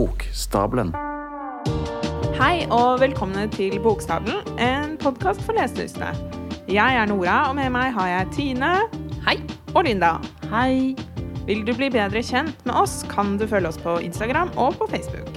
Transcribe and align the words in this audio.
Bokstabelen. 0.00 0.94
Hei 2.38 2.62
og 2.72 3.02
velkommen 3.02 3.50
til 3.52 3.74
Bokstabelen, 3.84 4.38
en 4.56 4.94
podkast 5.00 5.42
for 5.44 5.52
leselystne. 5.58 6.14
Jeg 6.72 6.96
er 6.96 7.10
Nora, 7.10 7.50
og 7.50 7.58
med 7.58 7.68
meg 7.74 7.90
har 7.92 8.08
jeg 8.08 8.30
Tine. 8.32 8.70
Hei. 9.26 9.36
Og 9.74 9.84
Linda. 9.84 10.14
Hei. 10.48 10.94
Vil 11.44 11.60
du 11.66 11.74
bli 11.76 11.90
bedre 11.92 12.22
kjent 12.24 12.64
med 12.64 12.78
oss, 12.80 13.02
kan 13.12 13.34
du 13.36 13.44
følge 13.50 13.74
oss 13.74 13.80
på 13.82 13.98
Instagram 14.00 14.54
og 14.56 14.78
på 14.80 14.88
Facebook. 14.88 15.36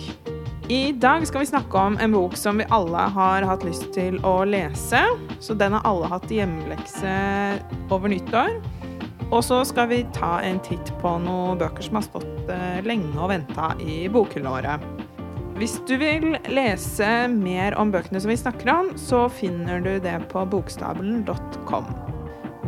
I 0.71 0.93
dag 0.95 1.27
skal 1.27 1.43
vi 1.43 1.49
snakke 1.51 1.83
om 1.89 1.99
en 1.99 2.15
bok 2.15 2.39
som 2.39 2.61
vi 2.61 2.69
alle 2.71 3.09
har 3.17 3.43
hatt 3.49 3.67
lyst 3.67 3.89
til 3.91 4.21
å 4.23 4.45
lese. 4.47 5.03
Så 5.43 5.59
den 5.59 5.75
har 5.75 5.83
alle 5.89 6.07
hatt 6.07 6.31
hjemmelekse 6.31 7.17
over 7.91 8.15
nyttår. 8.15 8.61
Og 9.33 9.41
så 9.41 9.63
skal 9.65 9.89
vi 9.89 10.03
ta 10.13 10.35
en 10.45 10.59
titt 10.61 10.91
på 11.01 11.15
noen 11.23 11.57
bøker 11.57 11.81
som 11.87 11.97
har 11.97 12.05
stått 12.05 12.51
eh, 12.53 12.83
lenge 12.85 13.15
og 13.17 13.31
venta 13.31 13.71
i 13.81 14.03
bokhyllåret. 14.13 14.83
Hvis 15.57 15.79
du 15.89 15.95
vil 16.01 16.35
lese 16.53 17.07
mer 17.33 17.73
om 17.81 17.89
bøkene 17.93 18.21
som 18.21 18.29
vi 18.29 18.37
snakker 18.37 18.69
om, 18.73 18.91
så 18.97 19.25
finner 19.33 19.81
du 19.81 19.95
det 20.01 20.15
på 20.29 20.45
bokstabelen.com. 20.53 21.89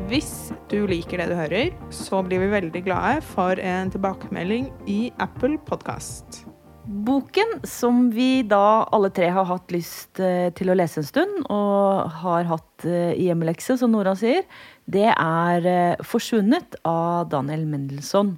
Hvis 0.09 0.51
du 0.69 0.83
liker 0.89 1.21
det 1.21 1.29
du 1.31 1.37
hører, 1.37 1.71
så 1.93 2.21
blir 2.25 2.41
vi 2.41 2.51
veldig 2.53 2.83
glade 2.85 3.21
for 3.25 3.61
en 3.61 3.93
tilbakemelding 3.93 4.69
i 4.89 4.99
Apple 5.21 5.57
Podkast. 5.69 6.45
Boken 6.85 7.59
som 7.65 8.11
vi 8.13 8.43
da 8.45 8.85
alle 8.93 9.09
tre 9.09 9.31
har 9.33 9.47
hatt 9.49 9.71
lyst 9.73 10.21
eh, 10.21 10.51
til 10.53 10.69
å 10.69 10.75
lese 10.77 11.01
en 11.01 11.07
stund, 11.07 11.39
og 11.49 12.11
har 12.21 12.45
hatt 12.51 12.85
eh, 12.85 13.15
i 13.17 13.25
hjemmelekse, 13.31 13.79
som 13.81 13.93
Nora 13.93 14.13
sier, 14.17 14.45
det 14.85 15.07
er 15.11 15.65
eh, 15.65 16.03
'Forsvunnet' 16.03 16.77
av 16.85 17.29
Daniel 17.29 17.65
Mendelssohn. 17.65 18.37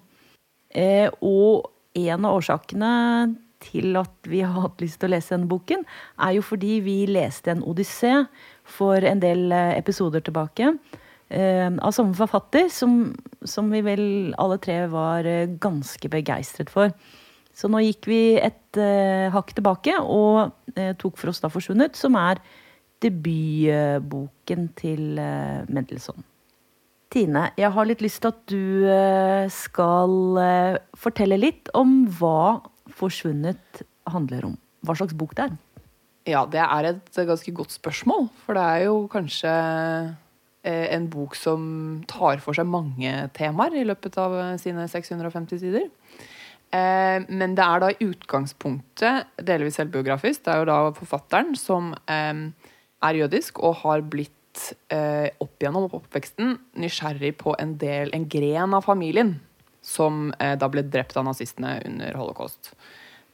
Og 1.26 1.72
en 1.98 2.26
av 2.28 2.36
årsakene 2.38 3.36
til 3.64 3.96
at 3.98 4.28
vi 4.30 4.44
har 4.44 4.54
hatt 4.62 4.82
lyst 4.84 5.00
til 5.00 5.10
å 5.10 5.14
lese 5.16 5.34
denne 5.34 5.50
boken, 5.50 5.86
er 6.22 6.36
jo 6.36 6.44
fordi 6.46 6.78
vi 6.86 6.98
leste 7.10 7.52
en 7.52 7.64
odyssé 7.66 8.28
for 8.68 9.02
en 9.02 9.24
del 9.24 9.52
episoder 9.52 10.22
tilbake. 10.22 10.76
Av 11.32 11.96
samme 11.96 12.14
forfatter, 12.14 12.68
som, 12.70 13.16
som 13.42 13.72
vi 13.74 13.82
vel 13.82 14.36
alle 14.38 14.60
tre 14.62 14.84
var 14.92 15.26
ganske 15.64 16.12
begeistret 16.12 16.70
for. 16.70 16.94
Så 17.58 17.70
nå 17.72 17.82
gikk 17.82 18.06
vi 18.10 18.22
et 18.38 18.78
uh, 18.78 19.34
hakk 19.34 19.56
tilbake 19.58 19.96
og 20.04 20.52
uh, 20.78 20.94
tok 21.02 21.18
for 21.18 21.32
oss 21.32 21.42
da 21.42 21.50
'Forsvunnet', 21.50 21.98
som 21.98 22.18
er 22.20 22.42
debutboken 23.02 24.70
til 24.78 25.18
uh, 25.18 25.66
Mendelssohn. 25.66 26.22
Tine, 27.14 27.48
jeg 27.56 27.72
har 27.72 27.88
litt 27.88 28.02
lyst 28.04 28.20
til 28.24 28.34
at 28.34 28.42
du 28.52 29.48
skal 29.54 30.40
fortelle 31.00 31.38
litt 31.40 31.72
om 31.78 32.02
hva 32.20 32.60
'Forsvunnet' 32.92 33.84
handler 34.12 34.50
om. 34.50 34.58
Hva 34.84 34.96
slags 35.00 35.16
bok 35.16 35.36
det 35.36 35.46
er. 35.48 35.58
Ja, 36.28 36.46
det 36.46 36.60
er 36.60 36.90
et 36.90 37.16
ganske 37.16 37.54
godt 37.56 37.72
spørsmål. 37.72 38.28
For 38.44 38.60
det 38.60 38.64
er 38.64 38.84
jo 38.88 39.08
kanskje 39.08 39.54
en 40.68 41.08
bok 41.08 41.36
som 41.40 42.04
tar 42.08 42.44
for 42.44 42.58
seg 42.58 42.68
mange 42.68 43.30
temaer 43.38 43.78
i 43.80 43.86
løpet 43.88 44.18
av 44.20 44.36
sine 44.60 44.88
650 44.92 45.64
sider. 45.64 45.88
Eh, 46.76 47.24
men 47.32 47.56
det 47.56 47.64
er 47.64 47.80
da 47.84 47.92
i 47.94 48.08
utgangspunktet 48.10 49.44
delvis 49.48 49.78
selvbiografisk. 49.80 50.44
Det 50.44 50.54
er 50.54 50.64
jo 50.64 50.70
da 50.70 50.80
forfatteren 50.98 51.56
som 51.60 51.94
eh, 52.12 52.42
er 53.08 53.22
jødisk 53.22 53.62
og 53.64 53.80
har 53.86 54.04
blitt 54.04 54.34
eh, 54.94 55.30
opp 55.44 55.64
gjennom 55.64 55.90
oppveksten 55.90 56.56
nysgjerrig 56.82 57.34
på 57.42 57.56
en 57.60 57.76
del, 57.82 58.12
en 58.16 58.28
gren 58.30 58.76
av 58.78 58.88
familien 58.88 59.38
som 59.88 60.34
da 60.36 60.68
ble 60.68 60.82
drept 60.84 61.16
av 61.16 61.24
nazistene 61.24 61.78
under 61.88 62.18
holocaust. 62.20 62.74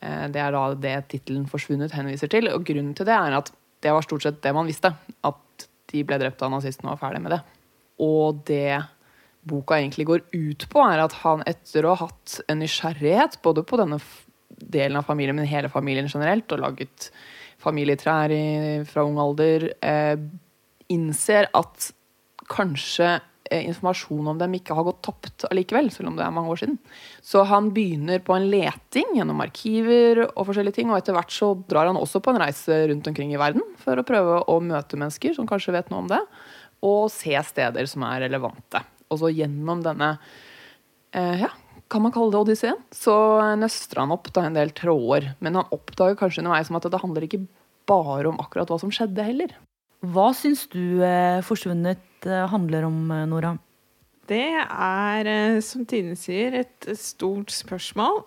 Det 0.04 0.38
er 0.38 0.52
da 0.54 0.62
det 0.78 0.92
tittelen 1.10 1.48
'Forsvunnet' 1.50 1.96
henviser 1.98 2.30
til. 2.30 2.52
Og 2.54 2.62
grunnen 2.68 2.92
til 2.94 3.08
det 3.10 3.16
er 3.16 3.34
at 3.34 3.50
det 3.82 3.94
var 3.96 4.06
stort 4.06 4.22
sett 4.22 4.42
det 4.44 4.54
man 4.54 4.70
visste. 4.70 4.92
At 5.26 5.66
de 5.90 6.04
ble 6.06 6.20
drept 6.22 6.44
av 6.46 6.52
nazistene 6.54 6.92
og 6.92 7.00
var 7.00 7.08
ferdig 7.08 7.24
med 7.24 7.34
det. 7.34 7.42
Og 8.06 8.44
det 8.46 8.84
boka 9.48 9.78
egentlig 9.80 10.08
går 10.08 10.24
ut 10.32 10.68
på, 10.72 10.84
er 10.86 11.04
at 11.04 11.16
han 11.24 11.44
etter 11.50 11.86
å 11.86 11.96
ha 11.98 12.08
hatt 12.08 12.40
en 12.48 12.62
nysgjerrighet 12.64 13.42
både 13.44 13.66
på 13.68 13.80
denne 13.82 14.00
delen 14.54 15.00
av 15.00 15.08
familien, 15.08 15.36
men 15.38 15.50
hele 15.50 15.72
familien 15.72 16.08
generelt, 16.08 16.52
og 16.54 16.64
laget 16.64 17.10
familietrær 17.64 18.32
i, 18.34 18.46
fra 18.88 19.04
ung 19.08 19.20
alder, 19.22 19.70
eh, 19.84 20.16
innser 20.94 21.50
at 21.58 21.92
kanskje 22.52 23.10
eh, 23.50 23.64
informasjon 23.70 24.30
om 24.34 24.40
dem 24.40 24.56
ikke 24.58 24.76
har 24.78 24.86
gått 24.88 25.02
tapt 25.06 25.46
allikevel, 25.50 25.90
selv 25.94 26.12
om 26.12 26.20
det 26.20 26.26
er 26.26 26.36
mange 26.36 26.54
år 26.54 26.62
siden. 26.64 26.78
Så 27.26 27.44
han 27.50 27.72
begynner 27.76 28.24
på 28.24 28.36
en 28.38 28.50
leting 28.52 29.16
gjennom 29.18 29.44
arkiver 29.44 30.26
og 30.28 30.48
forskjellige 30.50 30.80
ting, 30.80 30.92
og 30.92 31.00
etter 31.00 31.18
hvert 31.18 31.34
så 31.34 31.54
drar 31.70 31.90
han 31.92 32.00
også 32.00 32.24
på 32.24 32.34
en 32.34 32.42
reise 32.44 32.84
rundt 32.92 33.10
omkring 33.10 33.34
i 33.34 33.42
verden 33.42 33.66
for 33.82 34.00
å 34.00 34.08
prøve 34.08 34.44
å 34.52 34.60
møte 34.64 35.00
mennesker 35.00 35.36
som 35.38 35.50
kanskje 35.50 35.76
vet 35.78 35.92
noe 35.94 36.06
om 36.06 36.12
det, 36.12 36.22
og 36.84 37.08
se 37.14 37.36
steder 37.48 37.88
som 37.90 38.06
er 38.08 38.26
relevante. 38.26 38.84
Og 39.12 39.22
så 39.22 39.32
gjennom 39.32 39.84
denne 39.86 40.16
eh, 41.16 41.44
ja, 41.46 41.52
kan 41.94 42.02
man 42.02 42.14
kalle 42.16 42.34
det 42.34 42.42
odysseen, 42.42 42.80
så 42.92 43.16
nøster 43.60 44.02
han 44.02 44.14
opp 44.16 44.32
da 44.34 44.48
en 44.48 44.58
del 44.58 44.74
tråder. 44.76 45.34
Men 45.46 45.60
han 45.60 45.76
oppdager 45.76 46.18
kanskje 46.20 46.42
underveis 46.42 46.72
at 46.74 46.90
det 46.90 47.02
handler 47.04 47.28
ikke 47.28 47.44
bare 47.90 48.32
om 48.32 48.40
akkurat 48.42 48.72
hva 48.72 48.80
som 48.82 48.92
skjedde, 48.94 49.26
heller. 49.28 49.54
Hva 50.04 50.34
syns 50.36 50.66
du 50.68 51.00
eh, 51.00 51.40
'Forsvunnet' 51.40 52.28
eh, 52.28 52.48
handler 52.52 52.84
om, 52.90 53.12
eh, 53.12 53.26
Nora? 53.26 53.58
Det 54.28 54.52
er, 54.68 55.60
som 55.64 55.86
Tine 55.86 56.16
sier, 56.20 56.56
et 56.60 56.88
stort 57.00 57.52
spørsmål. 57.52 58.24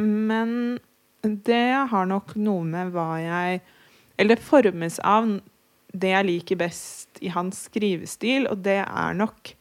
Men 0.00 0.78
det 1.22 1.88
har 1.92 2.06
nok 2.08 2.34
noe 2.36 2.64
med 2.64 2.92
hva 2.92 3.20
jeg 3.20 3.60
Eller 4.18 4.36
det 4.36 4.44
formes 4.44 4.98
av 5.00 5.40
det 5.92 6.10
jeg 6.12 6.26
liker 6.26 6.56
best 6.60 7.18
i 7.20 7.28
hans 7.32 7.64
skrivestil, 7.66 8.46
og 8.46 8.62
det 8.62 8.84
er 8.84 9.14
nok 9.16 9.54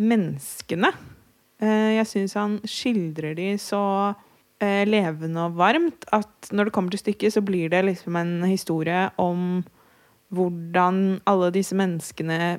menneskene. 0.00 0.90
Jeg 1.60 2.06
syns 2.08 2.34
han 2.34 2.56
skildrer 2.64 3.36
de 3.36 3.52
så 3.60 4.16
levende 4.60 5.44
og 5.44 5.60
varmt 5.60 6.08
at 6.16 6.50
når 6.50 6.68
det 6.68 6.72
kommer 6.72 6.90
til 6.90 7.04
stykket, 7.04 7.36
så 7.36 7.44
blir 7.44 7.68
det 7.68 7.84
liksom 7.84 8.16
en 8.16 8.42
historie 8.48 9.10
om 9.20 9.62
hvordan 10.34 11.18
alle 11.28 11.50
disse 11.54 11.76
menneskene 11.78 12.58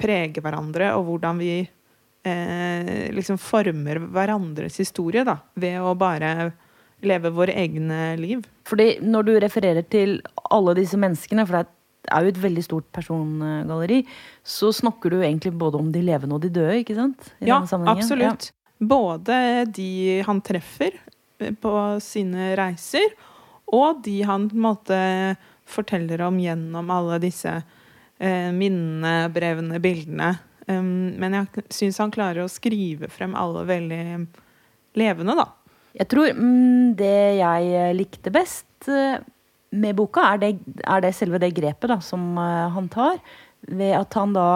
preger 0.00 0.42
hverandre, 0.42 0.92
og 0.96 1.06
hvordan 1.08 1.40
vi 1.42 1.54
eh, 1.62 3.10
liksom 3.14 3.38
former 3.40 4.00
hverandres 4.14 4.78
historie, 4.82 5.24
da, 5.26 5.38
ved 5.58 5.80
å 5.82 5.94
bare 5.98 6.52
leve 7.02 7.32
våre 7.34 7.54
egne 7.58 8.14
liv. 8.20 8.42
Fordi 8.68 8.96
når 9.02 9.26
du 9.26 9.32
refererer 9.42 9.86
til 9.90 10.20
alle 10.54 10.74
disse 10.78 10.98
menneskene, 11.00 11.46
for 11.48 11.62
det 11.62 12.12
er 12.12 12.24
jo 12.24 12.32
et 12.32 12.42
veldig 12.42 12.64
stort 12.66 12.88
persongalleri, 12.94 14.02
så 14.46 14.72
snakker 14.74 15.12
du 15.12 15.20
egentlig 15.20 15.54
både 15.58 15.80
om 15.82 15.90
de 15.94 16.02
levende 16.06 16.38
og 16.38 16.44
de 16.44 16.52
døde, 16.54 16.80
ikke 16.82 16.98
sant? 16.98 17.32
I 17.42 17.50
ja, 17.50 17.62
absolutt. 17.90 18.50
Ja. 18.50 18.58
Både 18.82 19.36
de 19.70 20.22
han 20.26 20.40
treffer 20.42 20.96
på 21.62 21.74
sine 22.02 22.52
reiser, 22.58 23.14
og 23.72 24.02
de 24.04 24.18
han 24.26 24.48
på 24.50 24.58
en 24.58 24.66
måte 24.66 24.98
forteller 25.72 26.22
om 26.26 26.38
gjennom 26.40 26.90
alle 26.92 27.18
disse 27.22 27.54
eh, 27.56 28.50
minnene, 28.54 29.28
brevene, 29.34 29.80
bildene. 29.82 30.34
Um, 30.68 31.18
men 31.18 31.34
jeg 31.34 31.64
syns 31.74 31.98
han 31.98 32.12
klarer 32.14 32.44
å 32.44 32.52
skrive 32.52 33.10
frem 33.10 33.34
alle 33.38 33.64
veldig 33.66 34.04
levende, 35.00 35.34
da. 35.38 35.48
Jeg 35.98 36.08
tror 36.08 36.30
mm, 36.36 36.94
det 36.96 37.16
jeg 37.40 37.96
likte 37.98 38.32
best 38.32 38.88
eh, 38.88 39.18
med 39.72 39.96
boka, 39.96 40.24
er 40.32 40.40
det, 40.40 40.52
er 40.84 41.02
det, 41.04 41.14
selve 41.16 41.40
det 41.42 41.52
grepet 41.56 41.90
da, 41.90 41.98
som 42.04 42.36
uh, 42.38 42.68
han 42.72 42.88
tar. 42.92 43.18
Ved 43.68 43.96
at 43.96 44.14
han 44.18 44.34
da, 44.36 44.46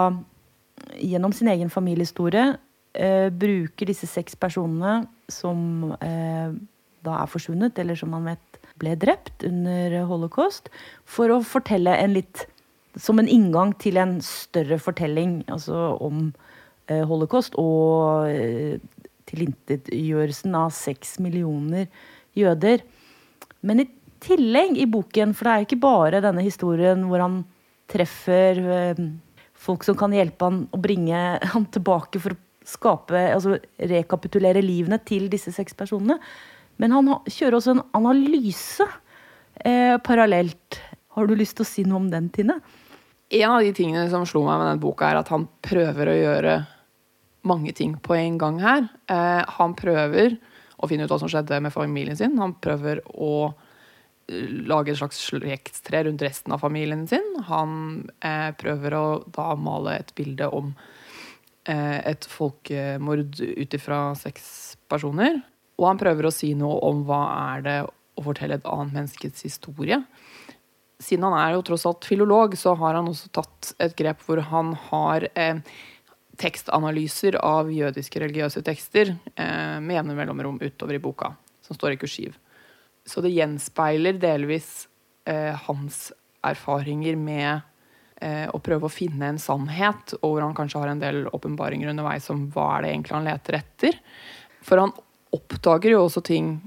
gjennom 1.01 1.33
sin 1.33 1.49
egen 1.51 1.71
familiehistorie, 1.73 2.51
uh, 2.53 3.29
bruker 3.33 3.89
disse 3.89 4.09
seks 4.09 4.37
personene 4.37 5.07
som 5.31 5.91
uh, 5.97 6.53
da 7.05 7.21
er 7.21 7.31
forsvunnet, 7.31 7.77
eller 7.81 7.97
som 7.97 8.13
man 8.13 8.29
vet 8.29 8.43
ble 8.79 8.95
drept 8.99 9.45
under 9.47 9.97
holocaust, 10.09 10.71
for 11.05 11.33
å 11.33 11.41
fortelle 11.45 11.95
en 11.97 12.15
litt 12.17 12.47
Som 12.97 13.19
en 13.19 13.27
inngang 13.29 13.75
til 13.77 13.99
en 14.01 14.15
større 14.25 14.79
fortelling 14.81 15.43
altså 15.53 15.99
om 16.01 16.31
holocaust 16.89 17.53
og 17.61 18.25
tilintetgjørelsen 19.29 20.55
av 20.57 20.71
seks 20.73 21.19
millioner 21.21 21.85
jøder. 22.33 22.81
Men 23.61 23.83
i 23.83 23.87
tillegg 24.23 24.79
i 24.81 24.87
boken, 24.89 25.35
for 25.35 25.47
det 25.47 25.53
er 25.53 25.61
jo 25.61 25.67
ikke 25.69 25.83
bare 25.83 26.23
denne 26.23 26.45
historien 26.45 27.05
hvor 27.09 27.23
han 27.23 27.39
treffer 27.91 28.59
eh, 28.77 29.01
folk 29.57 29.85
som 29.87 29.97
kan 29.99 30.13
hjelpe 30.15 30.47
han 30.47 30.63
å 30.73 30.81
bringe 30.81 31.21
han 31.53 31.67
tilbake 31.73 32.21
for 32.23 32.35
å 32.35 32.41
skape, 32.67 33.19
altså 33.31 33.55
rekapitulere 33.79 34.63
livene 34.63 34.99
til 35.07 35.29
disse 35.31 35.53
seks 35.55 35.75
personene. 35.77 36.19
Men 36.81 36.93
han 36.95 37.11
kjører 37.25 37.57
også 37.57 37.75
en 37.75 37.85
analyse 37.97 38.85
eh, 39.65 39.97
parallelt. 40.05 40.79
Har 41.17 41.27
du 41.27 41.35
lyst 41.37 41.57
til 41.57 41.65
å 41.65 41.69
si 41.69 41.85
noe 41.87 42.03
om 42.03 42.11
den, 42.11 42.29
Tine? 42.33 42.59
En 43.33 43.51
av 43.51 43.63
de 43.65 43.73
tingene 43.75 44.07
som 44.11 44.25
slo 44.29 44.43
meg 44.45 44.59
med 44.59 44.69
denne 44.69 44.83
boka, 44.83 45.09
er 45.09 45.19
at 45.19 45.31
han 45.33 45.47
prøver 45.65 46.11
å 46.11 46.19
gjøre 46.19 46.57
mange 47.47 47.73
ting 47.75 47.95
på 48.03 48.15
en 48.15 48.37
gang 48.39 48.61
her. 48.61 48.85
Eh, 49.11 49.41
han 49.57 49.73
prøver 49.77 50.37
å 50.77 50.89
finne 50.89 51.07
ut 51.07 51.13
hva 51.13 51.19
som 51.21 51.31
skjedde 51.31 51.59
med 51.63 51.73
familien 51.73 52.17
sin. 52.19 52.37
Han 52.39 52.55
prøver 52.61 53.01
å 53.09 53.49
eh, 53.49 54.47
lage 54.69 54.93
et 54.93 55.01
slags 55.01 55.19
slektstre 55.31 56.05
rundt 56.07 56.23
resten 56.25 56.53
av 56.55 56.61
familien 56.63 57.07
sin. 57.09 57.25
Han 57.49 58.07
eh, 58.21 58.51
prøver 58.59 58.97
å 58.97 59.05
da 59.33 59.49
male 59.59 59.97
et 60.03 60.13
bilde 60.17 60.49
om 60.53 60.71
eh, 61.65 61.99
et 62.13 62.29
folkemord 62.29 63.41
ut 63.41 63.77
ifra 63.79 64.01
seks 64.19 64.77
personer. 64.91 65.41
Og 65.77 65.87
han 65.89 65.99
prøver 66.01 66.27
å 66.27 66.33
si 66.33 66.53
noe 66.57 66.79
om 66.87 67.03
hva 67.07 67.21
er 67.53 67.65
det 67.65 67.77
å 67.87 68.25
fortelle 68.25 68.57
et 68.57 68.65
annet 68.69 68.95
menneskets 68.95 69.45
historie. 69.45 70.01
Siden 71.03 71.27
han 71.27 71.37
er 71.37 71.53
jo 71.53 71.65
tross 71.67 71.85
alt 71.85 72.07
filolog, 72.09 72.57
så 72.57 72.73
har 72.79 72.97
han 72.97 73.09
også 73.11 73.29
tatt 73.37 73.75
et 73.83 73.93
grep 73.99 74.23
hvor 74.25 74.41
han 74.49 74.73
har 74.87 75.27
eh, 75.37 75.61
tekstanalyser 76.41 77.37
av 77.45 77.69
jødiske 77.73 78.21
religiøse 78.21 78.63
tekster 78.65 79.13
eh, 79.13 79.77
med 79.81 79.99
jevne 79.99 80.17
mellomrom 80.17 80.59
utover 80.61 80.97
i 80.97 81.01
boka, 81.01 81.33
som 81.65 81.77
står 81.77 81.95
i 81.95 82.01
kursiv. 82.01 82.37
Så 83.07 83.21
det 83.23 83.35
gjenspeiler 83.35 84.17
delvis 84.21 84.87
eh, 85.29 85.53
hans 85.67 86.09
erfaringer 86.45 87.17
med 87.19 87.61
eh, 88.21 88.45
å 88.49 88.61
prøve 88.63 88.89
å 88.89 88.93
finne 88.93 89.31
en 89.31 89.41
sannhet, 89.41 90.17
og 90.21 90.33
hvor 90.33 90.45
han 90.45 90.57
kanskje 90.57 90.81
har 90.83 90.93
en 90.93 91.03
del 91.03 91.25
åpenbaringer 91.31 91.93
underveis 91.93 92.29
om 92.33 92.47
hva 92.53 92.71
er 92.75 92.85
det 92.85 92.93
egentlig 92.93 93.17
han 93.17 93.29
leter 93.29 93.59
etter. 93.61 93.99
For 94.65 94.81
han 94.81 94.93
oppdager 95.35 95.93
jo 95.93 96.05
også 96.05 96.23
ting 96.25 96.57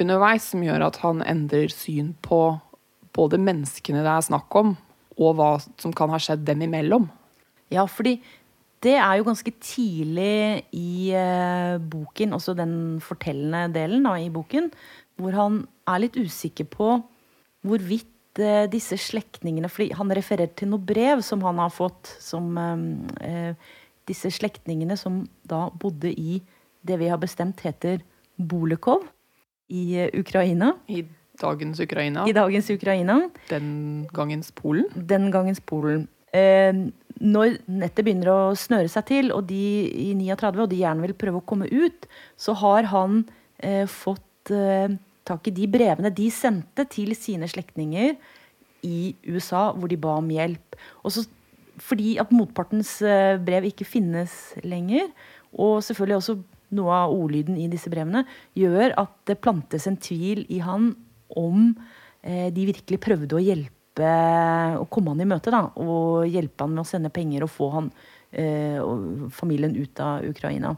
underveis 0.00 0.50
som 0.52 0.64
gjør 0.64 0.86
at 0.86 1.00
han 1.02 1.22
endrer 1.28 1.72
syn 1.72 2.14
på 2.24 2.58
både 3.16 3.40
menneskene 3.42 4.04
det 4.04 4.12
er 4.12 4.26
snakk 4.26 4.54
om, 4.58 4.74
og 5.20 5.34
hva 5.36 5.54
som 5.80 5.94
kan 5.96 6.12
ha 6.12 6.20
skjedd 6.22 6.44
dem 6.46 6.62
imellom. 6.64 7.08
Ja, 7.70 7.84
fordi 7.90 8.18
det 8.84 8.94
er 8.96 9.18
jo 9.18 9.26
ganske 9.26 9.52
tidlig 9.60 10.62
i 10.72 11.10
eh, 11.12 11.76
boken, 11.92 12.32
også 12.36 12.54
den 12.56 12.74
fortellende 13.04 13.68
delen 13.74 14.06
da, 14.08 14.14
i 14.16 14.30
boken, 14.32 14.70
hvor 15.20 15.36
han 15.36 15.60
er 15.90 16.06
litt 16.06 16.16
usikker 16.16 16.68
på 16.72 16.94
hvorvidt 17.66 18.40
eh, 18.40 18.64
disse 18.72 18.96
slektningene 19.00 19.68
fordi 19.68 19.90
han 19.98 20.14
refererer 20.16 20.54
til 20.56 20.72
noe 20.72 20.80
brev 20.80 21.20
som 21.26 21.44
han 21.44 21.60
har 21.60 21.74
fått, 21.74 22.14
som 22.24 22.56
eh, 22.56 23.52
disse 24.08 24.32
slektningene 24.32 24.96
som 24.98 25.26
da 25.44 25.66
bodde 25.76 26.14
i 26.14 26.40
det 26.86 26.96
vi 27.02 27.10
har 27.12 27.20
bestemt 27.20 27.60
heter 27.66 28.00
Bolekov 28.40 29.04
i 29.70 29.84
eh, 30.00 30.14
Ukraina. 30.18 30.72
I 30.88 31.04
dagens 31.40 31.80
Ukraina. 31.80 32.24
I 32.28 32.34
dagens 32.36 32.70
Ukraina. 32.72 33.20
Den 33.50 34.08
gangens 34.12 34.50
Polen. 34.56 34.88
Den 34.94 35.30
gangens 35.34 35.60
Polen. 35.60 36.08
Eh, 36.32 36.72
når 37.20 37.58
nettet 37.68 38.06
begynner 38.06 38.32
å 38.32 38.40
snøre 38.56 38.90
seg 38.90 39.06
til, 39.10 39.30
og 39.34 39.44
de 39.50 39.62
i 39.90 40.10
39 40.16 40.64
og 40.64 40.70
de 40.70 40.80
gjerne 40.80 41.04
vil 41.04 41.16
prøve 41.18 41.42
å 41.42 41.46
komme 41.46 41.68
ut, 41.68 42.06
så 42.40 42.54
har 42.62 42.88
han 42.92 43.24
eh, 43.58 43.84
fått 43.90 44.52
eh, 44.54 44.88
tak 45.28 45.50
i 45.50 45.54
de 45.54 45.66
brevene 45.70 46.12
de 46.14 46.30
sendte 46.32 46.86
til 46.90 47.12
sine 47.18 47.48
slektninger 47.50 48.14
i 48.86 49.12
USA, 49.28 49.68
hvor 49.76 49.90
de 49.90 50.00
ba 50.00 50.16
om 50.20 50.30
hjelp. 50.32 50.78
Og 51.04 51.12
så, 51.14 51.26
fordi 51.80 52.14
at 52.22 52.32
motpartens 52.32 52.96
eh, 53.04 53.36
brev 53.42 53.68
ikke 53.68 53.88
finnes 53.88 54.38
lenger, 54.64 55.10
og 55.52 55.82
selvfølgelig 55.84 56.20
også 56.22 56.38
noe 56.76 57.02
av 57.04 57.14
ordlyden 57.14 57.58
i 57.58 57.68
disse 57.70 57.90
brevene, 57.92 58.24
gjør 58.58 58.94
at 59.00 59.14
det 59.30 59.40
plantes 59.42 59.86
en 59.90 59.98
tvil 60.00 60.44
i 60.52 60.60
han 60.64 60.92
om 61.38 61.72
eh, 62.22 62.48
de 62.54 62.68
virkelig 62.70 63.00
prøvde 63.02 63.38
å 63.38 63.42
hjelpe 63.42 63.76
å 64.80 64.86
komme 64.92 65.12
han 65.14 65.22
i 65.24 65.28
møte. 65.28 65.52
Da, 65.52 65.66
og 65.82 66.30
hjelpe 66.30 66.64
han 66.64 66.74
med 66.74 66.84
å 66.84 66.88
sende 66.88 67.12
penger 67.12 67.44
og 67.44 67.52
få 67.52 67.70
han 67.74 67.90
eh, 68.30 68.78
og 68.80 69.28
familien 69.34 69.76
ut 69.76 70.02
av 70.04 70.26
Ukraina. 70.30 70.74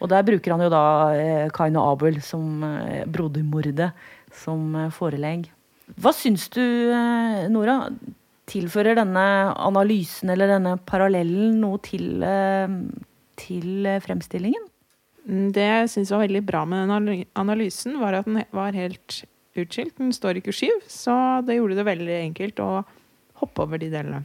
Og 0.00 0.08
der 0.08 0.24
bruker 0.24 0.54
han 0.54 0.64
jo 0.64 0.70
da 0.72 0.84
eh, 1.16 1.48
Kain 1.52 1.76
og 1.80 1.96
Abel 1.96 2.20
som 2.24 2.62
brodermordet 3.10 3.90
som 4.36 4.76
forelegg. 4.94 5.50
Hva 6.00 6.14
syns 6.14 6.46
du, 6.54 6.62
Nora? 7.50 7.82
Tilfører 8.50 8.96
denne 8.98 9.24
analysen 9.62 10.30
eller 10.32 10.50
denne 10.50 10.76
parallellen 10.86 11.58
noe 11.62 11.78
til, 11.86 12.22
til 13.38 13.90
fremstillingen? 14.02 14.69
Mm, 15.26 15.50
Det 15.52 15.66
jeg 15.66 15.90
syns 15.92 16.12
var 16.14 16.24
veldig 16.24 16.42
bra 16.46 16.64
med 16.68 16.88
den 16.88 17.24
analysen, 17.38 17.98
var 18.00 18.20
at 18.20 18.28
den 18.28 18.42
var 18.56 18.72
helt 18.76 19.22
utskilt. 19.58 19.96
Den 19.98 20.12
står 20.12 20.38
i 20.38 20.44
kursiv, 20.44 20.82
så 20.88 21.14
det 21.46 21.58
gjorde 21.58 21.76
det 21.80 21.86
veldig 21.88 22.16
enkelt 22.24 22.62
å 22.62 22.84
hoppe 23.40 23.64
over 23.64 23.80
de 23.80 23.90
delene. 23.92 24.24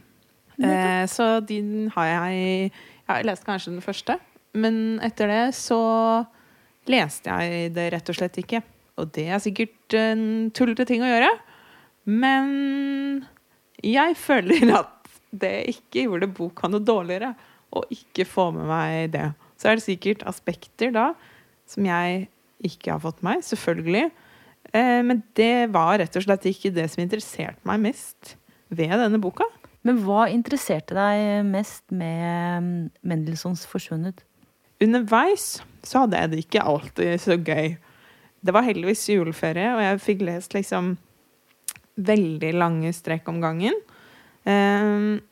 Eh, 0.56 1.04
så 1.10 1.40
den 1.44 1.90
har 1.92 2.06
jeg 2.06 2.70
Jeg 3.06 3.14
har 3.14 3.22
lest 3.28 3.44
kanskje 3.46 3.70
den 3.70 3.84
første, 3.84 4.16
men 4.54 4.98
etter 5.04 5.28
det 5.30 5.54
så 5.54 6.26
leste 6.90 7.30
jeg 7.30 7.72
det 7.76 7.92
rett 7.92 8.08
og 8.10 8.16
slett 8.18 8.38
ikke. 8.40 8.62
Og 8.98 9.12
det 9.14 9.28
er 9.28 9.38
sikkert 9.38 9.94
en 9.94 10.50
tullete 10.50 10.86
ting 10.88 11.04
å 11.04 11.10
gjøre, 11.10 11.28
men 12.10 13.22
jeg 13.84 14.16
føler 14.18 14.72
at 14.80 14.92
det 15.30 15.54
ikke 15.76 16.06
gjorde 16.08 16.32
boka 16.34 16.66
noe 16.70 16.82
dårligere 16.82 17.34
å 17.76 17.84
ikke 17.92 18.26
få 18.26 18.48
med 18.56 18.66
meg 18.70 19.12
det. 19.14 19.28
Så 19.56 19.70
er 19.70 19.78
det 19.78 19.86
sikkert 19.86 20.24
aspekter 20.28 20.92
da 20.94 21.10
som 21.66 21.86
jeg 21.88 22.26
ikke 22.66 22.94
har 22.94 23.02
fått 23.02 23.22
meg, 23.26 23.42
selvfølgelig. 23.44 24.10
Eh, 24.72 25.02
men 25.06 25.22
det 25.38 25.68
var 25.74 25.98
rett 26.00 26.16
og 26.18 26.24
slett 26.24 26.46
ikke 26.48 26.72
det 26.74 26.88
som 26.92 27.02
interesserte 27.04 27.68
meg 27.68 27.82
mest 27.88 28.36
ved 28.68 28.94
denne 28.98 29.20
boka. 29.22 29.46
Men 29.86 30.00
hva 30.02 30.26
interesserte 30.32 30.96
deg 30.96 31.46
mest 31.46 31.84
med 31.94 32.62
mm, 32.62 32.78
Mendelssohns 33.06 33.66
'Forsvunnet'? 33.70 34.24
Underveis 34.82 35.60
så 35.86 36.02
hadde 36.02 36.18
jeg 36.18 36.30
det 36.32 36.40
ikke 36.42 36.64
alltid 36.66 37.20
så 37.22 37.36
gøy. 37.38 37.76
Det 38.42 38.54
var 38.54 38.66
heldigvis 38.66 39.06
juleferie, 39.08 39.70
og 39.74 39.82
jeg 39.82 40.02
fikk 40.02 40.24
lest 40.26 40.56
liksom 40.56 40.96
veldig 41.96 42.52
lange 42.58 42.90
strekk 42.92 43.28
om 43.30 43.40
gangen. 43.40 43.78
Eh, 44.44 45.22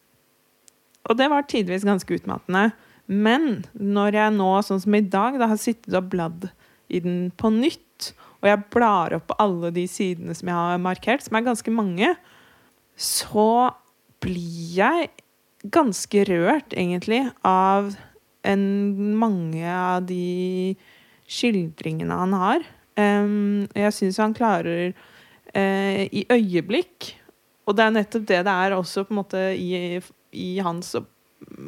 og 1.04 1.18
det 1.18 1.28
var 1.30 1.44
tidvis 1.50 1.84
ganske 1.84 2.16
utmattende. 2.16 2.70
Men 3.06 3.64
når 3.76 4.16
jeg 4.18 4.36
nå, 4.36 4.50
sånn 4.64 4.82
som 4.84 4.96
i 4.96 5.02
dag, 5.04 5.36
da 5.40 5.50
har 5.50 5.60
sittet 5.60 5.96
og 5.96 6.08
bladd 6.12 6.48
i 6.88 7.00
den 7.04 7.28
på 7.36 7.50
nytt, 7.52 8.12
og 8.40 8.48
jeg 8.50 8.64
blar 8.72 9.14
opp 9.16 9.34
alle 9.40 9.70
de 9.72 9.86
sidene 9.88 10.36
som 10.36 10.50
jeg 10.50 10.56
har 10.56 10.80
markert, 10.80 11.24
som 11.24 11.36
er 11.38 11.46
ganske 11.46 11.72
mange, 11.72 12.10
så 12.96 13.72
blir 14.24 14.74
jeg 14.76 15.08
ganske 15.72 16.24
rørt, 16.28 16.76
egentlig, 16.76 17.22
av 17.44 17.94
en, 18.44 18.64
mange 19.16 19.64
av 19.64 20.04
de 20.08 20.76
skildringene 21.30 22.20
han 22.20 22.36
har. 22.36 22.66
Um, 23.00 23.64
jeg 23.74 23.96
syns 23.96 24.20
han 24.22 24.36
klarer 24.36 24.92
uh, 24.92 26.02
i 26.06 26.20
øyeblikk 26.30 27.08
Og 27.66 27.74
det 27.74 27.82
er 27.82 27.94
nettopp 27.96 28.26
det 28.28 28.36
det 28.46 28.52
er 28.52 28.74
også 28.76 29.02
på 29.02 29.10
en 29.10 29.18
måte 29.18 29.40
i, 29.58 29.98
i 30.30 30.50
hans 30.62 30.92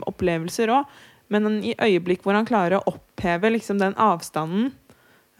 opplevelser 0.07 0.71
òg. 0.71 0.85
Men 1.33 1.61
i 1.64 1.75
øyeblikk 1.83 2.25
hvor 2.25 2.37
han 2.38 2.47
klarer 2.49 2.78
å 2.78 2.95
oppheve 2.95 3.50
liksom 3.54 3.80
den 3.83 3.97
avstanden 3.99 4.71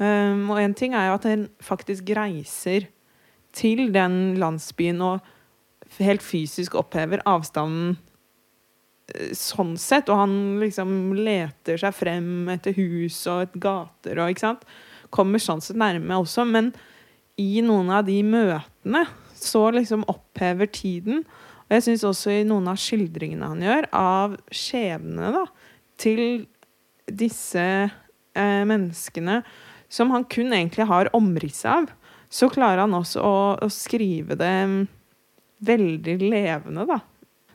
um, 0.00 0.50
Og 0.50 0.59
en 0.62 0.75
ting 0.75 0.97
er 0.97 1.11
jo 1.11 1.19
at 1.19 1.28
han 1.31 1.47
faktisk 1.62 2.11
reiser 2.16 2.88
til 3.57 3.88
den 3.95 4.37
landsbyen 4.40 5.00
og 5.00 5.33
helt 5.97 6.25
fysisk 6.25 6.75
opphever 6.76 7.23
avstanden 7.25 7.95
eh, 9.14 9.31
sånn 9.33 9.76
sett. 9.81 10.11
Og 10.12 10.21
han 10.21 10.35
liksom 10.61 11.14
leter 11.16 11.81
seg 11.81 11.97
frem 11.97 12.50
etter 12.52 12.76
hus 12.76 13.23
og 13.33 13.47
et 13.47 13.57
gater 13.64 14.21
og 14.21 14.35
ikke 14.35 14.45
sant. 14.45 14.66
Kommer 15.14 15.40
sånn 15.40 15.64
sett 15.64 15.78
nærme 15.81 16.19
også. 16.21 16.45
Men 16.45 16.75
i 17.40 17.62
noen 17.64 17.95
av 17.97 18.05
de 18.11 18.19
møtene 18.26 19.07
så 19.37 19.69
liksom 19.73 20.05
opphever 20.11 20.69
tiden. 20.73 21.25
Og 21.66 21.76
jeg 21.76 21.87
syns 21.88 22.05
også 22.07 22.33
i 22.33 22.45
noen 22.47 22.69
av 22.71 22.78
skildringene 22.81 23.49
han 23.50 23.64
gjør 23.64 23.88
av 23.97 24.37
skjebnene 24.55 25.33
da, 25.35 25.45
til 26.00 26.47
disse 27.07 27.62
eh, 27.62 28.62
menneskene 28.69 29.41
som 29.88 30.11
han 30.11 30.26
kun 30.29 30.53
egentlig 30.53 30.87
har 30.91 31.11
omriss 31.17 31.62
av, 31.69 31.88
så 32.29 32.49
klarer 32.50 32.83
han 32.85 32.97
også 32.99 33.23
å, 33.23 33.37
å 33.62 33.69
skrive 33.71 34.35
det 34.38 34.55
veldig 35.67 36.17
levende, 36.21 36.85
da. 36.88 36.99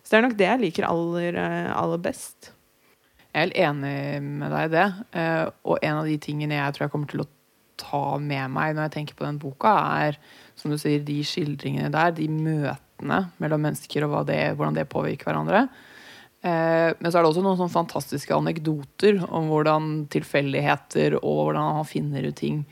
Så 0.02 0.14
det 0.16 0.18
er 0.18 0.26
nok 0.26 0.40
det 0.40 0.48
jeg 0.48 0.62
liker 0.64 0.88
aller, 0.88 1.38
eh, 1.38 1.70
aller 1.76 2.02
best. 2.02 2.54
Jeg 3.32 3.36
er 3.36 3.46
helt 3.46 3.60
enig 3.64 4.24
med 4.26 4.52
deg 4.52 4.66
i 4.66 4.74
det. 4.74 4.88
Eh, 5.16 5.44
Og 5.64 5.78
en 5.84 6.00
av 6.02 6.08
de 6.10 6.18
tingene 6.20 6.58
jeg 6.58 6.76
tror 6.76 6.88
jeg 6.88 6.94
kommer 6.96 7.12
til 7.12 7.24
å 7.24 7.30
ta 7.82 8.18
med 8.22 8.52
meg 8.54 8.76
når 8.76 8.88
jeg 8.88 8.96
tenker 8.98 9.18
på 9.18 9.28
den 9.28 9.40
boka, 9.42 9.72
er 10.08 10.18
som 10.60 10.72
du 10.74 10.78
sier, 10.80 11.04
de 11.06 11.22
skildringene 11.26 11.92
der, 11.94 12.12
de 12.18 12.28
møtene 12.32 13.22
mellom 13.42 13.64
mennesker 13.66 14.06
og 14.08 14.28
det, 14.30 14.42
hvordan 14.56 14.78
det 14.78 14.90
påvirker 14.92 15.30
hverandre. 15.32 15.66
Eh, 16.44 16.94
Men 17.00 17.12
så 17.12 17.20
er 17.20 17.24
det 17.24 17.30
også 17.32 17.44
noen 17.46 17.58
sånn 17.60 17.70
fantastiske 17.74 18.34
anekdoter 18.34 19.20
om 19.30 19.48
hvordan 19.52 20.08
tilfeldigheter 20.10 21.20
og 21.22 21.46
hvordan 21.52 21.76
han 21.78 21.86
finner 21.86 22.26
ut 22.32 22.36
ting 22.40 22.64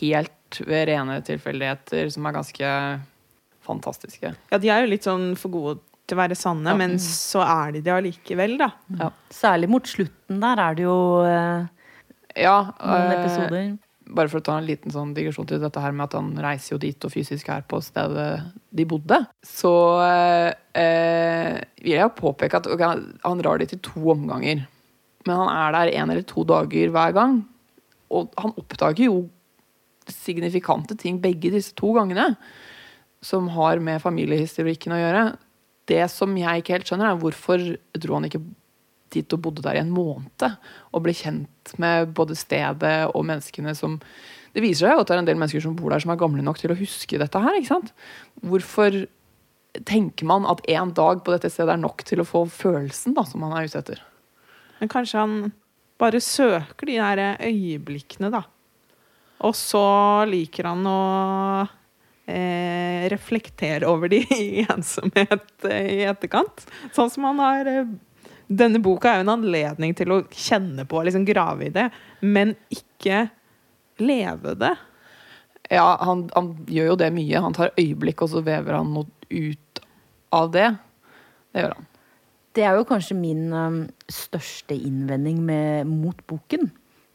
helt 0.00 0.60
ved 0.66 0.88
rene 0.88 1.18
tilfeldigheter, 1.26 2.08
som 2.12 2.26
er 2.28 2.36
ganske 2.36 2.70
fantastiske. 3.66 4.34
Ja, 4.52 4.58
de 4.62 4.68
er 4.70 4.84
jo 4.84 4.90
litt 4.92 5.04
sånn 5.08 5.32
for 5.36 5.52
gode 5.52 5.78
til 6.06 6.16
å 6.16 6.20
være 6.22 6.36
sanne, 6.38 6.70
Ja. 6.70 6.76
men 6.76 6.98
så 7.02 7.40
er 7.42 7.72
de 7.72 7.80
det 7.82 7.92
allikevel, 7.92 8.58
da. 8.60 9.10
Særlig 9.30 9.68
mot 9.68 9.82
slutten 9.90 10.38
der 10.40 10.60
er 10.62 10.74
det 10.78 10.84
jo 10.84 11.24
eh, 11.24 11.66
Ja, 12.36 12.58
noen 12.78 13.10
eh, 13.10 13.16
episoder. 13.24 13.78
Bare 14.06 14.30
for 14.30 14.40
å 14.40 14.44
ta 14.46 14.56
en 14.58 14.66
liten 14.66 14.92
sånn 14.94 15.12
digresjon 15.16 15.48
til 15.50 15.60
dette 15.62 15.82
her 15.82 15.94
med 15.94 16.06
at 16.06 16.16
han 16.18 16.30
reiser 16.42 16.74
jo 16.74 16.80
dit 16.82 17.06
og 17.06 17.12
fysisk 17.12 17.48
er 17.52 17.64
på 17.68 17.80
stedet 17.82 18.28
de 18.76 18.86
bodde, 18.88 19.18
så 19.42 19.72
eh, 20.06 21.58
vil 21.82 21.96
jeg 21.96 22.16
påpeke 22.18 22.60
at 22.60 22.68
okay, 22.70 23.02
han 23.24 23.42
drar 23.42 23.62
dit 23.62 23.74
i 23.74 23.80
to 23.82 24.04
omganger. 24.14 24.66
Men 25.26 25.42
han 25.42 25.50
er 25.50 25.74
der 25.74 25.94
én 25.98 26.12
eller 26.12 26.26
to 26.26 26.44
dager 26.46 26.92
hver 26.94 27.16
gang. 27.16 27.40
Og 28.14 28.30
han 28.38 28.54
oppdager 28.54 29.08
jo 29.08 29.24
signifikante 30.06 30.94
ting 30.98 31.18
begge 31.22 31.50
disse 31.50 31.74
to 31.78 31.90
gangene. 31.96 32.34
Som 33.24 33.50
har 33.56 33.82
med 33.82 34.04
familiehistorikken 34.04 34.94
å 34.94 35.00
gjøre. 35.00 35.24
Det 35.90 36.04
som 36.12 36.34
jeg 36.38 36.62
ikke 36.62 36.76
helt 36.76 36.90
skjønner, 36.90 37.10
er 37.10 37.20
hvorfor 37.22 37.64
dro 37.98 38.18
han 38.18 38.28
ikke 38.28 38.42
dit 39.14 39.36
og 39.36 39.42
bodde 39.44 39.64
der 39.64 39.78
i 39.78 39.82
en 39.82 39.92
måned? 39.94 40.46
Og 40.92 41.04
ble 41.04 41.14
kjent 41.16 41.74
med 41.82 42.14
både 42.16 42.36
stedet 42.38 42.96
og 43.12 43.26
menneskene 43.28 43.74
som 43.78 44.00
Det 44.56 44.62
viser 44.64 44.88
seg 44.88 45.02
at 45.02 45.08
det 45.08 45.14
er 45.14 45.20
en 45.20 45.28
del 45.28 45.36
mennesker 45.36 45.60
som 45.60 45.74
bor 45.76 45.92
der 45.92 46.00
som 46.00 46.14
er 46.14 46.20
gamle 46.20 46.40
nok 46.40 46.56
til 46.56 46.72
å 46.72 46.78
huske 46.78 47.18
dette 47.20 47.40
her. 47.44 47.58
ikke 47.58 47.74
sant? 47.74 47.92
Hvorfor 48.40 49.02
tenker 49.84 50.24
man 50.24 50.46
at 50.48 50.62
én 50.64 50.94
dag 50.96 51.20
på 51.24 51.34
dette 51.34 51.50
stedet 51.52 51.74
er 51.74 51.82
nok 51.82 52.00
til 52.08 52.22
å 52.22 52.28
få 52.28 52.46
følelsen 52.48 53.12
da, 53.18 53.26
som 53.28 53.44
man 53.44 53.52
er 53.52 53.68
ute 53.68 53.82
etter? 53.82 54.00
Men 54.80 54.88
kanskje 54.92 55.20
han 55.20 55.36
bare 56.00 56.20
søker 56.24 56.88
de 56.88 56.96
der 56.96 57.36
øyeblikkene, 57.44 58.32
da. 58.32 58.46
Og 59.44 59.52
så 59.56 59.84
liker 60.28 60.70
han 60.70 60.86
å 60.88 61.00
eh, 62.24 63.06
reflektere 63.12 63.88
over 63.88 64.10
de 64.12 64.22
i 64.32 64.64
ensomhet 64.74 65.68
eh, 65.68 65.90
i 65.98 66.02
etterkant. 66.08 66.64
Sånn 66.96 67.12
som 67.12 67.28
han 67.28 67.42
har 67.42 67.70
eh, 67.70 67.96
Denne 68.46 68.78
boka 68.82 69.10
er 69.10 69.20
jo 69.20 69.26
en 69.26 69.36
anledning 69.38 69.94
til 69.98 70.12
å 70.14 70.20
kjenne 70.30 70.84
på, 70.86 71.00
liksom 71.02 71.26
grave 71.26 71.66
i 71.66 71.72
det, 71.74 71.88
men 72.22 72.54
ikke 72.70 73.26
leve 74.02 74.54
det. 74.60 74.74
Ja, 75.72 75.96
han, 76.06 76.28
han 76.34 76.52
gjør 76.70 76.92
jo 76.92 77.00
det 77.00 77.10
mye. 77.16 77.42
Han 77.42 77.56
tar 77.56 77.74
øyeblikk, 77.74 78.22
og 78.22 78.30
så 78.30 78.42
vever 78.46 78.78
han 78.78 78.92
noe 78.94 79.08
ut 79.32 79.80
av 80.36 80.52
det. 80.54 80.68
Det 81.50 81.64
gjør 81.64 81.74
han. 81.74 81.88
Det 82.56 82.64
er 82.64 82.78
jo 82.78 82.86
kanskje 82.88 83.14
min 83.18 83.52
um, 83.52 83.82
største 84.08 84.76
innvending 84.78 85.42
med, 85.44 85.86
mot 85.90 86.16
boken. 86.30 86.70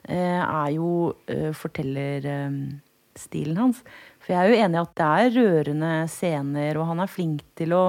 Eh, 0.05 0.41
er 0.41 0.69
jo 0.75 1.15
uh, 1.31 1.51
fortellerstilen 1.57 3.57
um, 3.57 3.63
hans. 3.63 3.79
For 4.21 4.35
jeg 4.35 4.41
er 4.41 4.51
jo 4.51 4.59
enig 4.65 4.77
i 4.77 4.83
at 4.83 4.93
det 4.99 5.07
er 5.07 5.35
rørende 5.39 5.93
scener, 6.13 6.77
og 6.77 6.91
han 6.91 7.01
er 7.01 7.09
flink 7.09 7.41
til 7.57 7.73
å, 7.73 7.83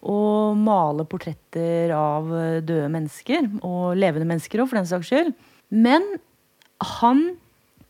å 0.00 0.52
male 0.56 1.04
portretter 1.08 1.92
av 1.92 2.30
døde 2.64 2.88
mennesker. 2.92 3.46
Og 3.66 3.98
levende 3.98 4.28
mennesker 4.28 4.62
òg, 4.62 4.70
for 4.70 4.80
den 4.80 4.88
saks 4.88 5.10
skyld. 5.10 5.32
Men 5.70 6.06
han 7.00 7.24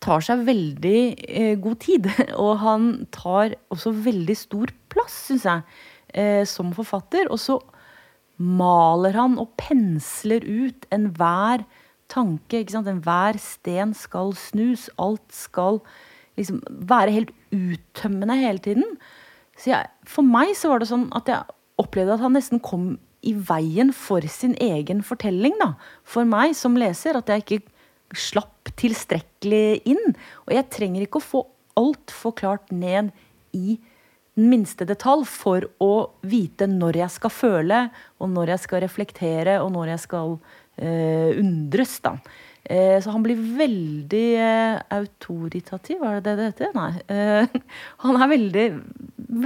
tar 0.00 0.24
seg 0.24 0.44
veldig 0.48 1.00
eh, 1.28 1.54
god 1.60 1.80
tid. 1.84 2.08
Og 2.44 2.54
han 2.62 2.90
tar 3.14 3.56
også 3.72 3.92
veldig 4.06 4.36
stor 4.38 4.72
plass, 4.92 5.16
syns 5.28 5.46
jeg, 5.48 5.66
eh, 6.14 6.42
som 6.48 6.72
forfatter. 6.76 7.30
Og 7.30 7.40
så 7.42 7.58
maler 8.40 9.16
han 9.18 9.36
og 9.40 9.52
pensler 9.60 10.44
ut 10.46 10.86
enhver 10.94 11.66
tanke. 12.10 12.62
ikke 12.62 12.78
sant. 12.78 12.90
Enhver 12.90 13.38
sten 13.42 13.94
skal 13.96 14.32
snus. 14.38 14.88
Alt 14.98 15.26
skal 15.34 15.82
liksom 16.40 16.62
være 16.88 17.16
helt 17.18 17.34
uttømmende 17.52 18.38
hele 18.40 18.62
tiden. 18.64 18.96
Så 19.60 19.74
jeg, 19.74 19.90
for 20.08 20.24
meg 20.24 20.54
så 20.56 20.70
var 20.72 20.80
det 20.80 20.88
sånn 20.88 21.10
at 21.16 21.28
jeg 21.28 21.56
opplevde 21.80 22.16
at 22.16 22.24
han 22.24 22.36
nesten 22.36 22.62
kom 22.62 22.92
i 23.26 23.34
veien 23.34 23.92
for 23.92 24.24
sin 24.28 24.54
egen 24.60 25.02
fortelling. 25.04 25.56
da. 25.60 25.74
For 26.04 26.28
meg 26.28 26.56
som 26.56 26.78
leser. 26.78 27.18
At 27.18 27.28
jeg 27.28 27.44
ikke 27.44 27.62
slapp 28.16 28.72
tilstrekkelig 28.80 29.82
inn. 29.88 30.14
Og 30.46 30.54
jeg 30.56 30.70
trenger 30.72 31.06
ikke 31.06 31.20
å 31.20 31.28
få 31.28 31.44
alt 31.80 32.12
forklart 32.12 32.72
ned 32.74 33.12
i 33.56 33.78
den 34.38 34.48
minste 34.52 34.86
detalj 34.88 35.26
for 35.28 35.66
å 35.82 35.92
vite 36.22 36.68
når 36.70 37.02
jeg 37.02 37.14
skal 37.16 37.32
føle, 37.34 37.80
og 38.22 38.30
når 38.32 38.54
jeg 38.54 38.64
skal 38.64 38.82
reflektere, 38.84 39.56
og 39.60 39.72
når 39.74 39.94
jeg 39.94 40.04
skal 40.06 40.36
uh, 40.38 41.30
undres. 41.40 41.98
da. 42.04 42.16
Uh, 42.70 42.98
så 43.02 43.10
han 43.10 43.24
blir 43.24 43.38
veldig 43.58 44.26
uh, 44.38 44.82
autoritativ, 45.00 46.02
er 46.06 46.20
det 46.20 46.24
det 46.24 46.36
det 46.38 46.48
heter? 46.50 46.76
Nei. 46.76 47.62
han 48.04 48.20
er 48.20 48.30
veldig, 48.30 48.66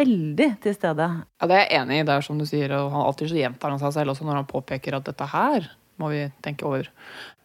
veldig 0.01 0.49
til 0.65 0.77
stede. 0.77 1.07
Ja, 1.41 1.49
Det 1.49 1.57
er 1.57 1.65
jeg 1.65 1.81
enig 1.81 2.01
i. 2.01 2.09
Det 2.09 2.17
er 2.17 2.27
som 2.27 2.41
du 2.41 2.47
sier, 2.49 2.75
og 2.77 2.91
han 2.93 3.07
alltid 3.07 3.33
så 3.33 3.41
gjentar 3.41 3.73
han 3.75 3.83
seg 3.83 3.97
selv 3.97 4.15
også 4.15 4.29
når 4.29 4.43
han 4.43 4.51
påpeker 4.51 4.99
at 4.99 5.09
dette 5.09 5.31
her 5.33 5.71
må 6.03 6.11
vi 6.11 6.27
tenke 6.45 6.67
over. 6.67 6.91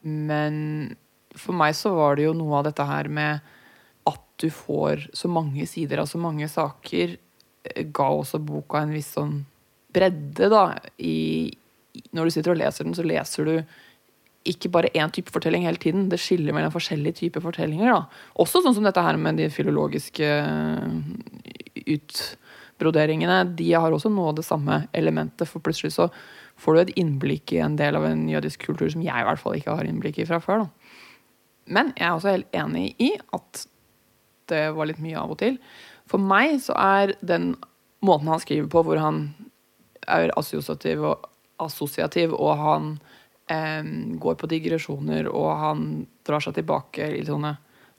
Men 0.02 0.58
for 1.38 1.56
meg 1.56 1.76
så 1.78 1.94
var 1.96 2.18
det 2.18 2.26
jo 2.28 2.36
noe 2.38 2.60
av 2.60 2.68
dette 2.68 2.86
her 2.86 3.10
med 3.14 3.56
at 4.10 4.24
du 4.42 4.50
får 4.52 5.10
så 5.16 5.30
mange 5.32 5.68
sider 5.70 6.02
av 6.02 6.10
så 6.10 6.20
mange 6.22 6.48
saker 6.50 7.18
ga 7.94 8.08
også 8.10 8.40
boka 8.42 8.82
en 8.82 8.94
viss 8.96 9.12
sånn 9.18 9.44
bredde, 9.94 10.50
da. 10.52 10.64
I, 10.98 11.50
når 12.16 12.30
du 12.30 12.34
sitter 12.34 12.54
og 12.54 12.60
leser 12.62 12.88
den, 12.88 12.96
så 12.98 13.06
leser 13.06 13.48
du 13.48 13.56
ikke 14.50 14.72
bare 14.74 14.92
én 14.98 15.12
type 15.14 15.32
fortelling 15.34 15.66
hele 15.68 15.82
tiden. 15.82 16.08
Det 16.12 16.20
skiller 16.22 16.56
mellom 16.56 16.74
forskjellige 16.74 17.20
typer 17.24 17.44
fortellinger. 17.44 17.94
da. 17.94 18.26
Også 18.42 18.64
sånn 18.64 18.76
som 18.78 18.86
dette 18.88 19.04
her 19.04 19.18
med 19.22 19.40
de 19.40 19.50
filologiske 19.54 20.28
eh, 20.28 21.96
utbroderingene. 21.96 23.42
De 23.56 23.72
har 23.74 23.92
også 23.92 24.12
noe 24.14 24.34
av 24.34 24.40
det 24.40 24.48
samme 24.48 24.84
elementet, 24.98 25.48
for 25.50 25.64
plutselig 25.64 25.96
så 25.98 26.10
får 26.60 26.76
du 26.76 26.82
et 26.82 26.96
innblikk 27.00 27.54
i 27.56 27.62
en 27.64 27.78
del 27.80 27.96
av 27.96 28.06
en 28.08 28.26
jødisk 28.30 28.66
kultur 28.68 28.90
som 28.92 29.04
jeg 29.06 29.16
i 29.16 29.28
hvert 29.28 29.42
fall 29.42 29.56
ikke 29.60 29.78
har 29.80 29.88
innblikk 29.88 30.20
i 30.20 30.28
fra 30.28 30.42
før. 30.44 30.66
da. 30.66 30.96
Men 31.70 31.94
jeg 31.96 32.08
er 32.08 32.16
også 32.16 32.34
helt 32.34 32.56
enig 32.58 32.86
i 32.98 33.14
at 33.36 33.66
det 34.50 34.64
var 34.76 34.90
litt 34.90 35.02
mye 35.04 35.20
av 35.22 35.36
og 35.36 35.40
til. 35.42 35.60
For 36.10 36.22
meg 36.22 36.58
så 36.64 36.74
er 36.74 37.14
den 37.22 37.54
måten 38.06 38.32
han 38.32 38.42
skriver 38.42 38.70
på, 38.72 38.84
hvor 38.88 39.00
han 39.00 39.28
er 40.10 40.34
assosiativ 40.40 41.04
og, 41.06 41.28
assosiativ, 41.62 42.34
og 42.34 42.58
han 42.58 42.92
går 43.50 44.36
på 44.38 44.48
digresjoner, 44.52 45.26
og 45.34 45.48
han 45.58 45.86
drar 46.28 46.44
seg 46.44 46.54
tilbake 46.60 47.08
i 47.18 47.24
sånne 47.26 47.56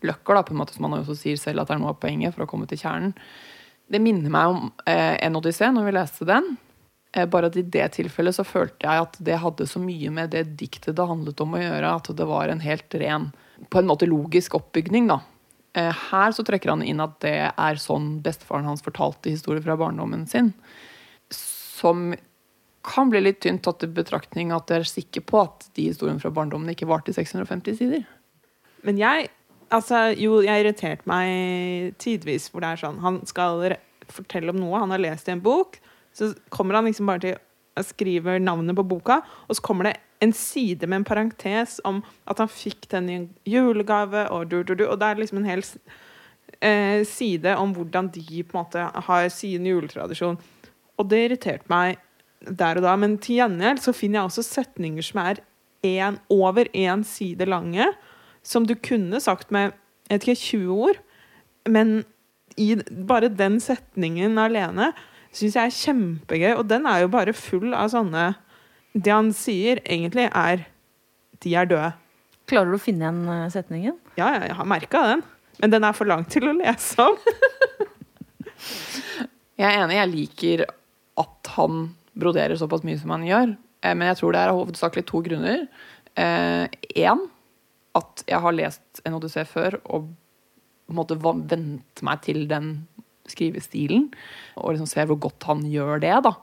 løkker, 0.07 0.37
da, 0.37 0.43
på 0.47 0.55
en 0.55 0.61
måte 0.61 0.77
som 0.77 0.87
han 0.87 1.01
også 1.01 1.17
sier 1.19 1.41
selv 1.41 1.63
at 1.63 1.71
det 1.71 1.77
er 1.77 1.83
noe 1.83 1.95
av 1.95 2.01
poenget 2.03 2.37
for 2.37 2.45
å 2.45 2.51
komme 2.51 2.69
til 2.71 2.81
kjernen. 2.81 3.15
Det 3.91 4.01
minner 4.03 4.31
meg 4.33 4.53
om 4.53 4.69
eh, 4.87 5.17
en 5.19 5.39
odyssé 5.41 5.71
når 5.75 5.89
vi 5.89 5.95
leste 5.97 6.29
den. 6.29 6.53
Eh, 7.13 7.27
bare 7.27 7.51
at 7.51 7.59
i 7.59 7.67
det 7.67 7.89
tilfellet 7.97 8.37
så 8.37 8.47
følte 8.47 8.87
jeg 8.87 9.07
at 9.07 9.19
det 9.27 9.41
hadde 9.43 9.67
så 9.67 9.83
mye 9.83 10.13
med 10.15 10.31
det 10.35 10.45
diktet 10.61 10.95
det 10.97 11.09
handlet 11.11 11.43
om 11.43 11.57
å 11.57 11.63
gjøre, 11.63 11.95
at 11.99 12.13
det 12.17 12.29
var 12.31 12.53
en 12.53 12.63
helt 12.63 12.97
ren, 13.03 13.31
på 13.69 13.81
en 13.81 13.91
måte 13.91 14.09
logisk 14.09 14.55
oppbygning, 14.61 15.11
da. 15.11 15.21
Eh, 15.75 15.91
her 16.11 16.33
så 16.35 16.45
trekker 16.47 16.73
han 16.73 16.87
inn 16.87 17.03
at 17.03 17.19
det 17.25 17.37
er 17.51 17.83
sånn 17.83 18.17
bestefaren 18.25 18.67
hans 18.67 18.83
fortalte 18.87 19.31
historier 19.31 19.63
fra 19.67 19.79
barndommen 19.79 20.27
sin. 20.31 20.53
Som 21.35 22.15
kan 22.87 23.11
bli 23.13 23.21
litt 23.21 23.43
tynt 23.45 23.63
tatt 23.67 23.85
i 23.85 23.91
betraktning 23.93 24.55
at 24.57 24.71
jeg 24.73 24.83
er 24.83 24.89
sikker 24.89 25.25
på 25.29 25.43
at 25.43 25.69
de 25.77 25.91
historiene 25.91 26.23
fra 26.23 26.33
barndommen 26.33 26.73
ikke 26.73 26.89
varte 26.89 27.13
i 27.13 27.17
650 27.17 27.77
sider. 27.81 28.07
Men 28.87 28.99
jeg 29.01 29.29
altså, 29.75 30.09
jo, 30.17 30.41
jeg 30.45 30.65
irriterte 30.65 31.09
meg 31.11 31.95
tidvis 32.01 32.49
hvor 32.51 32.65
det 32.65 32.73
er 32.73 32.81
sånn 32.81 33.01
Han 33.05 33.21
skal 33.29 33.77
fortelle 34.11 34.55
om 34.55 34.59
noe 34.59 34.81
han 34.83 34.93
har 34.95 35.03
lest 35.03 35.29
i 35.29 35.35
en 35.37 35.45
bok. 35.45 35.79
Så 36.17 36.33
kommer 36.51 36.79
han 36.79 36.89
liksom 36.89 37.11
bare 37.11 37.23
til 37.23 37.37
å 37.79 37.85
skrive 37.87 38.41
navnet 38.43 38.75
på 38.77 38.87
boka, 38.91 39.21
og 39.47 39.57
så 39.57 39.63
kommer 39.63 39.87
det 39.87 39.99
en 40.21 40.33
side 40.37 40.89
med 40.91 41.01
en 41.01 41.07
parentes 41.07 41.79
om 41.87 42.01
at 42.29 42.43
han 42.43 42.51
fikk 42.51 42.89
den 42.93 43.09
i 43.09 43.17
en 43.21 43.29
julegave, 43.49 44.27
og, 44.35 44.51
du, 44.51 44.61
du, 44.67 44.75
du, 44.75 44.85
og 44.91 44.99
det 45.01 45.07
er 45.07 45.21
liksom 45.21 45.41
en 45.41 45.49
hel 45.49 45.63
eh, 46.59 47.07
side 47.09 47.55
om 47.57 47.73
hvordan 47.77 48.11
de 48.13 48.43
på 48.43 48.59
en 48.59 48.65
måte 48.65 48.89
har 49.07 49.29
sin 49.33 49.69
juletradisjon. 49.71 50.37
Og 50.99 51.09
det 51.09 51.23
irriterte 51.29 51.71
meg 51.73 52.03
der 52.47 52.81
og 52.81 52.87
da. 52.87 52.95
Men 52.97 53.19
til 53.23 53.41
gjengjeld 53.41 53.83
så 53.85 53.95
finner 53.97 54.21
jeg 54.21 54.31
også 54.31 54.47
setninger 54.47 55.07
som 55.07 55.23
er 55.25 55.43
en, 55.87 56.19
over 56.33 56.69
én 56.77 57.05
side 57.09 57.47
lange, 57.49 57.87
som 58.43 58.67
du 58.69 58.75
kunne 58.77 59.21
sagt 59.21 59.53
med 59.53 59.73
jeg 60.11 60.19
vet 60.19 60.27
ikke, 60.27 60.41
20 60.59 60.83
ord. 60.89 60.97
Men 61.71 62.01
i 62.59 62.75
bare 63.07 63.31
den 63.31 63.61
setningen 63.63 64.39
alene 64.43 64.91
syns 65.31 65.55
jeg 65.55 65.69
er 65.69 65.77
kjempegøy. 65.77 66.53
Og 66.57 66.65
den 66.69 66.89
er 66.91 67.05
jo 67.05 67.13
bare 67.13 67.37
full 67.37 67.71
av 67.77 67.93
sånne 67.93 68.33
det 68.91 69.13
han 69.15 69.31
sier, 69.31 69.79
egentlig 69.87 70.27
er 70.35 70.67
'de 71.41 71.55
er 71.55 71.67
døde'. 71.71 71.93
Klarer 72.51 72.73
du 72.73 72.77
å 72.77 72.83
finne 72.83 73.07
igjen 73.07 73.29
eh, 73.31 73.51
setningen? 73.55 73.95
Ja, 74.19 74.33
jeg 74.43 74.57
har 74.59 74.67
merka 74.67 75.03
den. 75.07 75.23
Men 75.61 75.71
den 75.71 75.85
er 75.85 75.95
for 75.95 76.11
lang 76.11 76.25
til 76.27 76.49
å 76.51 76.57
lese 76.57 76.99
om. 76.99 77.17
jeg 79.61 79.69
er 79.69 79.85
enig. 79.85 79.95
Jeg 79.95 80.11
liker 80.11 80.65
at 81.23 81.53
han 81.55 81.95
broderer 82.19 82.59
såpass 82.59 82.85
mye 82.87 82.99
som 83.01 83.13
han 83.15 83.27
gjør. 83.27 83.55
Eh, 83.83 83.95
men 83.95 84.11
jeg 84.11 84.21
tror 84.21 84.35
det 84.35 84.43
er 84.43 84.55
hovedsakelig 84.55 85.07
to 85.09 85.23
grunner. 85.27 85.67
Én 86.17 87.11
eh, 87.11 87.29
at 87.99 88.25
jeg 88.29 88.39
har 88.39 88.55
lest 88.55 89.03
en 89.07 89.17
odyssé 89.19 89.43
før 89.49 89.81
og 89.83 90.11
på 90.11 90.95
en 90.95 90.99
måte 90.99 91.17
vent 91.19 92.03
meg 92.07 92.23
til 92.27 92.45
den 92.51 92.73
skrivestilen. 93.31 94.09
Og 94.59 94.75
liksom 94.75 94.91
se 94.91 95.07
hvor 95.07 95.19
godt 95.23 95.47
han 95.49 95.65
gjør 95.71 96.03
det. 96.03 96.17
da. 96.27 96.35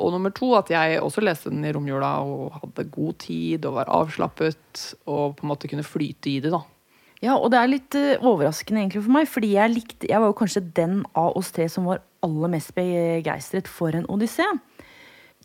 Og 0.00 0.12
nummer 0.14 0.32
to 0.32 0.54
at 0.56 0.70
jeg 0.72 1.00
også 1.00 1.24
leste 1.24 1.52
den 1.52 1.64
i 1.68 1.72
romjula 1.72 2.14
og 2.24 2.56
hadde 2.60 2.88
god 2.92 3.18
tid 3.20 3.66
og 3.68 3.76
var 3.80 3.92
avslappet 3.92 4.86
og 5.04 5.36
på 5.36 5.44
en 5.44 5.52
måte 5.52 5.68
kunne 5.68 5.84
flyte 5.84 6.30
i 6.30 6.38
det. 6.40 6.52
da. 6.52 6.62
Ja, 7.22 7.36
og 7.36 7.52
det 7.52 7.58
er 7.60 7.70
litt 7.70 7.94
eh, 7.94 8.18
overraskende 8.18 8.80
egentlig 8.82 9.04
for 9.04 9.14
meg, 9.14 9.28
fordi 9.30 9.52
jeg 9.54 9.70
likte 9.70 10.08
Jeg 10.10 10.18
var 10.18 10.32
jo 10.32 10.38
kanskje 10.40 10.64
den 10.74 11.04
av 11.14 11.36
oss 11.38 11.52
tre 11.54 11.68
som 11.70 11.86
var 11.86 12.02
aller 12.24 12.50
mest 12.50 12.72
begeistret 12.74 13.68
for 13.70 13.94
en 13.94 14.08
odyssé. 14.10 14.46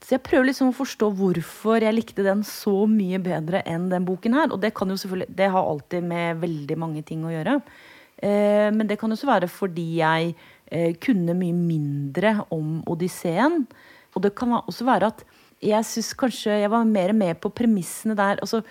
Så 0.04 0.16
jeg 0.16 0.24
prøver 0.26 0.50
liksom 0.50 0.70
å 0.72 0.78
forstå 0.78 1.10
hvorfor 1.18 1.82
jeg 1.82 1.96
likte 1.96 2.26
den 2.26 2.44
så 2.46 2.86
mye 2.90 3.20
bedre 3.24 3.64
enn 3.68 3.90
den 3.92 4.06
boken 4.08 4.36
her. 4.38 4.52
Og 4.54 4.62
det 4.62 4.74
kan 4.78 4.90
jo 4.92 4.98
selvfølgelig 5.00 5.36
Det 5.38 5.50
har 5.54 5.70
alltid 5.72 6.06
med 6.06 6.42
veldig 6.44 6.78
mange 6.78 7.04
ting 7.08 7.26
å 7.26 7.34
gjøre. 7.34 7.58
Eh, 8.18 8.70
men 8.74 8.86
det 8.90 9.00
kan 9.02 9.12
også 9.14 9.30
være 9.30 9.50
fordi 9.50 9.88
jeg 10.00 10.36
eh, 10.72 10.94
kunne 11.02 11.38
mye 11.38 11.56
mindre 11.56 12.36
om 12.54 12.84
Odysseen. 12.90 13.66
Og 14.16 14.24
det 14.26 14.36
kan 14.38 14.60
også 14.60 14.86
være 14.88 15.12
at 15.14 15.26
jeg 15.64 15.90
syns 15.90 16.14
kanskje 16.18 16.60
jeg 16.62 16.70
var 16.70 16.86
mer 16.86 17.14
med 17.18 17.42
på 17.42 17.50
premissene 17.50 18.16
der. 18.18 18.42
Altså, 18.42 18.62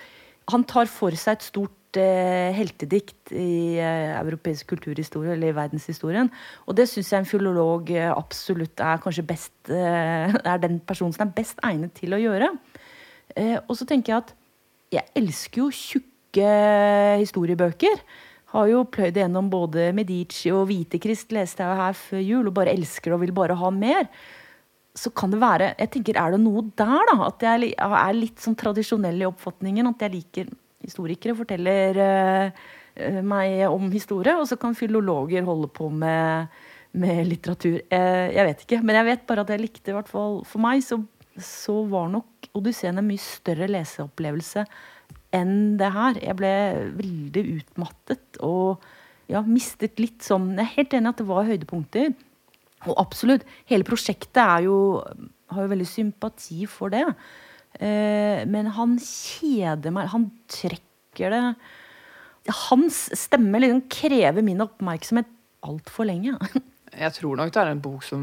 han 0.50 0.64
tar 0.64 0.86
for 0.90 1.14
seg 1.18 1.36
et 1.36 1.48
stort 1.48 1.75
heltedikt 1.94 3.30
i 3.32 3.78
eh, 3.78 4.14
europeisk 4.18 4.66
kulturhistorie, 4.74 5.32
eller 5.36 5.52
i 5.52 5.56
verdenshistorien. 5.56 6.30
Og 6.66 6.76
det 6.76 6.88
syns 6.90 7.12
jeg 7.12 7.22
en 7.22 7.28
filolog 7.28 7.90
eh, 7.94 8.10
absolutt 8.10 8.80
er 8.82 9.00
kanskje 9.02 9.26
best 9.26 9.70
eh, 9.70 10.34
Er 10.52 10.58
den 10.62 10.80
personen 10.80 11.14
som 11.14 11.26
er 11.26 11.36
best 11.36 11.62
egnet 11.64 11.94
til 11.94 12.16
å 12.16 12.20
gjøre. 12.20 12.50
Eh, 13.36 13.56
og 13.62 13.76
så 13.78 13.86
tenker 13.88 14.12
jeg 14.12 14.24
at 14.24 14.34
jeg 14.96 15.12
elsker 15.22 15.62
jo 15.62 15.68
tjukke 15.74 16.50
historiebøker. 17.22 18.02
Har 18.54 18.68
jo 18.70 18.84
pløyd 18.88 19.18
gjennom 19.18 19.48
både 19.50 19.90
Medici 19.96 20.52
og 20.54 20.68
Hvitekrist, 20.70 21.32
leste 21.34 21.64
jeg 21.64 21.80
her 21.80 21.96
før 21.98 22.22
jul, 22.22 22.50
og 22.50 22.54
bare 22.56 22.74
elsker 22.76 23.10
det 23.10 23.16
og 23.16 23.24
vil 23.24 23.34
bare 23.36 23.56
ha 23.58 23.72
mer. 23.74 24.06
Så 24.96 25.10
kan 25.12 25.32
det 25.32 25.42
være 25.42 25.74
jeg 25.74 25.90
tenker, 25.92 26.16
Er 26.16 26.32
det 26.32 26.40
noe 26.40 26.62
der, 26.76 27.02
da? 27.10 27.26
At 27.26 27.42
jeg 27.42 27.74
er 27.76 28.14
litt 28.16 28.40
sånn 28.40 28.56
tradisjonell 28.56 29.20
i 29.20 29.28
oppfatningen? 29.28 29.90
At 29.90 30.06
jeg 30.06 30.14
liker 30.14 30.54
historikere 30.84 31.36
forteller 31.38 32.00
eh, 32.02 32.64
eh, 32.94 33.20
meg 33.24 33.62
om 33.70 33.90
historie, 33.92 34.36
og 34.36 34.48
så 34.48 34.58
kan 34.60 34.76
filologer 34.76 35.46
holde 35.46 35.70
på 35.72 35.88
med, 35.92 36.52
med 36.96 37.22
litteratur. 37.28 37.80
Eh, 37.90 38.26
jeg 38.34 38.48
vet 38.50 38.66
ikke, 38.66 38.82
men 38.82 39.00
jeg 39.00 39.08
vet 39.10 39.26
bare 39.28 39.46
at 39.46 39.54
jeg 39.54 39.64
likte, 39.64 39.92
i 39.92 39.96
hvert 39.96 40.10
fall 40.10 40.42
for 40.48 40.64
meg, 40.64 40.84
så, 40.84 41.00
så 41.40 41.80
var 41.90 42.10
nok 42.12 42.50
Odysseen 42.56 42.96
en 42.96 43.04
mye 43.04 43.20
større 43.20 43.68
leseopplevelse 43.68 44.64
enn 45.36 45.76
det 45.80 45.90
her. 45.92 46.20
Jeg 46.22 46.38
ble 46.38 46.52
veldig 46.96 47.42
utmattet 47.58 48.38
og 48.44 48.84
ja, 49.28 49.42
mistet 49.42 49.98
litt 49.98 50.22
sånn 50.22 50.52
Jeg 50.54 50.62
er 50.62 50.74
helt 50.76 50.94
enig 50.94 51.10
at 51.10 51.20
det 51.20 51.26
var 51.28 51.48
høydepunkter. 51.48 52.14
Og 52.86 52.94
absolutt, 53.02 53.44
hele 53.68 53.86
prosjektet 53.86 54.66
jo, 54.66 55.02
har 55.52 55.66
jo 55.66 55.72
veldig 55.72 55.88
sympati 55.90 56.66
for 56.70 56.94
det. 56.94 57.02
Eh, 57.80 58.44
men 58.48 58.70
han 58.76 58.96
kjeder 59.02 59.94
meg. 59.94 60.10
Han 60.14 60.30
trekker 60.50 61.32
det 61.32 61.42
Hans 62.68 63.08
stemme 63.18 63.58
liksom 63.58 63.80
krever 63.90 64.44
min 64.46 64.62
oppmerksomhet 64.62 65.26
altfor 65.66 66.06
lenge. 66.06 66.36
Jeg 66.94 67.14
tror 67.16 67.40
nok 67.40 67.50
det 67.52 67.62
er 67.62 67.72
en 67.72 67.82
bok 67.82 68.04
som 68.06 68.22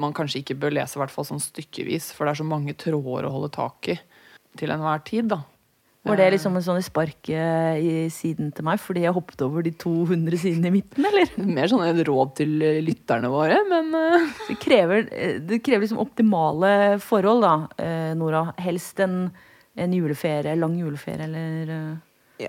man 0.00 0.14
kanskje 0.16 0.40
ikke 0.42 0.56
bør 0.58 0.74
lese, 0.74 0.96
i 0.98 1.00
hvert 1.00 1.12
fall 1.14 1.26
sånn 1.28 1.42
stykkevis, 1.42 2.10
for 2.16 2.26
det 2.26 2.34
er 2.34 2.40
så 2.40 2.46
mange 2.48 2.74
tråder 2.74 3.28
å 3.28 3.34
holde 3.36 3.52
tak 3.54 3.92
i 3.92 3.96
til 4.58 4.72
enhver 4.74 5.04
tid, 5.06 5.28
da. 5.30 5.44
Var 6.04 6.18
det 6.20 6.26
liksom 6.34 6.56
en 6.58 6.64
sånn 6.64 6.82
spark 6.84 7.30
eh, 7.32 7.78
i 7.80 7.92
siden 8.12 8.50
til 8.52 8.66
meg 8.66 8.80
fordi 8.82 9.06
jeg 9.06 9.14
hoppet 9.16 9.40
over 9.46 9.64
de 9.64 9.72
200 9.80 10.36
sidene 10.42 10.68
i 10.68 10.74
midten, 10.74 11.06
eller? 11.08 11.30
Mer 11.56 11.70
sånn 11.72 11.84
et 11.86 12.02
råd 12.04 12.34
til 12.42 12.52
lytterne 12.84 13.30
våre, 13.32 13.62
men 13.70 13.88
eh, 13.96 14.26
Det 14.50 14.58
krever, 14.60 15.08
eh, 15.08 15.38
det 15.40 15.62
krever 15.64 15.86
liksom 15.86 16.02
optimale 16.04 17.00
forhold, 17.00 17.46
da, 17.46 17.54
eh, 17.80 18.12
Nora. 18.20 18.44
Helst 18.60 19.00
en, 19.00 19.30
en 19.80 19.96
juleferie, 19.96 20.52
lang 20.60 20.76
juleferie, 20.76 21.24
eller 21.24 21.74
eh, 21.78 21.90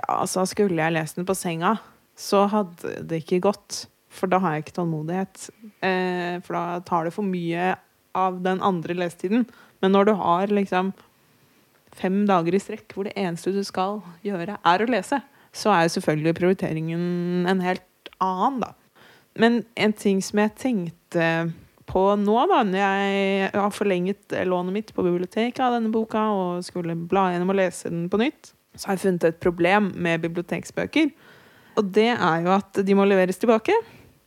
Ja, 0.01 0.05
altså 0.19 0.43
skulle 0.49 0.81
jeg 0.81 0.97
lest 0.97 1.21
den 1.21 1.27
på 1.29 1.37
senga, 1.37 1.77
så 2.19 2.45
hadde 2.51 2.97
det 3.07 3.23
ikke 3.23 3.43
gått. 3.47 3.85
For 4.15 4.31
da 4.31 4.39
har 4.43 4.55
jeg 4.55 4.65
ikke 4.65 4.77
tålmodighet. 4.81 5.49
Eh, 5.83 6.37
for 6.43 6.55
da 6.55 6.79
tar 6.87 7.07
det 7.07 7.15
for 7.15 7.27
mye 7.27 7.73
av 8.15 8.43
den 8.43 8.61
andre 8.63 8.95
lesetiden. 8.95 9.47
Men 9.83 9.95
når 9.95 10.11
du 10.11 10.13
har 10.19 10.51
liksom 10.51 10.93
fem 11.95 12.23
dager 12.29 12.55
i 12.55 12.61
strekk 12.61 12.95
hvor 12.95 13.07
det 13.07 13.15
eneste 13.19 13.53
du 13.55 13.61
skal 13.65 14.01
gjøre, 14.25 14.57
er 14.59 14.83
å 14.83 14.89
lese, 14.89 15.21
så 15.55 15.71
er 15.71 15.91
selvfølgelig 15.93 16.35
prioriteringen 16.37 17.45
en 17.49 17.61
helt 17.63 18.11
annen, 18.23 18.59
da. 18.65 18.73
Men 19.39 19.63
en 19.79 19.93
ting 19.95 20.21
som 20.23 20.39
jeg 20.39 20.55
tenkte 20.59 21.29
på 21.85 22.03
nå, 22.17 22.35
da, 22.49 22.61
når 22.65 22.79
jeg 22.81 23.49
har 23.53 23.73
forlenget 23.75 24.35
lånet 24.47 24.75
mitt 24.75 24.93
på 24.95 25.03
biblioteket 25.05 25.59
av 25.63 25.75
denne 25.75 25.91
boka 25.93 26.23
og 26.33 26.63
skulle 26.65 26.95
bla 26.97 27.29
gjennom 27.33 27.51
og 27.53 27.59
lese 27.59 27.91
den 27.91 28.07
på 28.11 28.19
nytt, 28.21 28.53
så 28.75 28.89
har 28.89 28.97
jeg 28.97 29.05
funnet 29.05 29.27
et 29.29 29.43
problem 29.43 29.91
med 30.03 30.23
biblioteksbøker. 30.23 31.11
Og 31.79 31.91
det 31.95 32.09
er 32.15 32.41
jo 32.43 32.51
at 32.55 32.81
de 32.87 32.97
må 32.97 33.05
leveres 33.07 33.39
tilbake. 33.39 33.75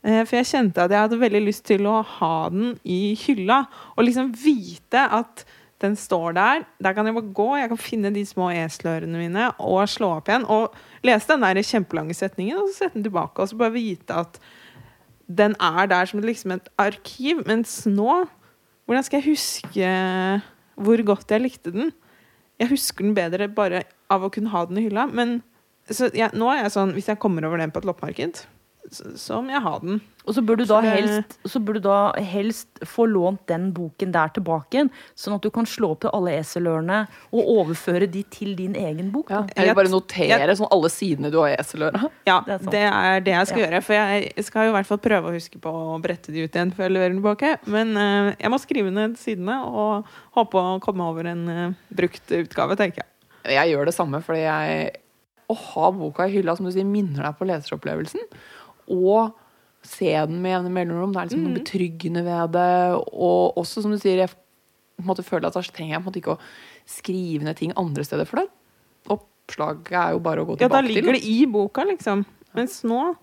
Eh, 0.05 0.23
For 0.23 0.39
jeg 0.39 0.49
kjente 0.49 0.85
at 0.85 0.93
jeg 0.93 1.03
hadde 1.05 1.21
veldig 1.21 1.41
lyst 1.45 1.65
til 1.67 1.85
å 1.89 1.99
ha 2.05 2.33
den 2.53 2.75
i 2.85 3.15
hylla. 3.19 3.63
Og 3.97 4.05
liksom 4.07 4.31
vite 4.37 5.03
at 5.19 5.43
den 5.79 5.95
står 5.95 6.35
der. 6.35 6.63
Der 6.83 6.95
kan 6.95 7.07
jeg 7.07 7.15
bare 7.15 7.33
gå, 7.35 7.47
jeg 7.55 7.69
kan 7.71 7.79
finne 7.79 8.11
de 8.15 8.25
små 8.27 8.49
eselørene 8.51 9.21
mine 9.21 9.49
og 9.63 9.85
slå 9.89 10.11
opp 10.17 10.29
igjen. 10.29 10.47
Og 10.51 10.75
lese 11.07 11.31
den 11.31 11.45
der 11.45 11.61
kjempelange 11.63 12.15
setningen, 12.17 12.59
og 12.59 12.67
så 12.69 12.83
sette 12.83 12.99
den 12.99 13.07
tilbake. 13.07 13.39
Og 13.39 13.51
så 13.51 13.59
bare 13.59 13.75
vite 13.77 14.17
at 14.25 14.39
den 15.29 15.55
er 15.61 15.87
der 15.87 16.09
som 16.09 16.23
liksom 16.23 16.57
et 16.57 16.69
arkiv. 16.81 17.45
Mens 17.47 17.81
nå, 17.87 18.25
hvordan 18.85 19.07
skal 19.07 19.21
jeg 19.21 19.31
huske 19.35 19.93
hvor 20.79 21.03
godt 21.07 21.31
jeg 21.31 21.43
likte 21.43 21.71
den? 21.75 21.91
Jeg 22.59 22.71
husker 22.73 23.05
den 23.05 23.15
bedre 23.15 23.47
bare 23.51 23.83
av 24.11 24.23
å 24.25 24.31
kunne 24.33 24.51
ha 24.51 24.65
den 24.67 24.79
i 24.79 24.85
hylla. 24.87 25.07
Men 25.07 25.39
jeg, 25.87 26.31
nå 26.35 26.51
er 26.51 26.63
jeg 26.63 26.73
sånn, 26.75 26.95
hvis 26.95 27.07
jeg 27.11 27.19
kommer 27.21 27.47
over 27.47 27.61
den 27.61 27.71
på 27.71 27.81
et 27.81 27.87
loppemarked, 27.87 28.43
så, 28.91 29.37
må 29.43 29.51
jeg 29.53 29.61
ha 29.61 29.73
den. 29.79 29.99
Og 30.25 30.35
så 30.35 30.41
bør, 30.45 30.57
du 30.59 30.63
Så 30.65 30.75
da 30.75 30.81
det- 30.81 30.91
helst, 30.99 31.37
så 31.49 31.59
bør 31.63 31.73
du 31.73 31.79
da 31.79 32.11
helst 32.21 32.67
få 32.85 33.05
lånt 33.09 33.45
den 33.47 33.71
boken 33.73 34.11
der 34.11 34.27
tilbake 34.35 34.69
igjen, 34.77 34.89
sånn 35.17 35.35
at 35.35 35.41
du 35.41 35.49
kan 35.49 35.65
slå 35.65 35.91
opp 35.95 36.01
til 36.01 36.11
alle 36.13 36.31
eselørene 36.39 37.07
og 37.33 37.47
overføre 37.55 38.09
de 38.11 38.23
til 38.29 38.55
din 38.55 38.73
egen 38.75 39.09
bok. 39.11 39.29
ja. 39.29 39.45
Eller 39.55 39.73
bare 39.73 39.87
notere 39.89 40.27
jeg- 40.37 40.57
sånn 40.57 40.67
alle 40.71 40.89
sidene 40.89 41.31
du 41.31 41.39
har 41.41 41.49
i 41.49 41.55
eseløra. 41.57 42.09
Ja, 42.27 42.41
Det 42.41 42.53
er 42.53 42.69
det 42.69 42.83
er 42.93 43.19
det 43.21 43.33
jeg 43.33 43.47
skal 43.47 43.59
Ja. 43.59 43.67
gjøre. 43.67 43.83
For 43.83 43.93
jeg 43.93 44.45
skal 44.45 44.63
jo 44.65 44.69
i 44.69 44.75
hvert 44.77 44.85
fall 44.85 44.97
prøve 44.97 45.25
å 45.29 45.33
huske 45.33 45.59
på 45.59 45.69
å 45.71 46.01
brette 46.01 46.31
de 46.31 46.43
ut 46.43 46.51
igjen 46.51 46.71
før 46.73 46.83
jeg 46.89 46.91
leverer 46.91 47.13
den 47.13 47.21
tilbake. 47.23 47.57
Men 47.67 47.97
uh, 47.97 48.35
jeg 48.39 48.49
må 48.51 48.59
skrive 48.59 48.91
ned 48.91 49.17
sidene 49.17 49.63
og 49.65 50.05
håpe 50.35 50.53
å 50.53 50.79
komme 50.81 51.01
over 51.01 51.25
en 51.25 51.47
uh, 51.49 51.73
brukt 51.93 52.27
utgave, 52.29 52.75
tenker 52.77 52.97
jeg. 52.97 53.05
Jeg 53.55 53.73
gjør 53.73 53.85
det 53.85 53.95
samme, 53.95 54.21
fordi 54.21 54.41
jeg 54.43 54.91
Å 55.49 55.55
ha 55.57 55.89
boka 55.91 56.27
i 56.27 56.29
hylla, 56.29 56.55
som 56.55 56.67
du 56.67 56.71
sier, 56.71 56.85
minner 56.85 57.23
deg 57.23 57.39
på 57.39 57.47
leseropplevelsen. 57.49 58.19
Og 58.89 59.33
se 59.83 60.11
den 60.11 60.41
med 60.43 60.51
jevne 60.57 60.71
mellomrom. 60.75 61.13
Det 61.13 61.21
er 61.21 61.27
liksom 61.29 61.43
noe 61.43 61.53
Mhm. 61.53 61.59
betryggende 61.63 62.23
ved 62.25 62.51
det. 62.51 63.03
Og 63.13 63.55
også, 63.57 63.81
som 63.81 63.91
du 63.91 63.97
sier, 63.97 64.17
jeg 64.17 64.29
på 64.29 64.99
en 64.99 65.05
måte 65.07 65.23
føler 65.23 65.47
at 65.47 65.53
da 65.53 65.61
trenger 65.61 65.93
jeg 65.95 66.01
på 66.03 66.07
en 66.07 66.11
måte 66.11 66.21
ikke 66.21 66.35
å 66.35 66.39
skrive 66.85 67.43
ned 67.43 67.55
ting 67.55 67.71
andre 67.77 68.03
steder. 68.03 68.25
For 68.27 68.41
det 68.41 68.49
oppslaget 69.09 69.91
er 69.95 70.11
jo 70.13 70.19
bare 70.19 70.43
å 70.43 70.47
gå 70.49 70.57
tilbake 70.57 70.59
til. 70.59 70.67
Ja, 70.67 70.73
da 70.75 70.81
ligger 70.87 71.13
til. 71.13 71.13
det 71.13 71.23
i 71.25 71.45
boka, 71.45 71.85
liksom. 71.87 72.25
Mens 72.55 72.81
nå 72.83 73.15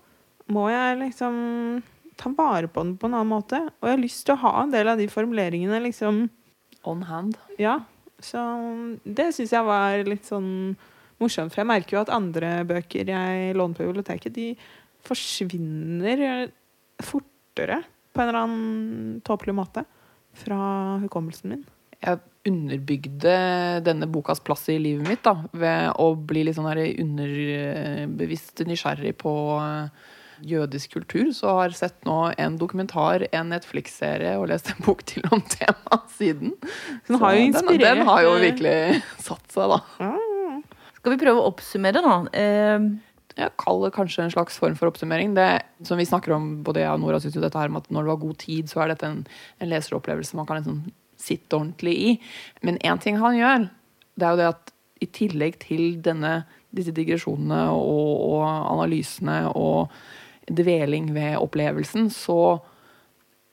må 0.49 0.69
jeg 0.71 0.99
liksom 0.99 1.83
ta 2.17 2.29
vare 2.33 2.67
på 2.67 2.81
den 2.83 2.97
på 2.97 3.05
en 3.05 3.13
annen 3.13 3.29
måte. 3.29 3.59
Og 3.81 3.83
jeg 3.89 3.93
har 3.97 4.01
lyst 4.03 4.25
til 4.25 4.35
å 4.35 4.39
ha 4.39 4.63
en 4.63 4.71
del 4.71 4.87
av 4.87 4.97
de 4.97 5.07
formuleringene, 5.07 5.81
liksom. 5.83 6.29
On 6.85 7.01
hand. 7.03 7.37
Ja. 7.59 7.81
Så 8.19 8.39
det 9.05 9.33
syns 9.35 9.51
jeg 9.51 9.63
var 9.67 10.03
litt 10.07 10.25
sånn 10.25 10.75
morsomt. 11.21 11.51
For 11.53 11.61
jeg 11.61 11.67
merker 11.67 11.97
jo 11.97 12.01
at 12.01 12.09
andre 12.09 12.63
bøker 12.65 13.05
jeg 13.05 13.53
låner 13.55 13.75
på 13.77 13.85
biblioteket, 13.93 14.33
de 14.33 14.57
forsvinner 15.05 16.47
fortere 17.03 17.81
på 18.13 18.21
en 18.21 18.29
eller 18.29 18.41
annen 18.41 19.21
tåpelig 19.25 19.55
måte 19.55 19.85
fra 20.37 20.59
hukommelsen 21.03 21.53
min. 21.53 21.65
Jeg 21.97 22.19
underbygde 22.47 23.33
denne 23.85 24.07
bokas 24.09 24.39
plass 24.45 24.67
i 24.71 24.77
livet 24.79 25.07
mitt 25.09 25.23
da, 25.25 25.33
ved 25.51 25.89
å 25.99 26.11
bli 26.29 26.45
litt 26.47 26.57
sånn 26.57 26.69
her 26.69 26.83
underbevisst 27.01 28.61
nysgjerrig 28.69 29.15
på 29.21 29.33
eh, 29.57 30.13
jødisk 30.47 30.93
kultur. 30.99 31.31
Så 31.35 31.55
har 31.57 31.71
jeg 31.71 31.79
sett 31.81 31.97
nå 32.07 32.19
en 32.37 32.59
dokumentar, 32.61 33.25
en 33.31 33.51
Netflix-serie 33.53 34.37
og 34.37 34.49
lest 34.53 34.71
en 34.73 34.83
bok 34.85 35.03
til 35.09 35.25
om 35.33 35.41
temaet 35.57 36.13
siden. 36.19 36.55
Den 37.09 37.21
har 37.23 37.37
jo 37.37 37.49
inspirert 37.49 37.83
Den, 37.83 38.01
den 38.03 38.09
har 38.11 38.23
jo 38.25 38.35
eh, 38.37 38.45
virkelig 38.45 38.77
satt 39.25 39.57
seg, 39.57 39.75
da. 39.75 40.13
Skal 40.97 41.13
vi 41.13 41.21
prøve 41.21 41.41
å 41.41 41.49
oppsummere, 41.51 42.03
da? 42.05 42.17
Eh, 42.37 42.87
Jeg 43.37 43.53
kaller 43.61 43.89
det 43.89 43.95
kanskje 43.97 44.23
en 44.25 44.33
slags 44.33 44.55
form 44.57 44.75
for 44.77 44.89
oppsummering. 44.89 45.35
Det 45.37 45.49
som 45.85 45.99
vi 45.99 46.07
snakker 46.09 46.33
om, 46.33 46.47
både 46.65 46.81
jeg 46.81 46.93
og 46.93 47.03
Nora 47.03 47.19
syns 47.21 47.37
jo 47.37 47.43
dette 47.43 47.59
her 47.59 47.69
med 47.69 47.85
at 47.85 47.91
når 47.93 48.05
du 48.05 48.11
har 48.13 48.23
god 48.23 48.37
tid, 48.41 48.71
så 48.71 48.81
er 48.81 48.93
dette 48.93 49.05
en, 49.05 49.19
en 49.61 49.69
leseropplevelse 49.69 50.39
man 50.39 50.47
kan 50.49 50.59
liksom 50.59 50.79
sitte 51.21 51.57
ordentlig 51.57 51.93
i. 51.93 52.13
Men 52.65 52.81
én 52.81 53.01
ting 53.01 53.19
han 53.21 53.37
gjør, 53.37 53.67
det 54.17 54.25
er 54.25 54.33
jo 54.33 54.41
det 54.41 54.49
at 54.53 54.73
i 54.97 55.09
tillegg 55.13 55.59
til 55.61 55.99
denne, 56.01 56.39
disse 56.73 56.93
digresjonene 56.95 57.67
og, 57.69 58.13
og 58.33 58.45
analysene 58.47 59.43
og 59.53 59.93
dveling 60.47 61.11
ved 61.13 61.37
opplevelsen, 61.37 62.09
så 62.13 62.57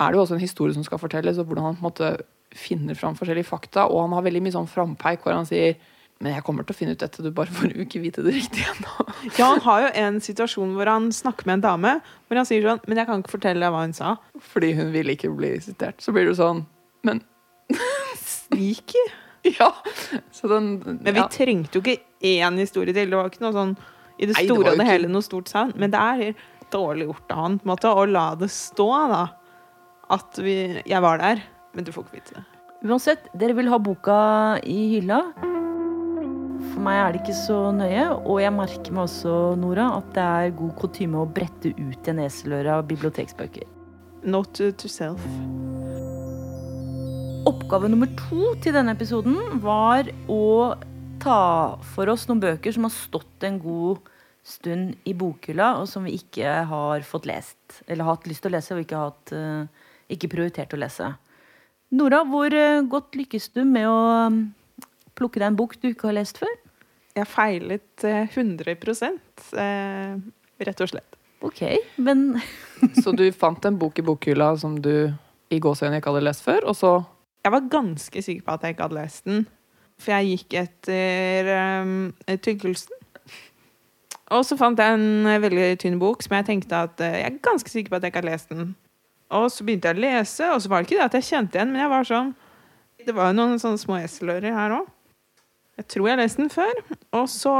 er 0.00 0.10
det 0.10 0.18
jo 0.18 0.24
også 0.24 0.38
en 0.38 0.46
historie 0.46 0.76
som 0.76 0.86
skal 0.86 1.00
fortelles, 1.02 1.38
og 1.38 1.48
hvordan 1.48 1.68
han 1.68 1.76
på 1.76 1.84
en 1.84 1.88
måte 1.90 2.14
finner 2.54 2.96
fram 2.98 3.16
forskjellige 3.18 3.48
fakta. 3.48 3.88
Og 3.90 4.04
han 4.04 4.14
har 4.16 4.24
veldig 4.26 4.42
mye 4.44 4.54
sånn 4.54 4.70
frampeik 4.70 5.24
hvor 5.24 5.36
han 5.36 5.48
sier 5.48 5.76
Men 6.22 6.36
jeg 6.36 6.44
kommer 6.46 6.64
til 6.64 6.72
å 6.74 6.78
finne 6.78 6.94
ut 6.94 7.00
dette, 7.02 7.22
du 7.24 7.30
bare 7.34 7.52
får 7.52 7.74
ikke 7.84 8.00
vite 8.04 8.22
det 8.24 8.36
riktige 8.36 8.70
ennå. 8.70 9.06
Ja, 9.36 9.48
han 9.50 9.60
har 9.66 9.82
jo 9.84 9.90
en 10.04 10.20
situasjon 10.24 10.76
hvor 10.78 10.88
han 10.88 11.10
snakker 11.12 11.48
med 11.50 11.58
en 11.58 11.64
dame, 11.66 11.94
hvor 12.28 12.40
han 12.40 12.46
sier 12.48 12.64
sånn 12.64 12.80
Men 12.86 13.00
jeg 13.02 13.08
kan 13.10 13.20
ikke 13.24 13.34
fortelle 13.34 13.64
deg 13.64 13.74
hva 13.74 13.82
hun 13.84 13.96
sa. 13.96 14.14
Fordi 14.52 14.72
hun 14.78 14.92
ville 14.94 15.16
ikke 15.18 15.32
bli 15.34 15.52
sitert. 15.64 16.00
Så 16.04 16.14
blir 16.14 16.30
du 16.30 16.34
sånn 16.38 16.64
Men 17.04 17.20
Sneaky. 18.24 19.02
ja! 19.58 19.70
Så 20.32 20.48
den 20.48 20.78
Men 21.02 21.16
vi 21.18 21.26
trengte 21.34 21.78
jo 21.80 21.82
ikke 21.84 22.00
én 22.24 22.56
historie 22.62 22.94
til. 22.96 23.10
Det 23.10 23.18
var 23.18 23.28
ikke 23.32 23.44
noe 23.44 23.56
sånn 23.56 23.76
i 24.22 24.28
det 24.30 24.36
store 24.38 24.72
og 24.72 24.78
det 24.78 24.86
hele 24.86 25.10
noe 25.10 25.24
stort 25.26 25.50
sound. 25.50 25.74
Men 25.80 25.90
det 25.92 26.00
er 26.00 26.36
dårlig 26.72 27.08
gjort 27.10 27.32
av 27.34 27.40
han 27.42 27.58
på 27.58 27.66
en 27.66 27.72
måte, 27.74 27.90
å 27.90 28.04
la 28.08 28.28
det 28.38 28.48
stå, 28.54 28.86
da. 29.10 29.24
At 30.14 30.38
vi, 30.38 30.54
jeg 30.86 31.02
var 31.04 31.18
der. 31.20 31.42
Men 31.74 31.86
du 31.86 31.90
får 31.92 32.06
ikke 32.06 32.20
vite 32.20 32.36
det. 32.38 32.44
Uansett, 32.84 33.26
dere 33.34 33.56
vil 33.56 33.70
ha 33.72 33.78
boka 33.82 34.16
i 34.68 34.78
hylla. 34.94 35.20
For 36.74 36.82
meg 36.82 36.96
er 36.98 37.12
det 37.14 37.20
ikke 37.22 37.36
så 37.38 37.56
nøye. 37.70 38.06
Og 38.26 38.40
jeg 38.42 38.52
merker 38.54 38.94
meg 38.94 39.06
også, 39.06 39.34
Nora, 39.60 39.92
at 40.00 40.08
det 40.16 40.24
er 40.24 40.56
god 40.58 40.72
kutyme 40.80 41.20
å 41.22 41.28
brette 41.30 41.70
ut 41.78 42.08
en 42.10 42.22
eseløre 42.24 42.80
av 42.80 42.88
biblioteksbøker. 42.90 43.68
Note 44.26 44.72
to 44.80 44.90
self. 44.90 45.22
Oppgave 47.46 47.90
nummer 47.92 48.10
to 48.18 48.54
til 48.64 48.74
denne 48.74 48.94
episoden 48.96 49.60
var 49.62 50.08
å 50.32 50.74
ta 51.22 51.76
for 51.94 52.10
oss 52.10 52.26
noen 52.26 52.42
bøker 52.42 52.74
som 52.74 52.88
har 52.88 52.94
stått 52.96 53.46
en 53.46 53.60
god 53.62 54.10
stund 54.44 54.96
i 55.08 55.14
bokhylla, 55.16 55.76
og 55.78 55.86
som 55.88 56.08
vi 56.08 56.16
ikke 56.18 56.58
har 56.68 57.06
fått 57.06 57.28
lest. 57.30 57.60
Eller 57.86 58.08
hatt 58.08 58.26
lyst 58.28 58.42
til 58.44 58.50
å 58.50 58.56
lese, 58.56 58.74
og 58.74 58.82
ikke, 58.82 59.04
hatt, 59.06 59.32
eh, 59.36 59.92
ikke 60.16 60.32
prioritert 60.34 60.74
å 60.74 60.80
lese. 60.82 61.14
Nora, 61.94 62.24
hvor 62.26 62.50
eh, 62.50 62.82
godt 62.82 63.14
lykkes 63.14 63.52
du 63.54 63.62
med 63.62 63.86
å 63.86 64.02
mm, 64.34 64.42
plukke 65.14 65.38
deg 65.38 65.52
en 65.52 65.62
bok 65.62 65.78
du 65.78 65.92
ikke 65.92 66.10
har 66.10 66.18
lest 66.18 66.42
før? 66.42 66.63
Jeg 67.14 67.30
feilet 67.30 68.04
eh, 68.08 68.26
100 68.26 68.74
eh, 69.62 70.14
rett 70.66 70.80
og 70.82 70.90
slett. 70.90 71.18
Ok, 71.44 71.62
men 72.00 72.40
Så 73.02 73.12
du 73.14 73.26
fant 73.36 73.64
en 73.68 73.78
bok 73.78 74.00
i 74.00 74.04
bokhylla 74.06 74.54
som 74.58 74.78
du 74.82 75.12
i 75.52 75.60
gåseøynene 75.62 76.00
ikke 76.00 76.10
hadde 76.10 76.24
lest 76.24 76.42
før, 76.42 76.64
og 76.72 76.76
så 76.78 76.94
Jeg 77.44 77.52
var 77.52 77.68
ganske 77.70 78.22
sikker 78.22 78.42
på 78.46 78.54
at 78.54 78.62
jeg 78.64 78.74
ikke 78.74 78.86
hadde 78.88 78.98
lest 78.98 79.26
den. 79.28 79.44
For 80.00 80.14
jeg 80.16 80.30
gikk 80.32 80.54
etter 80.58 81.50
um, 81.84 81.98
tykkelsen. 82.42 82.96
Og 84.34 84.46
så 84.48 84.56
fant 84.58 84.80
jeg 84.80 84.96
en 84.96 85.28
eh, 85.28 85.42
veldig 85.42 85.66
tynn 85.82 86.00
bok 86.00 86.24
som 86.24 86.34
jeg 86.38 86.48
tenkte 86.48 86.80
at 86.88 87.02
uh, 87.04 87.12
jeg 87.20 87.28
er 87.28 87.42
ganske 87.44 87.70
sikker 87.70 87.92
på 87.92 88.00
at 88.00 88.06
jeg 88.06 88.14
ikke 88.14 88.22
hadde 88.24 88.32
lest 88.32 88.50
den. 88.50 88.72
Og 89.36 89.46
så 89.52 89.66
begynte 89.66 89.92
jeg 89.92 90.00
å 90.00 90.04
lese, 90.06 90.48
og 90.50 90.62
så 90.64 90.72
var 90.72 90.80
det 90.80 90.88
ikke 90.88 90.98
det 90.98 91.06
at 91.06 91.18
jeg 91.20 91.28
kjente 91.28 91.60
igjen, 91.60 91.70
men 91.74 91.84
jeg 91.84 91.92
var 91.92 92.08
sånn 92.08 92.34
Det 93.04 93.14
var 93.14 93.30
jo 93.30 93.36
noen 93.36 93.60
sånne 93.60 93.80
små 93.84 94.00
eselører 94.00 94.56
her 94.56 94.78
òg. 94.80 94.88
Jeg 95.80 95.88
tror 95.90 96.08
jeg 96.08 96.16
har 96.16 96.22
lest 96.22 96.40
den 96.40 96.50
før. 96.52 96.80
Og 97.18 97.28
så 97.30 97.52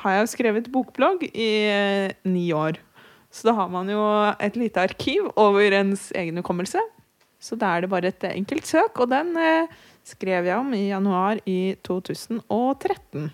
har 0.00 0.16
jeg 0.16 0.32
skrevet 0.32 0.70
bokblogg 0.72 1.24
i 1.30 1.50
eh, 1.70 2.14
ni 2.28 2.50
år. 2.56 2.80
Så 3.30 3.46
da 3.46 3.54
har 3.60 3.70
man 3.70 3.88
jo 3.90 4.00
et 4.42 4.56
lite 4.58 4.82
arkiv 4.82 5.30
over 5.38 5.76
ens 5.78 6.10
egen 6.18 6.40
hukommelse. 6.42 6.82
Så 7.40 7.56
da 7.56 7.72
er 7.72 7.84
det 7.84 7.92
bare 7.92 8.10
et 8.10 8.26
enkelt 8.34 8.66
søk, 8.68 8.98
og 9.00 9.08
den 9.12 9.32
eh, 9.40 9.70
skrev 10.04 10.48
jeg 10.48 10.58
om 10.58 10.74
i 10.76 10.90
januar 10.90 11.40
i 11.48 11.76
2013. 11.86 13.30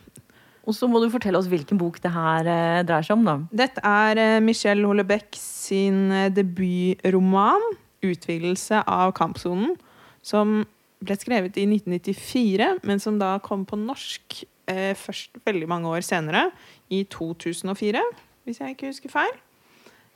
Og 0.66 0.74
så 0.74 0.88
må 0.90 1.00
du 1.00 1.08
fortelle 1.10 1.38
oss 1.38 1.48
hvilken 1.50 1.78
bok 1.78 1.98
det 2.02 2.10
her 2.14 2.46
eh, 2.50 2.84
dreier 2.86 3.06
seg 3.06 3.18
om, 3.18 3.26
da. 3.26 3.36
Dette 3.54 3.82
er 3.86 4.20
eh, 4.22 4.38
Michelle 4.42 4.86
Hollebeck 4.86 5.38
sin 5.38 6.10
eh, 6.10 6.30
debutroman, 6.34 7.62
'Utvidelse 8.04 8.82
av 8.86 9.14
kampsonen', 9.16 9.74
som 10.22 10.60
ble 11.04 11.16
skrevet 11.18 11.56
i 11.60 11.66
1994, 11.68 12.68
men 12.86 13.02
som 13.02 13.18
da 13.20 13.36
kom 13.44 13.66
på 13.68 13.78
norsk 13.80 14.40
eh, 14.70 14.94
først 14.96 15.40
veldig 15.46 15.68
mange 15.70 15.90
år 15.92 16.04
senere, 16.06 16.50
i 16.88 17.02
2004, 17.10 18.02
hvis 18.46 18.62
jeg 18.62 18.76
ikke 18.76 18.92
husker 18.92 19.12
feil. 19.12 19.34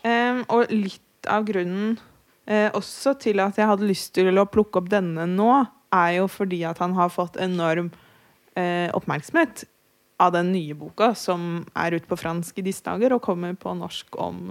Eh, 0.07 0.41
og 0.49 0.71
litt 0.73 1.29
av 1.29 1.45
grunnen 1.49 1.99
eh, 2.47 2.71
også 2.73 3.17
til 3.21 3.43
at 3.45 3.59
jeg 3.61 3.69
hadde 3.69 3.89
lyst 3.89 4.15
til 4.17 4.33
å 4.41 4.49
plukke 4.49 4.81
opp 4.81 4.89
denne 4.93 5.27
nå, 5.29 5.51
er 5.91 6.21
jo 6.21 6.29
fordi 6.31 6.63
at 6.69 6.79
han 6.79 6.95
har 6.95 7.11
fått 7.11 7.39
enorm 7.43 7.91
eh, 8.55 8.89
oppmerksomhet 8.95 9.65
av 10.21 10.35
den 10.35 10.53
nye 10.53 10.77
boka, 10.77 11.15
som 11.17 11.65
er 11.75 11.97
ute 11.97 12.09
på 12.09 12.19
fransk 12.21 12.61
i 12.61 12.67
disse 12.67 12.85
dager 12.87 13.17
og 13.17 13.25
kommer 13.25 13.57
på 13.59 13.73
norsk 13.77 14.19
om 14.21 14.51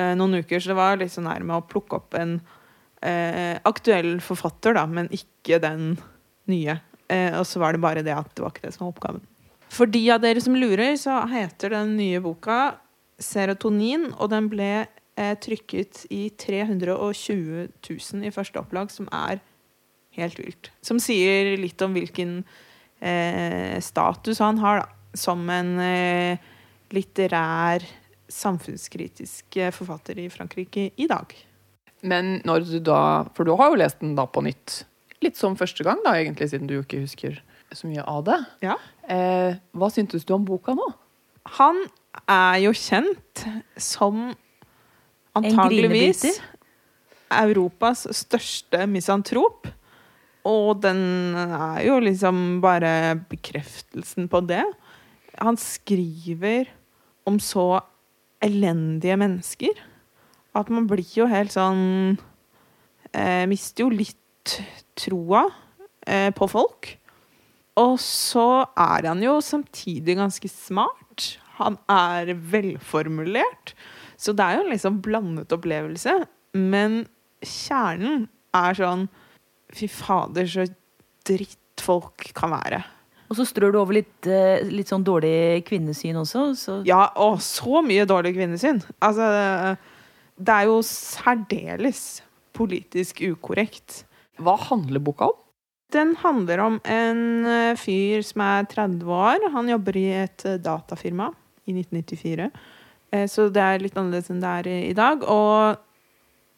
eh, 0.00 0.14
noen 0.16 0.40
uker. 0.40 0.60
Så 0.60 0.72
det 0.72 0.78
var 0.78 0.98
litt 1.00 1.12
sånn 1.14 1.28
her 1.30 1.44
med 1.44 1.58
å 1.58 1.66
plukke 1.68 2.00
opp 2.00 2.16
en 2.18 2.38
eh, 3.04 3.60
aktuell 3.68 4.16
forfatter, 4.24 4.76
da, 4.78 4.86
men 4.90 5.10
ikke 5.14 5.60
den 5.62 5.94
nye. 6.50 6.78
Eh, 7.12 7.36
og 7.38 7.46
så 7.48 7.62
var 7.62 7.76
det 7.76 7.84
bare 7.84 8.04
det 8.06 8.14
at 8.16 8.32
det 8.34 8.44
var 8.44 8.54
ikke 8.54 8.66
det 8.66 8.74
som 8.76 8.86
var 8.86 8.94
oppgaven. 8.94 9.22
For 9.74 9.90
de 9.90 10.02
av 10.14 10.22
dere 10.22 10.42
som 10.42 10.56
lurer, 10.56 10.94
så 11.00 11.22
heter 11.30 11.74
den 11.74 11.96
nye 11.98 12.20
boka 12.24 12.76
'Serotonin', 13.18 14.12
og 14.18 14.30
den 14.30 14.48
ble 14.50 14.86
eh, 15.16 15.34
trykket 15.38 16.04
i 16.10 16.28
320 16.30 17.68
000 17.78 18.26
i 18.26 18.34
første 18.34 18.58
opplag, 18.58 18.90
som 18.90 19.08
er 19.12 19.40
helt 20.18 20.38
vilt. 20.38 20.70
Som 20.82 21.00
sier 21.02 21.56
litt 21.58 21.80
om 21.82 21.94
hvilken 21.94 22.42
eh, 23.00 23.80
status 23.82 24.42
han 24.42 24.58
har 24.62 24.82
da, 24.82 24.88
som 25.14 25.46
en 25.50 25.78
eh, 25.78 26.38
litterær, 26.94 27.84
samfunnskritisk 28.34 29.56
eh, 29.60 29.70
forfatter 29.74 30.18
i 30.18 30.30
Frankrike 30.32 30.90
i 30.96 31.06
dag. 31.10 31.34
Men 32.04 32.38
når 32.44 32.66
du 32.68 32.78
da 32.84 33.24
For 33.34 33.48
du 33.48 33.54
har 33.56 33.72
jo 33.72 33.80
lest 33.80 34.02
den 34.02 34.14
da 34.18 34.26
på 34.28 34.44
nytt. 34.44 34.82
Litt 35.24 35.38
som 35.40 35.56
første 35.56 35.86
gang, 35.86 36.02
da, 36.04 36.18
egentlig, 36.20 36.50
siden 36.52 36.68
du 36.68 36.76
jo 36.76 36.84
ikke 36.84 37.04
husker 37.04 37.38
så 37.74 37.88
mye 37.88 38.04
av 38.06 38.24
det. 38.26 38.38
Ja. 38.62 38.76
Eh, 39.10 39.56
hva 39.74 39.88
syntes 39.90 40.26
du 40.26 40.34
om 40.36 40.44
boka 40.46 40.74
nå? 40.76 40.84
Han 41.56 41.80
er 42.30 42.58
jo 42.62 42.74
kjent 42.76 43.44
som 43.80 44.28
antageligvis? 45.34 46.38
Europas 47.34 48.04
største 48.14 48.84
misantrop. 48.86 49.66
Og 50.44 50.76
den 50.84 51.00
er 51.40 51.80
jo 51.86 51.96
liksom 52.04 52.60
bare 52.62 53.16
bekreftelsen 53.30 54.28
på 54.30 54.42
det. 54.44 54.62
Han 55.40 55.56
skriver 55.58 56.68
om 57.26 57.40
så 57.40 57.80
elendige 58.44 59.16
mennesker 59.18 59.80
at 60.54 60.70
man 60.72 60.86
blir 60.90 61.06
jo 61.16 61.26
helt 61.30 61.54
sånn 61.54 62.16
eh, 63.12 63.44
Mister 63.50 63.84
jo 63.84 63.90
litt 63.92 64.58
troa 64.98 65.46
eh, 66.06 66.30
på 66.36 66.48
folk. 66.50 66.92
Og 67.80 67.96
så 68.02 68.64
er 68.78 69.08
han 69.08 69.22
jo 69.24 69.40
samtidig 69.42 70.18
ganske 70.20 70.50
smart. 70.52 71.34
Han 71.58 71.78
er 71.90 72.34
velformulert. 72.38 73.74
Så 74.20 74.34
det 74.36 74.46
er 74.46 74.58
jo 74.58 74.64
en 74.66 74.72
liksom 74.74 75.00
blandet 75.02 75.54
opplevelse. 75.54 76.20
Men 76.54 77.02
kjernen 77.42 78.28
er 78.54 78.78
sånn 78.78 79.08
Fy 79.74 79.88
fader, 79.90 80.46
så 80.46 80.68
dritt 81.26 81.82
folk 81.82 82.28
kan 82.36 82.52
være. 82.52 82.78
Og 83.26 83.38
så 83.40 83.46
strør 83.48 83.72
du 83.74 83.78
over 83.80 83.96
litt, 83.96 84.26
eh, 84.28 84.62
litt 84.70 84.92
sånn 84.92 85.02
dårlig 85.02 85.64
kvinnesyn 85.66 86.20
også. 86.20 86.42
Så 86.54 86.86
Ja, 86.86 87.08
og 87.16 87.40
så 87.42 87.82
mye 87.82 88.04
dårlig 88.06 88.36
kvinnesyn. 88.36 88.78
Altså, 89.02 89.26
det 90.38 90.54
er 90.54 90.68
jo 90.70 90.80
særdeles 90.86 92.22
politisk 92.54 93.22
ukorrekt. 93.26 94.04
Hva 94.42 94.56
handler 94.58 95.02
boka 95.02 95.30
om? 95.30 95.40
Den 95.94 96.14
handler 96.18 96.58
om 96.64 96.78
en 96.90 97.46
eh, 97.46 97.76
fyr 97.78 98.24
som 98.26 98.42
er 98.42 98.66
30 98.70 99.04
år. 99.14 99.44
Han 99.54 99.68
jobber 99.70 99.98
i 100.00 100.06
et 100.24 100.44
eh, 100.48 100.58
datafirma 100.58 101.28
i 101.70 101.74
1994. 101.76 102.48
Eh, 103.14 103.26
Så 103.30 103.46
det 103.54 103.62
er 103.62 103.82
litt 103.84 103.94
annerledes 103.96 104.32
enn 104.32 104.42
det 104.42 104.54
er 104.58 104.70
i 104.72 104.78
i 104.90 104.96
dag. 104.98 105.22
Og 105.22 105.78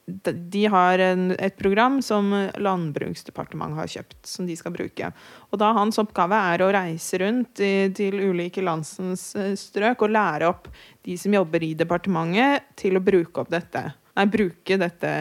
de- 0.07 0.65
har 0.71 0.99
en, 0.99 1.31
et 1.39 1.57
program 1.57 2.01
som 2.01 2.29
Landbruksdepartementet 2.55 3.77
har 3.81 3.89
kjøpt, 3.91 4.19
som 4.27 4.47
de 4.47 4.55
skal 4.55 4.71
bruke. 4.71 5.09
Og 5.51 5.59
da 5.59 5.73
hans 5.75 5.99
oppgave 5.99 6.37
er 6.53 6.63
å 6.63 6.69
reise 6.71 7.19
rundt 7.19 7.59
i, 7.59 7.89
til 7.95 8.15
ulike 8.29 8.63
landsens 8.63 9.29
eh, 9.35 9.51
strøk 9.59 10.05
og 10.07 10.13
lære 10.15 10.47
opp 10.47 10.69
de 11.03 11.17
som 11.19 11.35
jobber 11.35 11.65
i 11.67 11.73
departementet, 11.75 12.69
til 12.79 12.95
å 12.95 13.03
bruke 13.03 13.43
dette. 13.51 13.83
Nei, 14.15 14.25
bruke 14.31 14.79
dette 14.79 15.11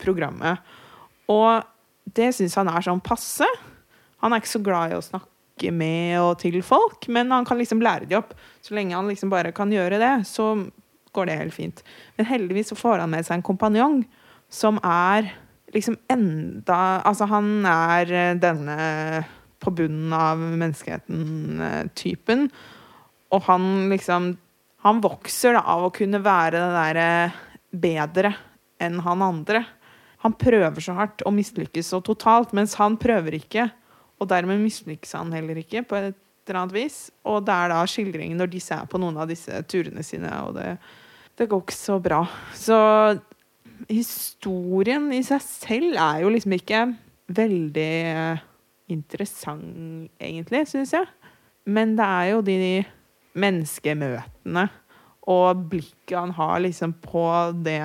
programmet. 0.00 0.60
Og 1.32 1.64
det 2.16 2.28
syns 2.36 2.58
han 2.60 2.68
er 2.70 2.84
sånn 2.84 3.00
passe. 3.04 3.48
Han 4.20 4.32
er 4.32 4.42
ikke 4.42 4.52
så 4.58 4.62
glad 4.64 4.92
i 4.92 4.98
å 4.98 5.04
snakke 5.04 5.72
med 5.72 6.20
og 6.20 6.34
til 6.42 6.60
folk, 6.60 7.08
men 7.08 7.32
han 7.32 7.48
kan 7.48 7.56
liksom 7.56 7.80
lære 7.80 8.04
de 8.08 8.18
opp. 8.20 8.36
Så 8.60 8.76
lenge 8.76 8.94
han 8.96 9.08
liksom 9.08 9.32
bare 9.32 9.54
kan 9.56 9.72
gjøre 9.72 9.98
det, 10.02 10.12
så 10.28 10.52
går 11.16 11.30
det 11.30 11.40
helt 11.40 11.56
fint. 11.56 11.82
Men 12.18 12.28
heldigvis 12.28 12.68
så 12.72 12.76
får 12.76 13.00
han 13.00 13.12
med 13.16 13.24
seg 13.24 13.38
en 13.38 13.46
kompanjong 13.48 14.02
som 14.52 14.76
er 14.84 15.32
liksom 15.74 15.96
enda 16.12 17.02
Altså, 17.04 17.26
han 17.30 17.66
er 17.66 18.12
eh, 18.12 18.38
denne 18.40 19.24
på 19.62 19.70
bunnen 19.74 20.12
av 20.14 20.38
menneskeheten-typen. 20.38 22.50
Og 23.34 23.40
han 23.48 23.88
liksom 23.90 24.36
Han 24.86 25.00
vokser 25.02 25.56
da 25.56 25.64
av 25.66 25.88
å 25.88 25.90
kunne 25.90 26.20
være 26.22 26.60
det 26.60 26.74
derre 26.76 27.32
bedre 27.74 28.30
enn 28.78 29.00
han 29.02 29.22
andre. 29.24 29.64
Han 30.22 30.36
prøver 30.38 30.80
så 30.84 30.94
hardt 30.94 31.24
og 31.26 31.34
mislykkes 31.34 31.90
så 31.90 31.98
totalt, 32.04 32.52
mens 32.54 32.76
han 32.78 32.94
prøver 33.00 33.34
ikke. 33.40 33.64
Og 34.20 34.28
dermed 34.30 34.62
mislykkes 34.62 35.16
han 35.18 35.32
heller 35.34 35.58
ikke 35.58 35.82
på 35.88 35.96
et 35.98 36.14
eller 36.46 36.60
annet 36.60 36.76
vis. 36.76 37.10
Og 37.26 37.42
det 37.48 37.56
er 37.56 37.72
da 37.72 37.80
skildringen 37.90 38.38
når 38.38 38.52
disse 38.52 38.78
er 38.78 38.86
på 38.86 39.00
noen 39.02 39.18
av 39.18 39.26
disse 39.32 39.58
turene 39.66 40.02
sine, 40.06 40.30
og 40.46 40.54
det, 40.60 40.76
det 41.34 41.50
går 41.50 41.60
ikke 41.64 41.80
så 41.80 41.98
bra. 42.02 42.22
Så 42.54 42.78
historien 43.88 45.10
i 45.14 45.22
seg 45.26 45.42
selv 45.44 45.98
er 46.00 46.22
jo 46.24 46.32
liksom 46.32 46.56
ikke 46.56 46.82
veldig 47.36 47.92
interessant, 48.92 50.10
egentlig, 50.22 50.64
syns 50.70 50.94
jeg. 50.94 51.08
Men 51.66 51.96
det 51.98 52.06
er 52.06 52.30
jo 52.30 52.42
de 52.46 52.58
menneskemøtene 53.36 54.66
og 55.26 55.62
blikket 55.72 56.14
han 56.14 56.32
har 56.36 56.60
liksom 56.62 56.94
på 57.02 57.26
det 57.66 57.80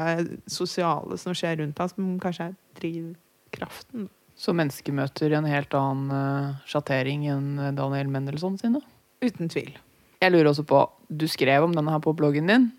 sosiale 0.52 1.18
som 1.18 1.34
skjer 1.36 1.58
rundt 1.64 1.80
ham, 1.82 1.90
som 1.90 2.10
kanskje 2.22 2.52
er 2.52 2.58
drivkraften. 2.78 4.10
Så 4.38 4.54
menneskemøter 4.58 5.34
en 5.38 5.50
helt 5.50 5.74
annen 5.78 6.14
uh, 6.14 6.60
sjattering 6.70 7.26
enn 7.30 7.56
Daniel 7.78 8.10
Mendelssohn 8.14 8.60
sine? 8.62 8.82
Uten 9.22 9.50
tvil. 9.52 9.74
Jeg 10.22 10.34
lurer 10.34 10.52
også 10.52 10.66
på, 10.70 10.86
Du 11.10 11.28
skrev 11.30 11.66
om 11.66 11.74
denne 11.74 11.92
her 11.94 12.02
på 12.02 12.14
bloggen 12.14 12.50
din 12.50 12.70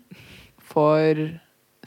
for 0.63 1.19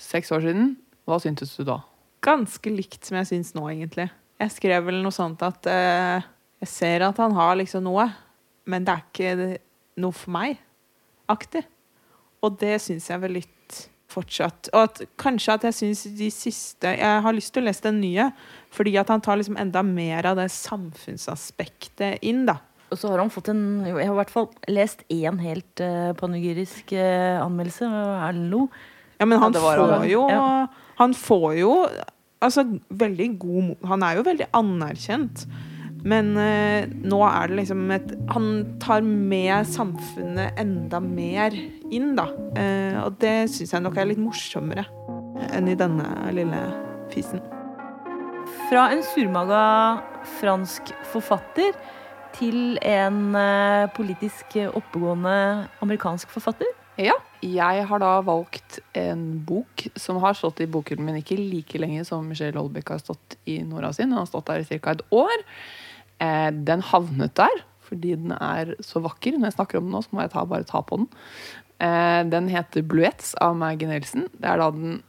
seks 0.01 0.33
år 0.33 0.45
siden. 0.45 0.77
Hva 1.07 1.19
syntes 1.23 1.55
du 1.57 1.65
da? 1.69 1.81
Ganske 2.27 2.71
likt 2.73 3.07
som 3.07 3.17
jeg 3.21 3.29
syns 3.31 3.53
nå, 3.55 3.67
egentlig. 3.71 4.09
Jeg 4.43 4.53
skrev 4.53 4.85
vel 4.89 4.99
noe 5.05 5.15
sånt 5.15 5.41
at 5.47 5.67
uh, 5.71 6.25
jeg 6.65 6.69
ser 6.73 7.05
at 7.07 7.19
han 7.23 7.37
har 7.37 7.55
liksom 7.61 7.85
noe, 7.87 8.09
men 8.67 8.85
det 8.85 8.95
er 8.97 9.05
ikke 9.07 9.59
noe 10.03 10.17
for 10.17 10.35
meg. 10.35 10.59
Aktig. 11.31 11.63
Og 12.45 12.59
det 12.61 12.77
syns 12.83 13.07
jeg 13.11 13.23
vel 13.23 13.39
litt 13.39 13.53
fortsatt. 14.13 14.69
Og 14.75 14.83
at, 14.87 15.01
kanskje 15.21 15.55
at 15.57 15.65
jeg 15.67 15.75
syns 15.79 16.03
de 16.19 16.29
siste 16.31 16.93
Jeg 16.99 17.23
har 17.25 17.35
lyst 17.35 17.51
til 17.55 17.65
å 17.65 17.67
lese 17.69 17.87
den 17.89 17.99
nye, 18.03 18.29
fordi 18.75 18.95
at 19.01 19.11
han 19.13 19.23
tar 19.25 19.39
liksom 19.41 19.59
enda 19.61 19.83
mer 19.87 20.29
av 20.31 20.39
det 20.41 20.49
samfunnsaspektet 20.55 22.23
inn, 22.27 22.45
da. 22.49 22.59
Og 22.91 22.99
så 23.01 23.11
har 23.11 23.19
han 23.19 23.33
fått 23.35 23.49
en 23.51 23.65
Jeg 23.85 23.97
har 24.07 24.13
i 24.15 24.19
hvert 24.21 24.31
fall 24.31 24.47
lest 24.71 25.03
én 25.11 25.41
helt 25.43 25.83
uh, 25.83 26.13
panegyrisk 26.19 26.93
uh, 26.95 27.43
anmeldelse 27.43 27.89
Erlend 27.91 28.51
Lo. 28.53 28.67
Ja, 29.19 29.27
men 29.27 29.41
han 29.43 29.55
Ja, 29.57 29.63
får 29.65 29.83
han. 29.97 30.09
jo 30.11 30.27
Ja. 30.31 30.45
Han 31.01 31.17
får 31.17 31.51
jo 31.61 31.73
Altså, 32.45 32.67
veldig 32.93 33.31
god 33.41 33.87
Han 33.89 34.05
er 34.05 34.19
jo 34.19 34.27
veldig 34.27 34.47
anerkjent. 34.57 35.47
Men 36.07 36.37
eh, 36.39 36.87
nå 36.87 37.19
er 37.27 37.51
det 37.51 37.59
liksom 37.63 37.91
et 37.95 38.13
Han 38.35 38.51
tar 38.83 39.03
med 39.07 39.67
samfunnet 39.67 40.61
enda 40.61 41.01
mer 41.03 41.57
inn, 41.91 42.13
da. 42.19 42.29
Eh, 42.59 42.99
og 43.03 43.19
det 43.23 43.49
syns 43.55 43.75
jeg 43.75 43.83
nok 43.83 43.99
er 43.99 44.11
litt 44.13 44.23
morsommere 44.23 44.87
enn 45.57 45.69
i 45.69 45.77
denne 45.79 46.07
lille 46.37 46.61
fisen. 47.13 47.43
Fra 48.69 48.87
en 48.95 49.03
surmaga 49.05 49.65
fransk 50.39 50.95
forfatter 51.11 51.75
til 52.37 52.79
en 52.85 53.21
eh, 53.39 53.91
politisk 53.97 54.59
oppegående 54.69 55.37
amerikansk 55.85 56.31
forfatter. 56.35 56.71
Ja, 56.97 57.15
jeg 57.45 57.85
har 57.91 58.01
da 58.01 58.13
valgt 58.25 58.79
en 58.97 59.25
bok 59.45 59.85
som 60.01 60.17
har 60.23 60.37
stått 60.39 60.63
i 60.65 60.69
bokhyllen 60.71 61.05
min 61.05 61.19
ikke 61.21 61.37
like 61.37 61.81
lenge 61.81 62.07
som 62.09 62.25
Michelle 62.25 62.57
Holbeck 62.57 62.95
har 62.95 63.03
stått 63.03 63.37
i 63.45 63.59
Nora 63.67 63.93
sin. 63.93 64.09
Den 64.09 64.23
har 64.23 64.29
stått 64.31 64.49
der 64.49 64.65
i 64.65 64.81
ca. 64.81 64.95
et 64.97 65.05
år. 65.13 65.45
Eh, 66.25 66.51
den 66.51 66.85
havnet 66.93 67.37
der 67.37 67.65
fordi 67.87 68.17
den 68.19 68.33
er 68.35 68.75
så 68.83 68.99
vakker. 69.05 69.37
Når 69.37 69.53
jeg 69.53 69.57
snakker 69.61 69.79
om 69.79 69.87
den 69.87 69.95
nå, 69.95 70.03
så 70.03 70.17
må 70.17 70.25
jeg 70.25 70.33
ta, 70.33 70.43
bare 70.49 70.67
ta 70.67 70.81
på 70.83 70.97
den. 70.99 71.07
Eh, 71.79 72.23
den 72.27 72.49
heter 72.51 72.83
'Bluettes' 72.83 73.37
av 73.39 73.55
Maggie 73.55 73.87
Nelson. 73.87 74.27
Det 74.33 74.49
er 74.51 74.59
da 74.59 74.71
den 74.75 75.03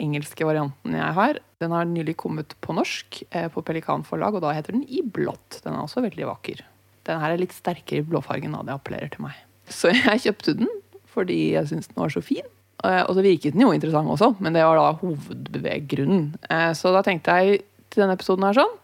engelske 0.00 0.46
varianten 0.46 0.96
jeg 0.96 1.12
har. 1.18 1.40
Den 1.60 1.74
har 1.76 1.84
nylig 1.84 2.16
kommet 2.16 2.54
på 2.64 2.72
norsk 2.72 3.22
eh, 3.30 3.48
på 3.52 3.62
Pelikan 3.62 4.06
forlag, 4.06 4.34
og 4.34 4.46
da 4.46 4.54
heter 4.56 4.72
den 4.72 4.86
'I 4.88 5.02
blått'. 5.02 5.60
Den 5.62 5.74
er 5.74 5.82
også 5.82 6.06
veldig 6.06 6.30
vakker. 6.30 6.64
Den 7.04 7.20
her 7.20 7.34
er 7.34 7.42
litt 7.42 7.52
sterkere 7.52 8.00
i 8.00 8.06
blåfargen, 8.06 8.54
da. 8.56 8.62
Det 8.62 8.78
appellerer 8.78 9.10
til 9.10 9.26
meg. 9.26 9.36
Så 9.68 9.92
jeg 9.92 10.24
kjøpte 10.24 10.56
den 10.56 10.72
fordi 11.12 11.52
jeg 11.54 11.68
syntes 11.70 11.88
den 11.92 12.02
var 12.02 12.12
så 12.14 12.22
fin. 12.24 12.46
Eh, 12.84 13.02
Og 13.06 13.14
så 13.14 13.22
virket 13.22 13.52
den 13.54 13.62
jo 13.62 13.72
interessant 13.72 14.08
også, 14.10 14.32
men 14.40 14.52
det 14.56 14.64
var 14.64 14.76
da 14.76 14.92
hovedbeveggrunnen. 15.02 16.34
Eh, 16.50 16.72
Så 16.74 16.92
da 16.92 17.02
tenkte 17.02 17.30
jeg 17.38 17.62
til 17.90 18.02
denne 18.02 18.16
episoden 18.16 18.44
her 18.48 18.56
sånn, 18.56 18.76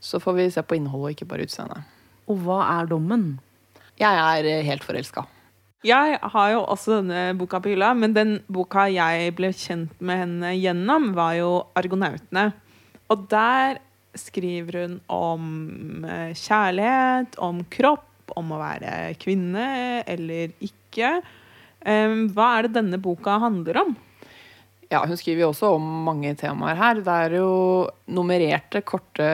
så 0.00 0.20
får 0.20 0.34
vi 0.36 0.50
se 0.50 0.62
på 0.62 0.76
innholdet 0.76 1.04
og 1.04 1.14
ikke 1.16 1.28
bare 1.30 1.46
utseendet. 1.46 1.82
Og 2.28 2.38
hva 2.44 2.60
er 2.80 2.86
dommen? 2.90 3.38
Jeg 3.98 4.14
er 4.14 4.44
eh, 4.46 4.64
helt 4.66 4.84
forelska. 4.84 5.26
Jeg 5.86 6.18
har 6.22 6.50
jo 6.52 6.64
også 6.66 6.98
denne 6.98 7.36
boka 7.38 7.60
på 7.62 7.70
hylla, 7.70 7.92
men 7.94 8.12
den 8.12 8.40
boka 8.50 8.88
jeg 8.90 9.34
ble 9.38 9.52
kjent 9.54 10.00
med 10.02 10.18
henne 10.18 10.50
gjennom, 10.58 11.12
var 11.14 11.34
jo 11.38 11.66
'Argonautene'. 11.74 12.52
Og 13.10 13.28
der 13.30 13.78
skriver 14.14 14.82
hun 14.82 15.00
om 15.08 16.04
kjærlighet, 16.34 17.38
om 17.38 17.62
kropp, 17.70 18.04
om 18.36 18.50
å 18.52 18.58
være 18.60 19.14
kvinne 19.22 20.02
eller 20.06 20.50
ikke. 20.60 21.22
Em, 21.88 22.26
Hva 22.34 22.50
er 22.58 22.68
det 22.68 22.76
denne 22.76 23.00
boka 23.00 23.38
handler 23.40 23.80
om? 23.84 23.96
Ja, 24.88 25.02
hun 25.04 25.18
skriver 25.20 25.44
jo 25.44 25.50
også 25.52 25.74
om 25.76 25.84
mange 26.06 26.32
temaer 26.40 26.78
her. 26.80 27.00
Det 27.04 27.16
er 27.26 27.36
jo 27.40 27.50
nummererte, 28.08 28.80
korte 28.88 29.28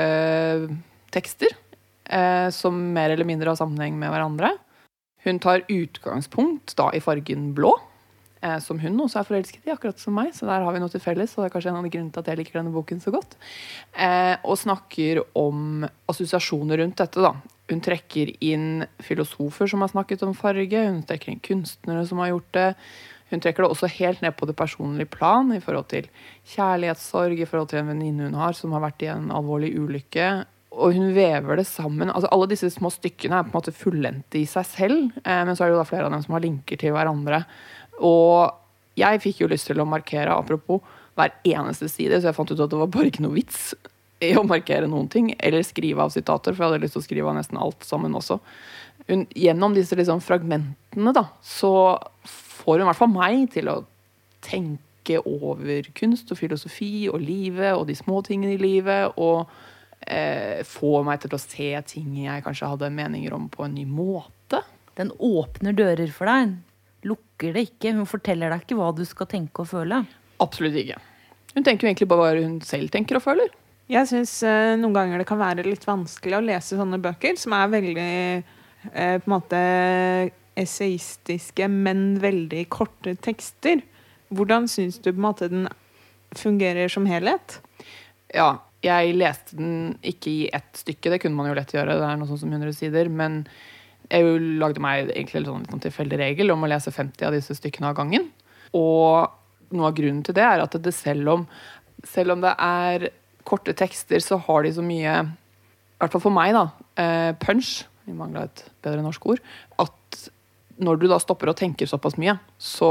tekster 1.15 1.55
eh, 2.11 2.49
som 2.51 2.79
mer 2.95 3.15
eller 3.15 3.29
mindre 3.29 3.53
har 3.53 3.61
sammenheng 3.61 3.99
med 4.01 4.11
hverandre. 4.11 4.51
Hun 5.25 5.39
tar 5.41 5.65
utgangspunkt 5.73 6.75
da 6.77 6.91
i 6.93 7.01
fargen 7.01 7.53
blå, 7.57 7.71
eh, 8.43 8.59
som 8.61 8.83
hun 8.83 8.99
også 9.07 9.23
er 9.23 9.29
forelsket 9.31 9.65
i, 9.69 9.73
akkurat 9.73 10.03
som 10.03 10.19
meg. 10.19 10.35
Så 10.37 10.49
der 10.51 10.67
har 10.67 10.75
vi 10.75 10.83
noe 10.83 10.93
til 10.93 11.03
felles, 11.05 11.37
og 11.37 11.45
det 11.45 11.49
er 11.49 11.55
kanskje 11.55 11.73
en 11.73 11.81
av 11.81 11.87
de 11.87 11.95
grunnene 11.95 12.13
til 12.13 12.25
at 12.25 12.33
jeg 12.33 12.43
liker 12.43 12.59
denne 12.61 12.75
boken 12.75 13.01
så 13.05 13.15
godt. 13.15 13.39
Eh, 13.95 14.35
og 14.43 14.59
snakker 14.61 15.23
om 15.39 15.87
assosiasjoner 16.11 16.83
rundt 16.83 16.99
dette, 17.01 17.25
da. 17.25 17.35
Hun 17.73 17.81
trekker 17.81 18.31
inn 18.45 18.85
filosofer 19.01 19.71
som 19.71 19.81
har 19.81 19.93
snakket 19.93 20.23
om 20.27 20.35
farge, 20.37 20.85
hun 20.85 21.03
trekker 21.09 21.33
inn 21.33 21.43
kunstnere 21.45 22.05
som 22.09 22.21
har 22.21 22.35
gjort 22.35 22.51
det. 22.57 22.71
Hun 23.33 23.41
trekker 23.41 23.65
det 23.65 23.71
også 23.73 23.89
helt 23.97 24.21
ned 24.21 24.35
på 24.37 24.47
det 24.47 24.57
personlige 24.59 25.09
plan 25.11 25.49
i 25.55 25.61
forhold 25.65 25.89
til 25.91 26.11
kjærlighetssorg, 26.53 27.39
i 27.41 27.49
forhold 27.49 27.71
til 27.73 27.81
en 27.81 27.95
venninne 27.95 28.29
hun 28.29 28.37
har 28.37 28.57
som 28.57 28.75
har 28.77 28.85
vært 28.85 29.07
i 29.07 29.09
en 29.15 29.31
alvorlig 29.35 29.73
ulykke. 29.81 30.29
Og 30.75 30.99
hun 30.99 31.15
vever 31.17 31.61
det 31.61 31.67
sammen. 31.71 32.11
altså 32.11 32.29
Alle 32.35 32.51
disse 32.51 32.69
små 32.75 32.91
stykkene 32.93 33.39
er 33.39 33.47
på 33.47 33.55
en 33.55 33.57
måte 33.57 33.75
fullendte 33.75 34.43
i 34.43 34.45
seg 34.51 34.69
selv, 34.69 35.17
eh, 35.25 35.41
men 35.47 35.55
så 35.55 35.65
er 35.65 35.71
det 35.71 35.79
jo 35.79 35.81
da 35.81 35.89
flere 35.89 36.11
av 36.11 36.13
dem 36.13 36.27
som 36.27 36.37
har 36.37 36.45
linker 36.45 36.81
til 36.83 36.93
hverandre. 36.93 37.45
Og 38.05 38.53
jeg 39.01 39.23
fikk 39.25 39.41
jo 39.43 39.51
lyst 39.51 39.71
til 39.71 39.81
å 39.81 39.89
markere, 39.89 40.35
apropos, 40.35 40.85
hver 41.15 41.33
eneste 41.47 41.89
side, 41.89 42.19
så 42.19 42.29
jeg 42.29 42.37
fant 42.37 42.51
ut 42.51 42.61
at 42.61 42.71
det 42.71 42.79
var 42.79 42.91
bare 42.91 43.09
ikke 43.09 43.23
noe 43.25 43.39
vits 43.39 43.73
i 44.31 44.39
å 44.39 44.47
markere 44.47 44.89
noen 44.91 45.11
ting, 45.13 45.33
eller 45.39 45.65
skrive 45.67 46.05
av 46.05 46.15
sitater, 46.15 46.55
for 46.55 46.65
jeg 46.65 46.73
hadde 46.73 46.85
lyst 46.85 46.97
til 46.99 47.03
å 47.03 47.07
skrive 47.07 47.31
av 47.31 47.39
nesten 47.39 47.61
alt 47.61 47.87
sammen 47.87 48.17
også. 48.19 48.39
Hun, 49.09 49.27
gjennom 49.37 49.75
disse 49.77 49.97
liksom 49.99 50.23
fragmentene 50.25 51.13
da, 51.17 51.27
så 51.45 51.75
får 52.25 52.79
hun 52.79 52.87
i 52.87 52.89
hvert 52.91 53.01
fall 53.01 53.13
meg 53.13 53.47
til 53.53 53.71
å 53.73 53.79
tenke 54.45 55.21
over 55.21 55.91
kunst 55.97 56.33
og 56.33 56.41
filosofi 56.41 57.07
og 57.13 57.21
livet 57.21 57.75
og 57.77 57.87
de 57.91 57.97
små 57.99 58.23
tingene 58.25 58.57
i 58.57 58.61
livet, 58.63 59.19
og 59.21 59.45
eh, 60.07 60.63
få 60.69 61.03
meg 61.07 61.25
til 61.25 61.37
å 61.37 61.43
se 61.43 61.71
ting 61.91 62.23
jeg 62.25 62.45
kanskje 62.47 62.71
hadde 62.73 62.93
meninger 62.95 63.37
om 63.37 63.51
på 63.53 63.67
en 63.67 63.77
ny 63.77 63.85
måte. 63.89 64.63
Den 64.97 65.11
åpner 65.19 65.77
dører 65.77 66.13
for 66.15 66.31
deg. 66.31 66.55
Lukker 67.05 67.57
det 67.57 67.67
ikke. 67.69 67.93
Hun 67.99 68.09
forteller 68.09 68.53
deg 68.53 68.65
ikke 68.65 68.79
hva 68.79 68.93
du 68.97 69.03
skal 69.09 69.29
tenke 69.29 69.65
og 69.65 69.73
føle. 69.73 70.05
Absolutt 70.41 70.79
ikke. 70.81 71.01
Hun 71.55 71.67
tenker 71.67 71.87
jo 71.87 71.93
egentlig 71.93 72.11
bare 72.11 72.31
hva 72.31 72.47
hun 72.47 72.59
selv 72.67 72.93
tenker 72.95 73.19
og 73.19 73.27
føler. 73.27 73.53
Jeg 73.91 74.09
syns 74.09 74.39
eh, 74.49 74.75
noen 74.81 74.95
ganger 74.97 75.21
det 75.21 75.29
kan 75.29 75.41
være 75.41 75.67
litt 75.67 75.83
vanskelig 75.85 76.39
å 76.39 76.45
lese 76.45 76.79
sånne 76.79 76.97
bøker 77.05 77.37
som 77.37 77.53
er 77.53 77.73
veldig 77.73 78.05
eh, 78.09 79.17
på 79.21 79.27
en 79.29 79.33
måte 79.35 79.61
esaistiske, 80.57 81.67
men 81.69 82.15
veldig 82.23 82.63
korte 82.73 83.17
tekster. 83.21 83.83
Hvordan 84.33 84.71
syns 84.71 84.97
du 85.03 85.11
på 85.11 85.19
en 85.19 85.27
måte 85.27 85.51
den 85.53 85.67
fungerer 86.35 86.89
som 86.89 87.05
helhet? 87.11 87.59
Ja, 88.33 88.63
jeg 88.85 89.17
leste 89.19 89.59
den 89.59 89.75
ikke 90.07 90.33
i 90.33 90.47
ett 90.55 90.81
stykke, 90.81 91.13
det 91.13 91.21
kunne 91.23 91.37
man 91.37 91.51
jo 91.51 91.57
lett 91.59 91.75
gjøre, 91.75 91.99
det 92.01 92.07
er 92.07 92.21
noe 92.21 92.31
sånt 92.31 92.43
som 92.45 92.55
100 92.55 92.73
sider, 92.77 93.11
men 93.13 93.43
jeg 94.09 94.41
lagde 94.61 94.83
meg 94.85 95.11
egentlig 95.11 95.43
en 95.43 95.51
sånn 95.51 95.69
sånn 95.73 95.85
tilfeldig 95.85 96.21
regel 96.21 96.53
om 96.55 96.65
å 96.65 96.71
lese 96.71 96.93
50 96.93 97.29
av 97.29 97.37
disse 97.37 97.57
stykkene 97.57 97.91
av 97.91 97.99
gangen. 97.99 98.31
Og 98.77 99.75
noe 99.75 99.91
av 99.91 99.97
grunnen 99.97 100.25
til 100.25 100.37
det 100.37 100.45
er 100.45 100.65
at 100.65 100.77
det 100.81 100.93
selv 100.97 101.33
om, 101.35 101.47
selv 102.09 102.37
om 102.37 102.45
det 102.45 102.53
er 102.61 103.09
korte 103.45 103.75
tekster, 103.77 104.23
så 104.25 104.39
har 104.47 104.65
de 104.65 104.73
så 104.75 104.85
mye, 104.85 105.17
i 105.25 106.01
hvert 106.03 106.15
fall 106.15 106.25
for 106.25 106.35
meg, 106.35 106.55
da, 106.57 106.65
eh, 107.01 107.33
punch, 107.41 107.85
vi 108.05 108.17
mangla 108.17 108.47
et 108.49 108.65
bedre 108.85 109.05
norsk 109.05 109.27
ord, 109.33 109.43
at 109.81 110.29
når 110.83 111.01
du 111.01 111.07
da 111.09 111.21
stopper 111.23 111.53
og 111.53 111.59
tenker 111.61 111.89
såpass 111.89 112.17
mye, 112.21 112.37
så 112.59 112.91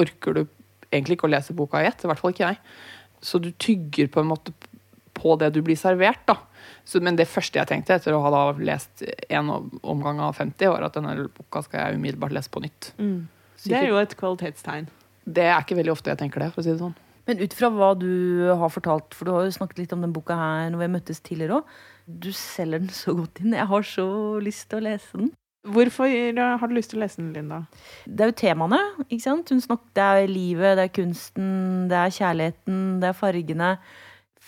orker 0.00 0.34
du 0.36 0.42
egentlig 0.90 1.16
ikke 1.18 1.28
å 1.28 1.32
lese 1.32 1.54
boka 1.56 1.82
i 1.82 1.88
ett, 1.88 2.02
i 2.02 2.10
hvert 2.10 2.20
fall 2.20 2.34
ikke 2.34 2.48
jeg. 2.50 2.58
Så 3.24 3.40
du 3.42 3.50
tygger 3.52 4.10
på 4.12 4.22
en 4.22 4.30
måte 4.32 4.52
på 5.16 5.36
det 5.40 5.52
du 5.54 5.62
blir 5.64 5.78
servert, 5.80 6.20
da. 6.28 6.36
Så, 6.86 7.00
men 7.02 7.16
det 7.18 7.28
første 7.30 7.58
jeg 7.58 7.70
tenkte 7.70 7.96
etter 7.96 8.14
å 8.14 8.20
ha 8.22 8.42
lest 8.58 9.02
en 9.30 9.48
omgang 9.82 10.20
av 10.22 10.36
50, 10.38 10.68
var 10.70 10.84
at 10.86 10.98
denne 10.98 11.28
boka 11.34 11.62
skal 11.64 11.80
jeg 11.80 12.00
umiddelbart 12.00 12.34
lese 12.36 12.52
på 12.52 12.62
nytt. 12.62 12.92
Det 13.64 13.78
er 13.78 13.88
jo 13.88 13.98
et 13.98 14.14
kvalitetstegn. 14.18 14.86
Det 15.26 15.46
er 15.48 15.58
ikke 15.62 15.78
veldig 15.78 15.94
ofte 15.94 16.12
jeg 16.12 16.20
tenker 16.20 16.44
det, 16.44 16.52
for 16.54 16.62
å 16.62 16.66
si 16.66 16.74
det 16.74 16.82
sånn. 16.82 16.94
Men 17.26 17.42
ut 17.42 17.54
fra 17.58 17.70
hva 17.74 17.90
du 17.98 18.46
har 18.54 18.70
fortalt, 18.70 19.14
for 19.16 19.26
du 19.26 19.34
har 19.34 19.46
jo 19.46 19.56
snakket 19.56 19.82
litt 19.82 19.94
om 19.96 20.04
den 20.04 20.14
boka 20.14 20.36
her 20.38 20.68
når 20.70 20.84
vi 20.84 20.92
møttes 20.94 21.22
tidligere 21.26 21.58
òg. 21.58 21.72
Du 22.06 22.30
selger 22.30 22.84
den 22.84 22.92
så 22.94 23.16
godt 23.18 23.42
inn. 23.42 23.56
Jeg 23.56 23.66
har 23.66 23.88
så 23.88 24.06
lyst 24.42 24.68
til 24.70 24.78
å 24.78 24.86
lese 24.86 25.18
den. 25.18 25.32
Hvorfor 25.66 26.06
har 26.06 26.68
du 26.68 26.74
lyst 26.76 26.92
til 26.92 27.00
å 27.00 27.02
lese 27.02 27.18
den, 27.18 27.32
Linda? 27.34 27.64
Det 28.06 28.22
er 28.22 28.30
jo 28.30 28.38
temaene. 28.38 28.78
ikke 29.08 29.24
sant? 29.24 29.50
Snakker, 29.50 29.90
det 29.98 30.04
er 30.06 30.30
livet, 30.30 30.76
det 30.78 30.84
er 30.84 30.94
kunsten, 30.94 31.48
det 31.90 31.98
er 31.98 32.14
kjærligheten, 32.14 32.78
det 33.02 33.10
er 33.10 33.18
fargene. 33.18 33.72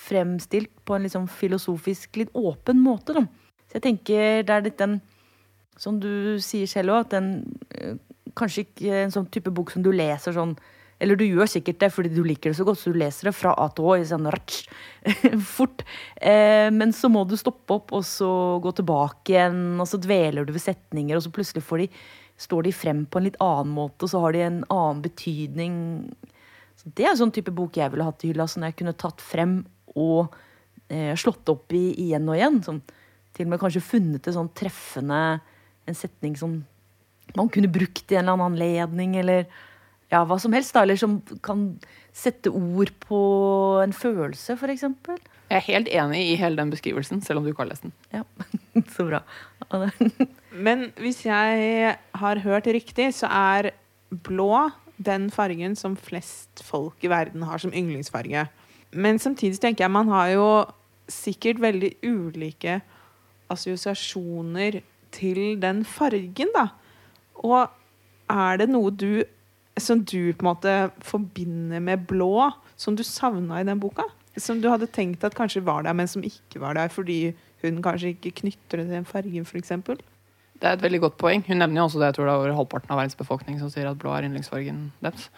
Fremstilt 0.09 0.71
på 0.87 0.95
en 0.95 1.09
liksom 1.09 1.27
filosofisk, 1.27 2.15
litt 2.21 2.31
åpen 2.39 2.79
måte. 2.85 3.19
Da. 3.19 3.27
Så 3.67 3.81
jeg 3.81 3.87
tenker 3.89 4.47
det 4.47 4.55
er 4.55 4.69
litt 4.69 4.79
den 4.81 5.01
Som 5.79 6.01
du 6.03 6.39
sier 6.43 6.67
selv 6.67 6.91
òg, 6.91 7.05
at 7.07 7.11
den 7.15 7.27
øh, 7.79 7.99
Kanskje 8.39 8.65
ikke 8.65 9.03
en 9.03 9.13
sånn 9.15 9.29
type 9.31 9.51
bok 9.51 9.71
som 9.71 9.83
du 9.83 9.91
leser 9.91 10.35
sånn 10.35 10.57
eller 10.99 11.19
du 11.19 11.25
gjør 11.25 11.47
sikkert 11.51 11.79
det 11.83 11.91
fordi 11.95 12.11
du 12.11 12.23
liker 12.27 12.51
det 12.51 12.59
så 12.59 12.67
godt, 12.67 12.81
så 12.81 12.91
du 12.91 12.99
leser 12.99 13.31
det 13.31 13.37
fra 13.39 13.53
A 13.55 13.69
til 13.71 13.87
Å 13.87 13.97
sånn 14.09 14.31
fort. 15.57 15.85
Eh, 16.17 16.69
men 16.75 16.93
så 16.97 17.11
må 17.13 17.23
du 17.29 17.37
stoppe 17.39 17.77
opp 17.77 17.95
og 17.95 18.03
så 18.07 18.31
gå 18.63 18.73
tilbake 18.81 19.35
igjen, 19.35 19.61
og 19.79 19.87
så 19.91 20.01
dveler 20.03 20.47
du 20.47 20.55
ved 20.57 20.65
setninger, 20.65 21.15
og 21.17 21.23
så 21.23 21.33
plutselig 21.35 21.63
de, 21.85 21.89
står 22.39 22.67
de 22.67 22.75
frem 22.75 23.05
på 23.07 23.21
en 23.21 23.29
litt 23.29 23.39
annen 23.43 23.71
måte, 23.77 24.05
og 24.05 24.13
så 24.13 24.25
har 24.25 24.35
de 24.35 24.43
en 24.47 24.61
annen 24.75 25.05
betydning. 25.07 25.79
Så 26.79 26.91
det 26.91 27.07
er 27.07 27.13
en 27.15 27.23
sånn 27.23 27.35
type 27.35 27.55
bok 27.55 27.79
jeg 27.79 27.95
ville 27.95 28.07
hatt 28.07 28.27
i 28.27 28.33
hylla, 28.33 28.49
sånn 28.51 28.67
jeg 28.67 28.79
kunne 28.81 28.97
tatt 28.99 29.23
frem 29.23 29.61
og 29.95 30.35
eh, 30.91 31.15
slått 31.19 31.51
opp 31.55 31.75
i 31.79 31.93
igjen 32.09 32.27
og 32.27 32.39
igjen. 32.39 32.59
Sånn, 32.67 32.83
til 33.37 33.47
og 33.47 33.55
med 33.55 33.63
kanskje 33.63 33.87
funnet 33.87 34.27
det 34.27 34.35
sånn 34.35 34.51
treffende 34.57 35.39
En 35.89 35.97
setning 35.97 36.35
som 36.37 36.59
man 37.37 37.49
kunne 37.49 37.71
brukt 37.73 38.11
i 38.13 38.17
en 38.17 38.27
eller 38.27 38.35
annen 38.35 38.53
anledning, 38.59 39.15
eller 39.17 39.47
ja, 40.13 40.23
hva 40.25 40.39
som 40.41 40.55
helst, 40.57 40.73
da, 40.75 40.85
eller 40.87 40.97
som 41.01 41.19
kan 41.45 41.71
sette 42.17 42.51
ord 42.51 42.93
på 43.05 43.21
en 43.83 43.93
følelse, 43.93 44.57
f.eks. 44.57 44.87
Jeg 45.49 45.57
er 45.57 45.65
helt 45.69 45.89
enig 45.93 46.23
i 46.31 46.37
hele 46.41 46.59
den 46.61 46.73
beskrivelsen, 46.73 47.21
selv 47.25 47.41
om 47.41 47.47
du 47.47 47.53
ikke 47.53 47.65
har 47.65 47.71
lest 47.71 47.87
den. 47.87 47.95
Ja, 48.13 48.25
Så 48.95 49.05
bra. 49.09 49.23
Men 50.53 50.91
hvis 51.01 51.25
jeg 51.27 51.97
har 52.23 52.43
hørt 52.45 52.67
riktig, 52.67 53.11
så 53.17 53.29
er 53.29 53.73
blå 54.11 54.69
den 54.99 55.29
fargen 55.31 55.77
som 55.79 55.97
flest 55.97 56.63
folk 56.65 57.05
i 57.05 57.11
verden 57.11 57.45
har 57.47 57.61
som 57.63 57.73
yndlingsfarge. 57.75 58.47
Men 58.93 59.19
samtidig 59.19 59.61
tenker 59.61 59.85
jeg 59.85 59.95
man 59.95 60.09
har 60.09 60.29
jo 60.33 60.49
sikkert 61.09 61.61
veldig 61.61 61.93
ulike 62.05 62.81
assosiasjoner 63.53 64.81
til 65.13 65.61
den 65.61 65.85
fargen, 65.89 66.53
da. 66.57 66.69
Og 67.45 67.69
er 68.29 68.61
det 68.61 68.69
noe 68.69 68.93
du 68.93 69.25
som 69.85 70.03
du 70.05 70.33
på 70.33 70.45
en 70.45 70.51
måte 70.51 70.75
forbinder 71.05 71.83
med 71.85 72.07
blå, 72.11 72.51
som 72.77 72.97
du 72.97 73.05
savna 73.07 73.61
i 73.61 73.67
den 73.69 73.81
boka? 73.83 74.07
Som 74.39 74.63
du 74.63 74.69
hadde 74.71 74.91
tenkt 74.91 75.25
at 75.27 75.37
kanskje 75.37 75.65
var 75.67 75.87
der, 75.87 75.97
men 75.97 76.11
som 76.11 76.25
ikke 76.25 76.63
var 76.63 76.79
der 76.79 76.93
fordi 76.93 77.35
hun 77.65 77.81
kanskje 77.83 78.15
ikke 78.15 78.37
knytter 78.43 78.83
det 78.83 78.87
til 78.91 79.01
en 79.01 79.09
farge, 79.09 79.43
f.eks.? 79.45 79.73
Det 80.59 80.67
er 80.67 80.77
et 80.77 80.83
veldig 80.83 81.01
godt 81.07 81.19
poeng. 81.19 81.43
Hun 81.47 81.61
nevner 81.63 81.83
jo 81.83 81.89
også 81.89 82.01
det 82.03 82.11
jeg 82.11 82.19
tror 82.19 82.29
det 82.29 82.35
er 82.35 82.43
over 82.43 82.55
halvparten 82.59 82.95
av 82.95 83.01
verdens 83.01 83.19
befolkning 83.19 83.59
som 83.61 83.71
sier 83.71 83.91
at 83.91 83.99
blå 83.99 84.13
er 84.15 84.27
yndlingsfargen 84.27 84.89
deres. 85.03 85.29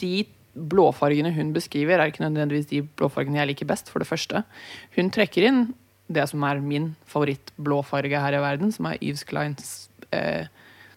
De 0.00 0.24
blåfargene 0.54 1.32
hun 1.34 1.52
beskriver, 1.54 1.98
er 1.98 2.12
ikke 2.12 2.22
nødvendigvis 2.22 2.68
de 2.70 2.82
blåfargene 2.98 3.40
jeg 3.40 3.50
liker 3.52 3.68
best, 3.68 3.90
for 3.90 4.02
det 4.02 4.08
første. 4.08 4.44
Hun 4.96 5.10
trekker 5.14 5.48
inn 5.48 5.64
det 6.12 6.26
som 6.30 6.44
er 6.46 6.60
min 6.62 6.92
favoritt-blåfarge 7.10 8.20
her 8.20 8.36
i 8.36 8.42
verden, 8.44 8.72
som 8.72 8.86
er 8.90 9.00
Yves 9.02 9.24
Kleins 9.26 9.72
eh, 10.12 10.46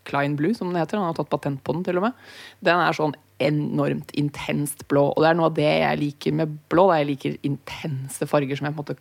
Klein 0.08 0.38
Blue, 0.40 0.56
som 0.56 0.72
den 0.72 0.80
heter. 0.80 1.00
Han 1.00 1.12
har 1.12 1.18
tatt 1.18 1.32
patent 1.32 1.62
på 1.66 1.76
den, 1.76 1.84
til 1.86 2.00
og 2.00 2.08
med. 2.08 2.26
Den 2.66 2.82
er 2.82 2.98
sånn 2.98 3.16
enormt 3.44 4.12
intenst 4.18 4.88
blå. 4.90 5.10
Og 5.14 5.24
det 5.24 5.30
er 5.30 5.38
noe 5.38 5.52
av 5.52 5.58
det 5.58 5.68
jeg 5.68 6.02
liker 6.02 6.36
med 6.40 6.58
blå. 6.72 6.88
Da. 6.90 7.02
Jeg 7.02 7.10
liker 7.12 7.38
intense 7.48 8.30
farger 8.30 8.60
som 8.60 8.70
jeg 8.70 8.78
på 8.78 8.84
en 8.84 8.86
måte 8.86 9.00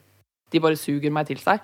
De 0.54 0.62
bare 0.62 0.78
suger 0.78 1.10
meg 1.14 1.26
til 1.30 1.40
seg. 1.42 1.62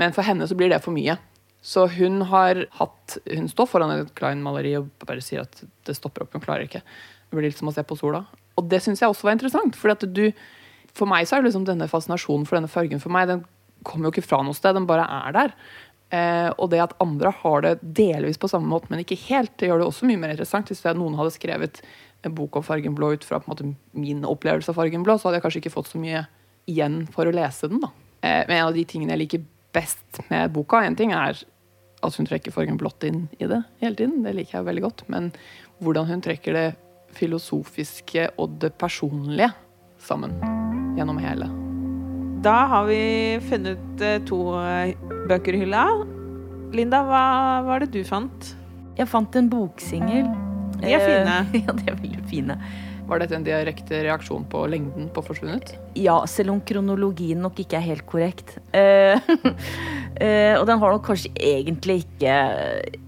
Men 0.00 0.14
for 0.16 0.24
henne 0.24 0.46
så 0.48 0.56
blir 0.56 0.72
det 0.72 0.80
for 0.84 0.94
mye. 0.94 1.18
Så 1.62 1.86
hun 1.94 2.24
har 2.26 2.64
hatt 2.80 3.18
Hun 3.30 3.48
står 3.50 3.68
foran 3.70 3.92
et 3.94 4.14
Klein-maleri 4.18 4.74
og 4.80 4.88
bare 5.06 5.22
sier 5.22 5.44
at 5.44 5.62
det 5.86 5.94
stopper 5.94 6.24
opp, 6.24 6.32
hun 6.34 6.42
klarer 6.42 6.66
ikke. 6.66 6.82
Det 6.82 7.38
blir 7.38 7.48
litt 7.48 7.58
som 7.58 7.70
å 7.70 7.74
se 7.74 7.84
på 7.86 7.98
sola. 7.98 8.24
Og 8.58 8.66
det 8.68 8.82
syns 8.82 9.02
jeg 9.02 9.12
også 9.12 9.28
var 9.28 9.36
interessant. 9.36 9.78
Du 10.12 10.32
For 10.92 11.08
meg 11.08 11.28
så 11.28 11.38
er 11.38 11.46
liksom 11.46 11.64
denne 11.64 11.88
fascinasjonen 11.88 12.44
for 12.46 12.58
denne 12.58 12.68
fargen 12.68 13.00
for 13.00 13.14
meg, 13.14 13.28
den 13.28 13.44
kommer 13.82 14.06
jo 14.06 14.12
ikke 14.12 14.26
fra 14.26 14.42
noe 14.44 14.54
sted, 14.54 14.74
den 14.76 14.86
bare 14.86 15.06
er 15.06 15.32
der. 15.32 15.54
Eh, 16.12 16.50
og 16.60 16.68
det 16.72 16.82
at 16.84 16.94
andre 17.00 17.32
har 17.40 17.64
det 17.64 17.76
delvis 17.80 18.40
på 18.40 18.50
samme 18.50 18.68
måte, 18.68 18.90
men 18.92 19.00
ikke 19.00 19.16
helt, 19.30 19.54
det 19.56 19.70
gjør 19.70 19.80
det 19.80 19.88
også 19.88 20.08
mye 20.08 20.20
mer 20.20 20.34
interessant. 20.34 20.68
Hvis 20.68 20.84
noen 20.98 21.16
hadde 21.16 21.32
skrevet 21.32 21.80
en 22.22 22.34
bok 22.36 22.58
om 22.58 22.66
fargen 22.66 22.96
blå 22.98 23.14
ut 23.16 23.24
fra 23.26 23.40
måte, 23.48 23.70
min 23.96 24.26
opplevelse 24.28 24.70
av 24.70 24.78
fargen 24.78 25.06
blå, 25.06 25.16
så 25.16 25.28
hadde 25.28 25.40
jeg 25.40 25.46
kanskje 25.46 25.62
ikke 25.64 25.74
fått 25.78 25.90
så 25.94 26.02
mye 26.02 26.26
igjen 26.70 27.02
for 27.14 27.26
å 27.26 27.34
lese 27.34 27.70
den. 27.72 27.80
da. 27.82 27.90
Eh, 28.20 28.42
men 28.44 28.58
en 28.58 28.68
av 28.68 28.76
de 28.76 28.84
tingene 28.88 29.16
jeg 29.16 29.24
liker 29.24 29.48
best 29.72 30.22
med 30.28 30.52
boka, 30.52 30.84
en 30.84 30.98
ting 30.98 31.16
er 31.16 31.40
at 32.02 32.18
hun 32.18 32.28
trekker 32.28 32.54
fargen 32.54 32.78
blått 32.80 33.06
inn 33.08 33.26
i 33.38 33.48
det 33.48 33.62
hele 33.80 33.96
tiden. 33.96 34.22
Det 34.26 34.36
liker 34.36 34.58
jeg 34.58 34.68
veldig 34.68 34.84
godt. 34.84 35.04
Men 35.12 35.32
hvordan 35.80 36.10
hun 36.10 36.24
trekker 36.24 36.58
det 36.58 36.68
filosofiske 37.16 38.30
og 38.40 38.60
det 38.62 38.74
personlige 38.80 39.52
sammen 40.02 40.38
gjennom 40.98 41.20
hele. 41.22 41.61
Da 42.42 42.64
har 42.66 42.88
vi 42.88 43.02
funnet 43.46 44.00
eh, 44.02 44.18
to 44.26 44.38
bøker 45.30 45.54
i 45.54 45.60
hylla. 45.62 45.84
Linda, 46.74 47.04
hva 47.06 47.26
var 47.62 47.84
det 47.84 47.92
du 47.94 48.00
fant? 48.02 48.48
Jeg 48.98 49.06
fant 49.06 49.36
en 49.38 49.50
boksingel. 49.52 50.26
De 50.80 50.90
er 50.90 51.04
fine. 51.04 51.36
ja, 51.62 51.74
de 51.78 51.86
er 51.86 52.00
veldig 52.00 52.24
fine. 52.26 52.56
Var 53.08 53.20
dette 53.22 53.34
en 53.36 53.44
direkte 53.44 53.98
reaksjon 54.06 54.44
på 54.50 54.62
lengden 54.70 55.08
på 55.12 55.22
'Forsvunnet'? 55.24 55.74
Ja, 55.98 56.22
selv 56.30 56.54
om 56.54 56.60
kronologien 56.64 57.42
nok 57.42 57.58
ikke 57.60 57.76
er 57.76 57.84
helt 57.84 58.06
korrekt. 58.06 58.54
Uh, 58.72 59.18
uh, 59.18 60.54
og 60.60 60.66
den 60.68 60.78
har 60.80 60.94
nok 60.94 61.04
kanskje 61.08 61.32
egentlig 61.36 62.04
ikke 62.04 62.36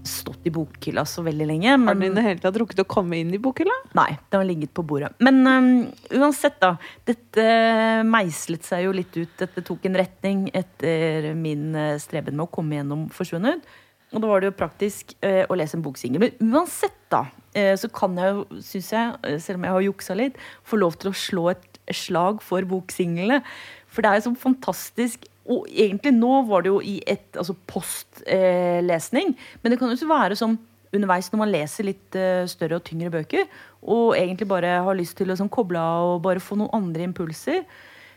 stått 0.05 0.45
i 0.45 0.53
bokhylla 0.53 1.05
så 1.07 1.23
veldig 1.25 1.47
lenge. 1.47 1.77
Men... 1.77 1.87
Har 1.87 2.01
den 2.01 2.11
i 2.11 2.19
det 2.19 2.25
hele 2.27 2.43
tatt 2.43 2.59
rukket 2.61 2.83
å 2.83 2.87
komme 2.95 3.21
inn 3.21 3.31
i 3.33 3.41
bokhylla? 3.41 3.77
Nei, 3.97 4.11
den 4.29 4.43
har 4.43 4.49
ligget 4.49 4.75
på 4.75 4.85
bordet. 4.85 5.13
Men 5.23 5.41
um, 5.47 5.71
uansett, 6.19 6.59
da. 6.61 6.75
Dette 7.07 7.47
meislet 8.05 8.67
seg 8.67 8.85
jo 8.85 8.93
litt 8.95 9.15
ut. 9.15 9.31
Dette 9.39 9.63
tok 9.65 9.87
en 9.87 9.97
retning 10.03 10.45
etter 10.53 11.31
min 11.39 11.71
streben 12.03 12.35
med 12.35 12.49
å 12.49 12.51
komme 12.51 12.81
gjennom 12.81 13.07
'Forsvunnet'. 13.15 13.63
Og 14.13 14.21
da 14.21 14.29
var 14.29 14.41
det 14.41 14.51
jo 14.51 14.57
praktisk 14.59 15.15
eh, 15.25 15.43
å 15.49 15.57
lese 15.57 15.77
en 15.77 15.85
boksingel. 15.85 16.21
Men 16.21 16.51
uansett, 16.53 16.97
da, 17.11 17.25
eh, 17.57 17.73
så 17.79 17.89
kan 17.93 18.17
jeg 18.19 18.35
jo, 18.35 18.43
syns 18.63 18.91
jeg, 18.93 19.15
uh, 19.25 19.37
selv 19.41 19.59
om 19.59 19.65
jeg 19.67 19.75
har 19.75 19.87
juksa 19.87 20.17
litt, 20.17 20.37
få 20.67 20.79
lov 20.79 20.99
til 21.01 21.11
å 21.11 21.17
slå 21.19 21.47
et 21.55 21.79
slag 21.93 22.43
for 22.45 22.67
boksinglene. 22.69 23.41
For 23.91 24.05
det 24.05 24.11
er 24.11 24.19
jo 24.19 24.27
så 24.29 24.35
fantastisk. 24.45 25.25
Og 25.51 25.67
egentlig 25.69 26.13
nå 26.15 26.39
var 26.49 26.65
det 26.65 26.71
jo 26.71 26.79
i 26.81 26.95
et 27.05 27.37
altså 27.37 27.53
postlesning, 27.69 29.35
men 29.61 29.71
det 29.71 29.77
kan 29.77 29.91
jo 29.93 30.07
være 30.09 30.37
sånn 30.39 30.55
underveis 30.95 31.27
når 31.29 31.41
man 31.41 31.51
leser 31.51 31.85
litt 31.85 32.17
større 32.49 32.79
og 32.79 32.85
tyngre 32.87 33.11
bøker, 33.13 33.43
og 33.85 34.15
egentlig 34.17 34.47
bare 34.49 34.79
har 34.87 34.97
lyst 34.97 35.13
til 35.19 35.27
å 35.27 35.35
liksom, 35.35 35.51
koble 35.53 35.77
av 35.77 36.15
og 36.15 36.23
bare 36.25 36.41
få 36.41 36.57
noen 36.57 36.73
andre 36.73 37.05
impulser. 37.05 37.61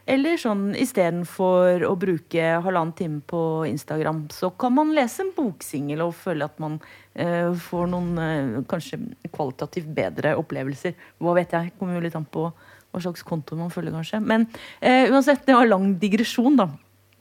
Eller 0.08 0.40
sånn 0.40 0.70
istedenfor 0.78 1.82
å 1.84 1.90
bruke 2.00 2.44
halvannen 2.64 2.94
time 2.96 3.20
på 3.28 3.40
Instagram, 3.68 4.22
så 4.32 4.48
kan 4.56 4.72
man 4.72 4.94
lese 4.96 5.20
en 5.26 5.34
boksingel 5.36 6.00
og 6.06 6.14
føle 6.16 6.48
at 6.48 6.56
man 6.62 6.78
eh, 7.12 7.50
får 7.68 7.90
noen 7.92 8.22
eh, 8.22 8.56
kanskje 8.70 9.02
kvalitativt 9.34 9.90
bedre 9.92 10.32
opplevelser. 10.40 10.96
Hva 11.20 11.36
vet 11.36 11.52
jeg? 11.52 11.74
Kommer 11.76 11.98
jo 11.98 12.06
litt 12.06 12.16
an 12.16 12.24
på 12.24 12.46
hva 12.48 13.04
slags 13.04 13.26
konto 13.28 13.58
man 13.58 13.72
følger, 13.74 13.98
kanskje. 13.98 14.22
Men 14.24 14.48
eh, 14.80 15.10
uansett, 15.12 15.44
det 15.44 15.58
var 15.58 15.68
lang 15.68 15.92
digresjon, 16.00 16.56
da. 16.56 16.70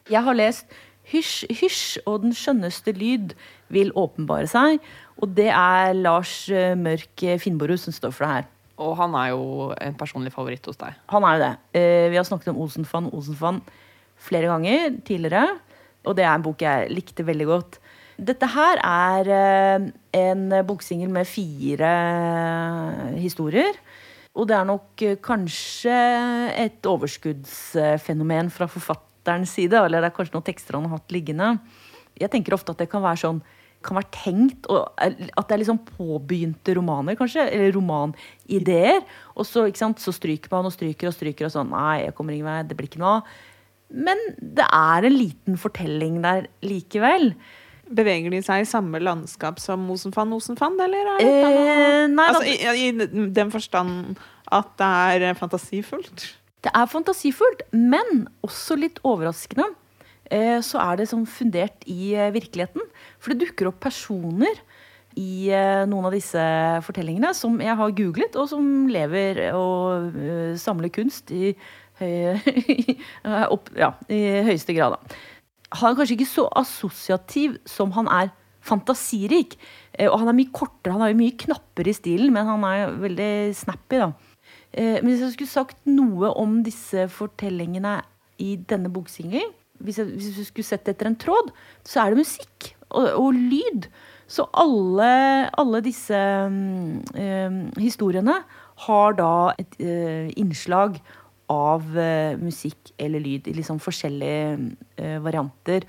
Jeg 0.08 0.24
har 0.24 0.40
lest 0.40 0.78
Hysj, 1.08 1.46
hysj 1.56 2.02
og 2.04 2.26
den 2.26 2.34
skjønneste 2.36 2.92
lyd 2.92 3.32
vil 3.72 3.94
åpenbare 3.96 4.48
seg. 4.52 4.82
Og 5.24 5.32
det 5.38 5.48
er 5.56 5.94
Lars 5.96 6.50
eh, 6.52 6.74
Mørk 6.76 7.24
Finnborud 7.40 7.80
som 7.80 7.96
står 7.96 8.16
for 8.16 8.28
det 8.28 8.34
her. 8.34 8.50
Og 8.78 8.94
han 9.00 9.16
er 9.18 9.32
jo 9.34 9.72
en 9.74 9.98
personlig 9.98 10.32
favoritt 10.36 10.66
hos 10.70 10.78
deg. 10.78 10.98
Han 11.10 11.26
er 11.26 11.38
jo 11.38 11.44
det. 11.44 11.54
Eh, 11.80 12.08
vi 12.14 12.20
har 12.20 12.28
snakket 12.28 12.54
om 12.54 12.62
Osenfan 12.62 13.10
Osenfan 13.10 13.62
flere 14.22 14.52
ganger 14.52 15.00
tidligere. 15.06 15.58
Og 16.06 16.16
det 16.18 16.26
er 16.26 16.34
en 16.36 16.46
bok 16.46 16.62
jeg 16.62 16.92
likte 16.94 17.26
veldig 17.26 17.48
godt. 17.50 17.80
Dette 18.18 18.50
her 18.50 18.82
er 18.82 19.32
eh, 19.34 19.88
en 20.22 20.46
boksingel 20.66 21.10
med 21.14 21.30
fire 21.30 21.90
historier. 23.18 23.78
Og 24.38 24.46
det 24.50 24.58
er 24.58 24.70
nok 24.70 25.04
eh, 25.06 25.18
kanskje 25.24 25.98
et 26.62 26.86
overskuddsfenomen 26.86 28.54
fra 28.54 28.70
forfatterens 28.70 29.58
side. 29.58 29.82
Eller 29.82 30.06
det 30.06 30.12
er 30.12 30.18
kanskje 30.18 30.38
noen 30.38 30.50
tekster 30.50 30.78
han 30.78 30.86
har 30.86 31.00
hatt 31.00 31.14
liggende. 31.14 31.56
Jeg 32.18 32.34
tenker 32.34 32.58
ofte 32.58 32.74
at 32.74 32.82
det 32.82 32.92
kan 32.92 33.06
være 33.06 33.24
sånn 33.26 33.42
kan 33.86 34.00
være 34.00 34.10
tenkt 34.14 34.66
og, 34.74 34.90
At 34.98 35.48
det 35.48 35.56
er 35.56 35.62
liksom 35.62 35.84
påbegynte 35.98 36.76
romaner, 36.78 37.18
kanskje. 37.20 37.46
Eller 37.54 37.76
romanideer. 37.76 39.04
Og 39.36 39.48
så, 39.48 39.68
så, 39.76 40.14
stryker 40.16 40.52
man 40.54 40.68
og 40.70 40.76
stryker 40.76 41.12
og 41.12 41.16
stryker 41.16 41.48
og 41.48 41.54
sånn. 41.54 41.72
Nei, 41.74 42.08
jeg 42.08 42.16
kommer 42.18 42.36
ingen 42.36 42.50
vei. 42.50 42.64
Det 42.68 42.78
blir 42.80 42.90
ikke 42.90 43.04
noe 43.04 43.20
av. 43.20 43.38
Men 43.88 44.20
det 44.38 44.66
er 44.66 45.08
en 45.08 45.16
liten 45.16 45.60
fortelling 45.62 46.20
der 46.26 46.50
likevel. 46.66 47.32
Beveger 47.88 48.34
de 48.34 48.42
seg 48.44 48.66
i 48.66 48.68
samme 48.68 49.00
landskap 49.00 49.62
som 49.64 49.86
Osenfand 49.94 50.36
Osenfand, 50.36 50.82
eller? 50.84 51.14
Eh, 51.24 52.04
nei, 52.12 52.26
altså, 52.28 52.44
i, 52.44 52.90
I 52.92 53.30
den 53.32 53.54
forstand 53.54 54.20
at 54.52 54.74
det 54.80 54.90
er 55.30 55.40
fantasifullt? 55.40 56.26
Det 56.66 56.74
er 56.76 56.90
fantasifullt, 56.92 57.64
men 57.72 58.26
også 58.44 58.76
litt 58.80 59.00
overraskende. 59.08 59.70
Eh, 60.34 60.58
så 60.66 60.82
er 60.84 61.00
det 61.00 61.10
sånn 61.12 61.26
fundert 61.30 61.86
i 61.90 62.14
eh, 62.16 62.34
virkeligheten. 62.36 62.84
For 63.22 63.34
det 63.34 63.46
dukker 63.46 63.72
opp 63.72 63.80
personer 63.84 64.60
i 65.18 65.50
eh, 65.54 65.84
noen 65.90 66.10
av 66.10 66.16
disse 66.16 66.44
fortellingene 66.86 67.34
som 67.38 67.58
jeg 67.64 67.78
har 67.80 67.96
googlet, 67.98 68.38
og 68.38 68.50
som 68.52 68.88
lever 68.92 69.48
og 69.58 70.20
samler 70.62 70.94
kunst 70.94 71.34
i, 71.34 71.56
opp, 73.56 73.72
ja, 73.78 73.94
i 74.14 74.22
høyeste 74.46 74.76
grad. 74.78 74.98
Da. 74.98 75.22
Han 75.82 75.92
er 75.92 75.98
kanskje 75.98 76.20
ikke 76.20 76.30
så 76.30 76.46
assosiativ 76.60 77.58
som 77.68 77.96
han 77.98 78.10
er 78.12 78.30
fantasirik. 78.68 79.56
Og 80.06 80.20
han 80.22 80.30
er 80.30 80.36
mye 80.38 80.54
kortere, 80.54 80.94
han 80.94 81.02
har 81.02 81.10
jo 81.14 81.22
mye 81.24 81.38
knapper 81.40 81.90
i 81.90 81.96
stilen, 81.96 82.30
men 82.36 82.46
han 82.46 82.66
er 82.68 82.94
veldig 83.02 83.32
snappy, 83.58 84.04
da. 84.04 84.12
Men 84.78 85.08
hvis 85.08 85.24
jeg 85.24 85.34
skulle 85.34 85.50
sagt 85.50 85.90
noe 85.90 86.30
om 86.38 86.60
disse 86.66 87.08
fortellingene 87.10 87.96
i 88.44 88.54
denne 88.70 88.92
boksingelen, 88.94 89.56
hvis 89.84 90.02
jeg, 90.02 90.12
hvis 90.18 90.36
du 90.38 90.44
skulle 90.48 90.68
sett 90.68 90.90
etter 90.90 91.10
en 91.10 91.20
tråd, 91.20 91.52
så 91.86 92.04
er 92.04 92.14
det 92.14 92.24
musikk 92.26 92.72
og, 92.90 93.08
og 93.20 93.34
lyd. 93.36 93.90
Så 94.28 94.44
alle, 94.60 95.12
alle 95.56 95.82
disse 95.86 96.18
um, 96.48 97.00
historiene 97.80 98.42
har 98.88 99.16
da 99.18 99.32
et 99.58 99.80
uh, 99.80 100.28
innslag 100.36 101.00
av 101.52 101.86
uh, 101.96 102.36
musikk 102.42 102.92
eller 103.00 103.24
lyd 103.24 103.48
i 103.48 103.56
liksom 103.56 103.80
forskjellige 103.80 104.58
uh, 105.00 105.18
varianter. 105.24 105.88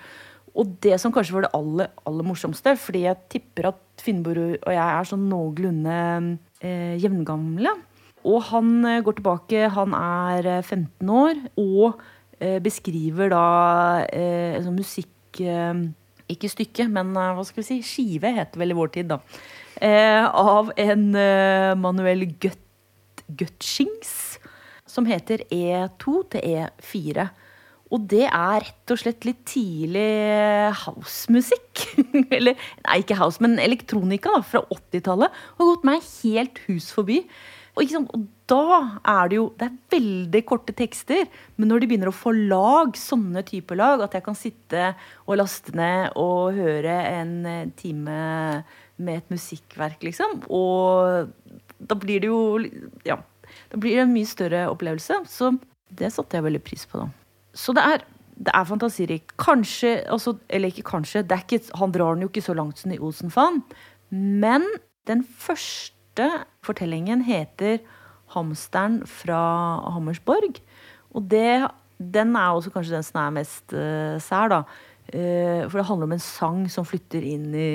Og 0.58 0.70
det 0.82 0.96
som 1.02 1.12
kanskje 1.14 1.34
var 1.34 1.46
det 1.46 1.54
aller, 1.58 1.90
aller 2.06 2.26
morsomste, 2.26 2.76
fordi 2.78 3.04
jeg 3.04 3.24
tipper 3.34 3.72
at 3.72 3.82
Finnborg 4.02 4.56
og 4.56 4.72
jeg 4.72 4.86
er 4.86 5.06
sånn 5.06 5.28
noenlunde 5.30 6.38
jevngamle. 6.98 7.70
Og 8.26 8.40
han 8.48 8.70
går 9.06 9.18
tilbake, 9.18 9.68
han 9.70 9.94
er 9.94 10.48
15 10.64 11.12
år, 11.14 11.38
og 11.62 12.00
beskriver 12.38 13.32
da 13.32 13.44
sånn 14.62 14.76
musikk 14.78 15.42
ikke 16.32 16.50
stykke, 16.52 16.88
men 16.92 17.12
eh, 17.16 17.34
hva 17.36 17.44
skal 17.46 17.62
vi 17.62 17.68
si, 17.70 17.80
skive 17.86 18.32
heter 18.36 18.60
vel 18.60 18.74
i 18.74 18.78
vår 18.78 18.92
tid, 18.98 19.10
da. 19.12 19.20
Eh, 19.80 20.24
av 20.26 20.72
en 20.76 21.04
eh, 21.16 21.74
Manuel 21.78 22.26
Gutschings 23.28 24.14
som 24.88 25.06
heter 25.08 25.44
E2 25.52 26.22
til 26.34 26.64
E4. 26.64 27.28
Og 27.88 28.02
det 28.10 28.26
er 28.26 28.64
rett 28.66 28.92
og 28.92 29.00
slett 29.00 29.24
litt 29.24 29.46
tidlig 29.48 30.08
housemusikk. 30.82 31.86
Eller 32.36 32.58
nei, 32.84 32.98
ikke 33.00 33.16
house, 33.20 33.40
men 33.44 33.56
elektronika 33.62 34.34
da, 34.34 34.42
fra 34.44 34.64
80-tallet. 34.74 35.38
Har 35.56 35.70
gått 35.70 35.86
meg 35.88 36.04
helt 36.18 36.60
hus 36.66 36.90
forbi. 36.92 37.22
Og, 37.78 37.94
og, 38.02 38.26
da 38.48 38.64
er 39.04 39.30
det 39.30 39.36
jo 39.38 39.44
Det 39.58 39.66
er 39.68 39.78
veldig 39.92 40.42
korte 40.48 40.74
tekster, 40.76 41.26
men 41.56 41.68
når 41.70 41.82
de 41.82 41.88
begynner 41.90 42.10
å 42.10 42.16
få 42.16 42.32
lag, 42.34 42.96
sånne 42.96 43.44
typer 43.46 43.78
lag, 43.78 44.02
at 44.04 44.16
jeg 44.16 44.24
kan 44.24 44.38
sitte 44.38 44.92
og 45.26 45.38
laste 45.40 45.74
ned 45.76 46.16
og 46.16 46.56
høre 46.56 46.94
en 47.12 47.34
eh, 47.46 47.72
time 47.78 48.18
med 48.98 49.20
et 49.20 49.30
musikkverk, 49.30 50.02
liksom, 50.02 50.40
og 50.50 51.28
da 51.78 51.98
blir 51.98 52.24
det 52.24 52.32
jo 52.32 52.40
Ja. 53.06 53.20
Da 53.72 53.78
blir 53.80 53.96
det 53.96 54.04
en 54.04 54.12
mye 54.12 54.28
større 54.28 54.66
opplevelse. 54.68 55.22
Så 55.24 55.54
det 55.88 56.10
satte 56.12 56.36
jeg 56.36 56.44
veldig 56.44 56.60
pris 56.64 56.84
på, 56.88 57.00
da. 57.00 57.08
Så 57.56 57.72
det 57.76 57.84
er 57.84 58.04
det 58.38 58.52
er 58.54 58.66
fantasirikt. 58.68 59.32
Kanskje, 59.40 60.04
altså, 60.06 60.36
eller 60.48 60.70
ikke 60.70 60.86
kanskje, 60.86 61.24
ikke, 61.26 61.58
han 61.74 61.92
drar 61.94 62.14
den 62.14 62.22
jo 62.22 62.28
ikke 62.30 62.44
så 62.44 62.54
langt 62.54 62.78
som 62.78 62.92
i 62.94 62.98
Osenfan. 63.02 63.64
Men 64.10 64.62
den 65.10 65.24
første 65.24 66.28
fortellingen 66.62 67.24
heter 67.26 67.80
'Hamsteren 68.32 69.00
fra 69.06 69.40
Hammersborg'. 69.94 70.60
Og 71.14 71.24
det, 71.30 71.68
den 71.98 72.36
er 72.36 72.52
også 72.52 72.72
kanskje 72.74 72.98
den 72.98 73.06
som 73.06 73.20
er 73.22 73.36
mest 73.40 73.72
uh, 73.72 74.18
sær, 74.20 74.52
da. 74.52 74.60
Uh, 75.08 75.64
for 75.68 75.80
det 75.80 75.88
handler 75.88 76.10
om 76.10 76.16
en 76.18 76.22
sang 76.22 76.60
som 76.70 76.84
flytter 76.84 77.24
inn 77.24 77.48
i, 77.54 77.70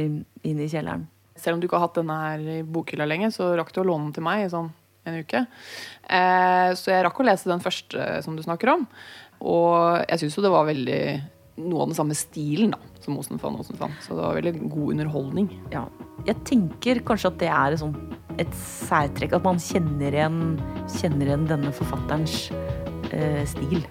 inn 0.46 0.62
i 0.62 0.70
kjelleren. 0.70 1.08
Selv 1.36 1.58
om 1.58 1.62
du 1.62 1.68
ikke 1.68 1.80
har 1.82 1.88
hatt 1.88 1.98
denne 1.98 2.20
her 2.22 2.48
i 2.60 2.62
bokhylla 2.62 3.08
lenge, 3.10 3.32
så 3.34 3.56
rakk 3.58 3.74
du 3.74 3.82
å 3.82 3.88
låne 3.90 4.08
den 4.08 4.18
til 4.20 4.26
meg 4.26 4.46
i 4.46 4.52
sånn 4.54 4.70
en 5.04 5.20
uke. 5.20 5.44
Uh, 6.08 6.72
så 6.80 6.94
jeg 6.94 7.04
rakk 7.04 7.20
å 7.20 7.28
lese 7.28 7.52
den 7.52 7.64
første 7.64 8.08
som 8.24 8.38
du 8.38 8.44
snakker 8.46 8.72
om. 8.78 8.88
Og 9.44 10.04
jeg 10.08 10.22
syns 10.22 10.38
jo 10.38 10.46
det 10.46 10.54
var 10.54 10.70
veldig 10.70 11.04
noe 11.62 11.84
av 11.84 11.92
den 11.92 11.98
samme 11.98 12.16
stilen 12.18 12.74
da, 12.74 12.80
som 13.04 13.18
Osenfan 13.20 13.60
Osenfan. 13.60 13.94
Så 14.02 14.16
det 14.16 14.24
var 14.24 14.38
veldig 14.40 14.54
god 14.72 14.96
underholdning. 14.96 15.50
Ja. 15.74 15.86
Jeg 16.28 16.40
tenker 16.48 17.02
kanskje 17.06 17.34
at 17.34 17.42
det 17.42 17.50
er 17.52 17.76
et 17.76 17.82
sånt 17.84 18.00
et 18.42 18.54
særtrekk. 18.60 19.36
At 19.38 19.48
man 19.48 19.62
kjenner 19.62 20.14
igjen, 20.14 20.40
kjenner 21.00 21.30
igjen 21.30 21.50
denne 21.50 21.74
forfatterens 21.76 22.48
eh, 23.12 23.44
stil. 23.50 23.84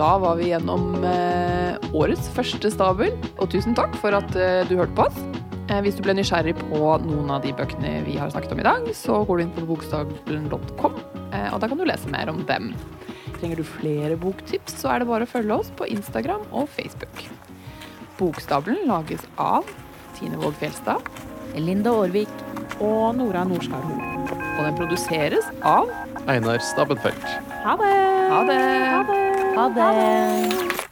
Da 0.00 0.14
var 0.22 0.38
vi 0.38 0.48
gjennom 0.48 1.02
eh, 1.04 1.76
årets 1.92 2.30
første 2.32 2.70
stabel, 2.72 3.12
og 3.36 3.50
tusen 3.52 3.76
takk 3.76 3.92
for 4.00 4.16
at 4.16 4.32
eh, 4.38 4.62
du 4.70 4.78
hørte 4.78 4.96
på 4.96 5.08
oss. 5.10 5.18
Eh, 5.70 5.78
hvis 5.84 5.98
du 5.98 6.02
ble 6.02 6.16
nysgjerrig 6.16 6.56
på 6.58 6.78
noen 7.04 7.30
av 7.30 7.44
de 7.44 7.52
bøkene 7.54 8.00
vi 8.06 8.16
har 8.18 8.32
snakket 8.32 8.54
om 8.56 8.62
i 8.62 8.66
dag, 8.66 8.88
så 8.96 9.20
går 9.26 9.38
du 9.38 9.44
inn 9.44 9.52
på 9.58 9.66
bokstabelen.com, 9.68 10.96
eh, 11.30 11.48
og 11.52 11.60
da 11.62 11.70
kan 11.70 11.78
du 11.78 11.86
lese 11.86 12.10
mer 12.10 12.32
om 12.32 12.42
dem. 12.48 12.72
Trenger 13.36 13.60
du 13.60 13.66
flere 13.68 14.18
boktips, 14.20 14.80
så 14.82 14.94
er 14.94 15.02
det 15.02 15.10
bare 15.12 15.28
å 15.28 15.30
følge 15.30 15.60
oss 15.62 15.70
på 15.78 15.88
Instagram 15.92 16.48
og 16.50 16.66
Facebook. 16.74 17.26
Bokstabelen 18.18 18.88
lages 18.90 19.24
av 19.40 19.68
Tine 20.18 20.40
Våg 20.40 20.58
Fjelstad. 20.60 21.29
Linda 21.58 21.90
Aarvik 21.90 22.44
og 22.80 23.16
Nora 23.18 23.44
Norskar 23.48 23.82
Hoel. 23.86 24.36
Og 24.58 24.62
den 24.66 24.78
produseres 24.78 25.50
av 25.66 25.90
Einar 26.28 26.62
Stabbenfeldt. 26.72 27.26
Ha 27.64 27.76
det! 27.80 27.96
Ha 28.30 28.44
det! 28.52 28.62
Ha 29.56 29.68
det! 29.76 30.89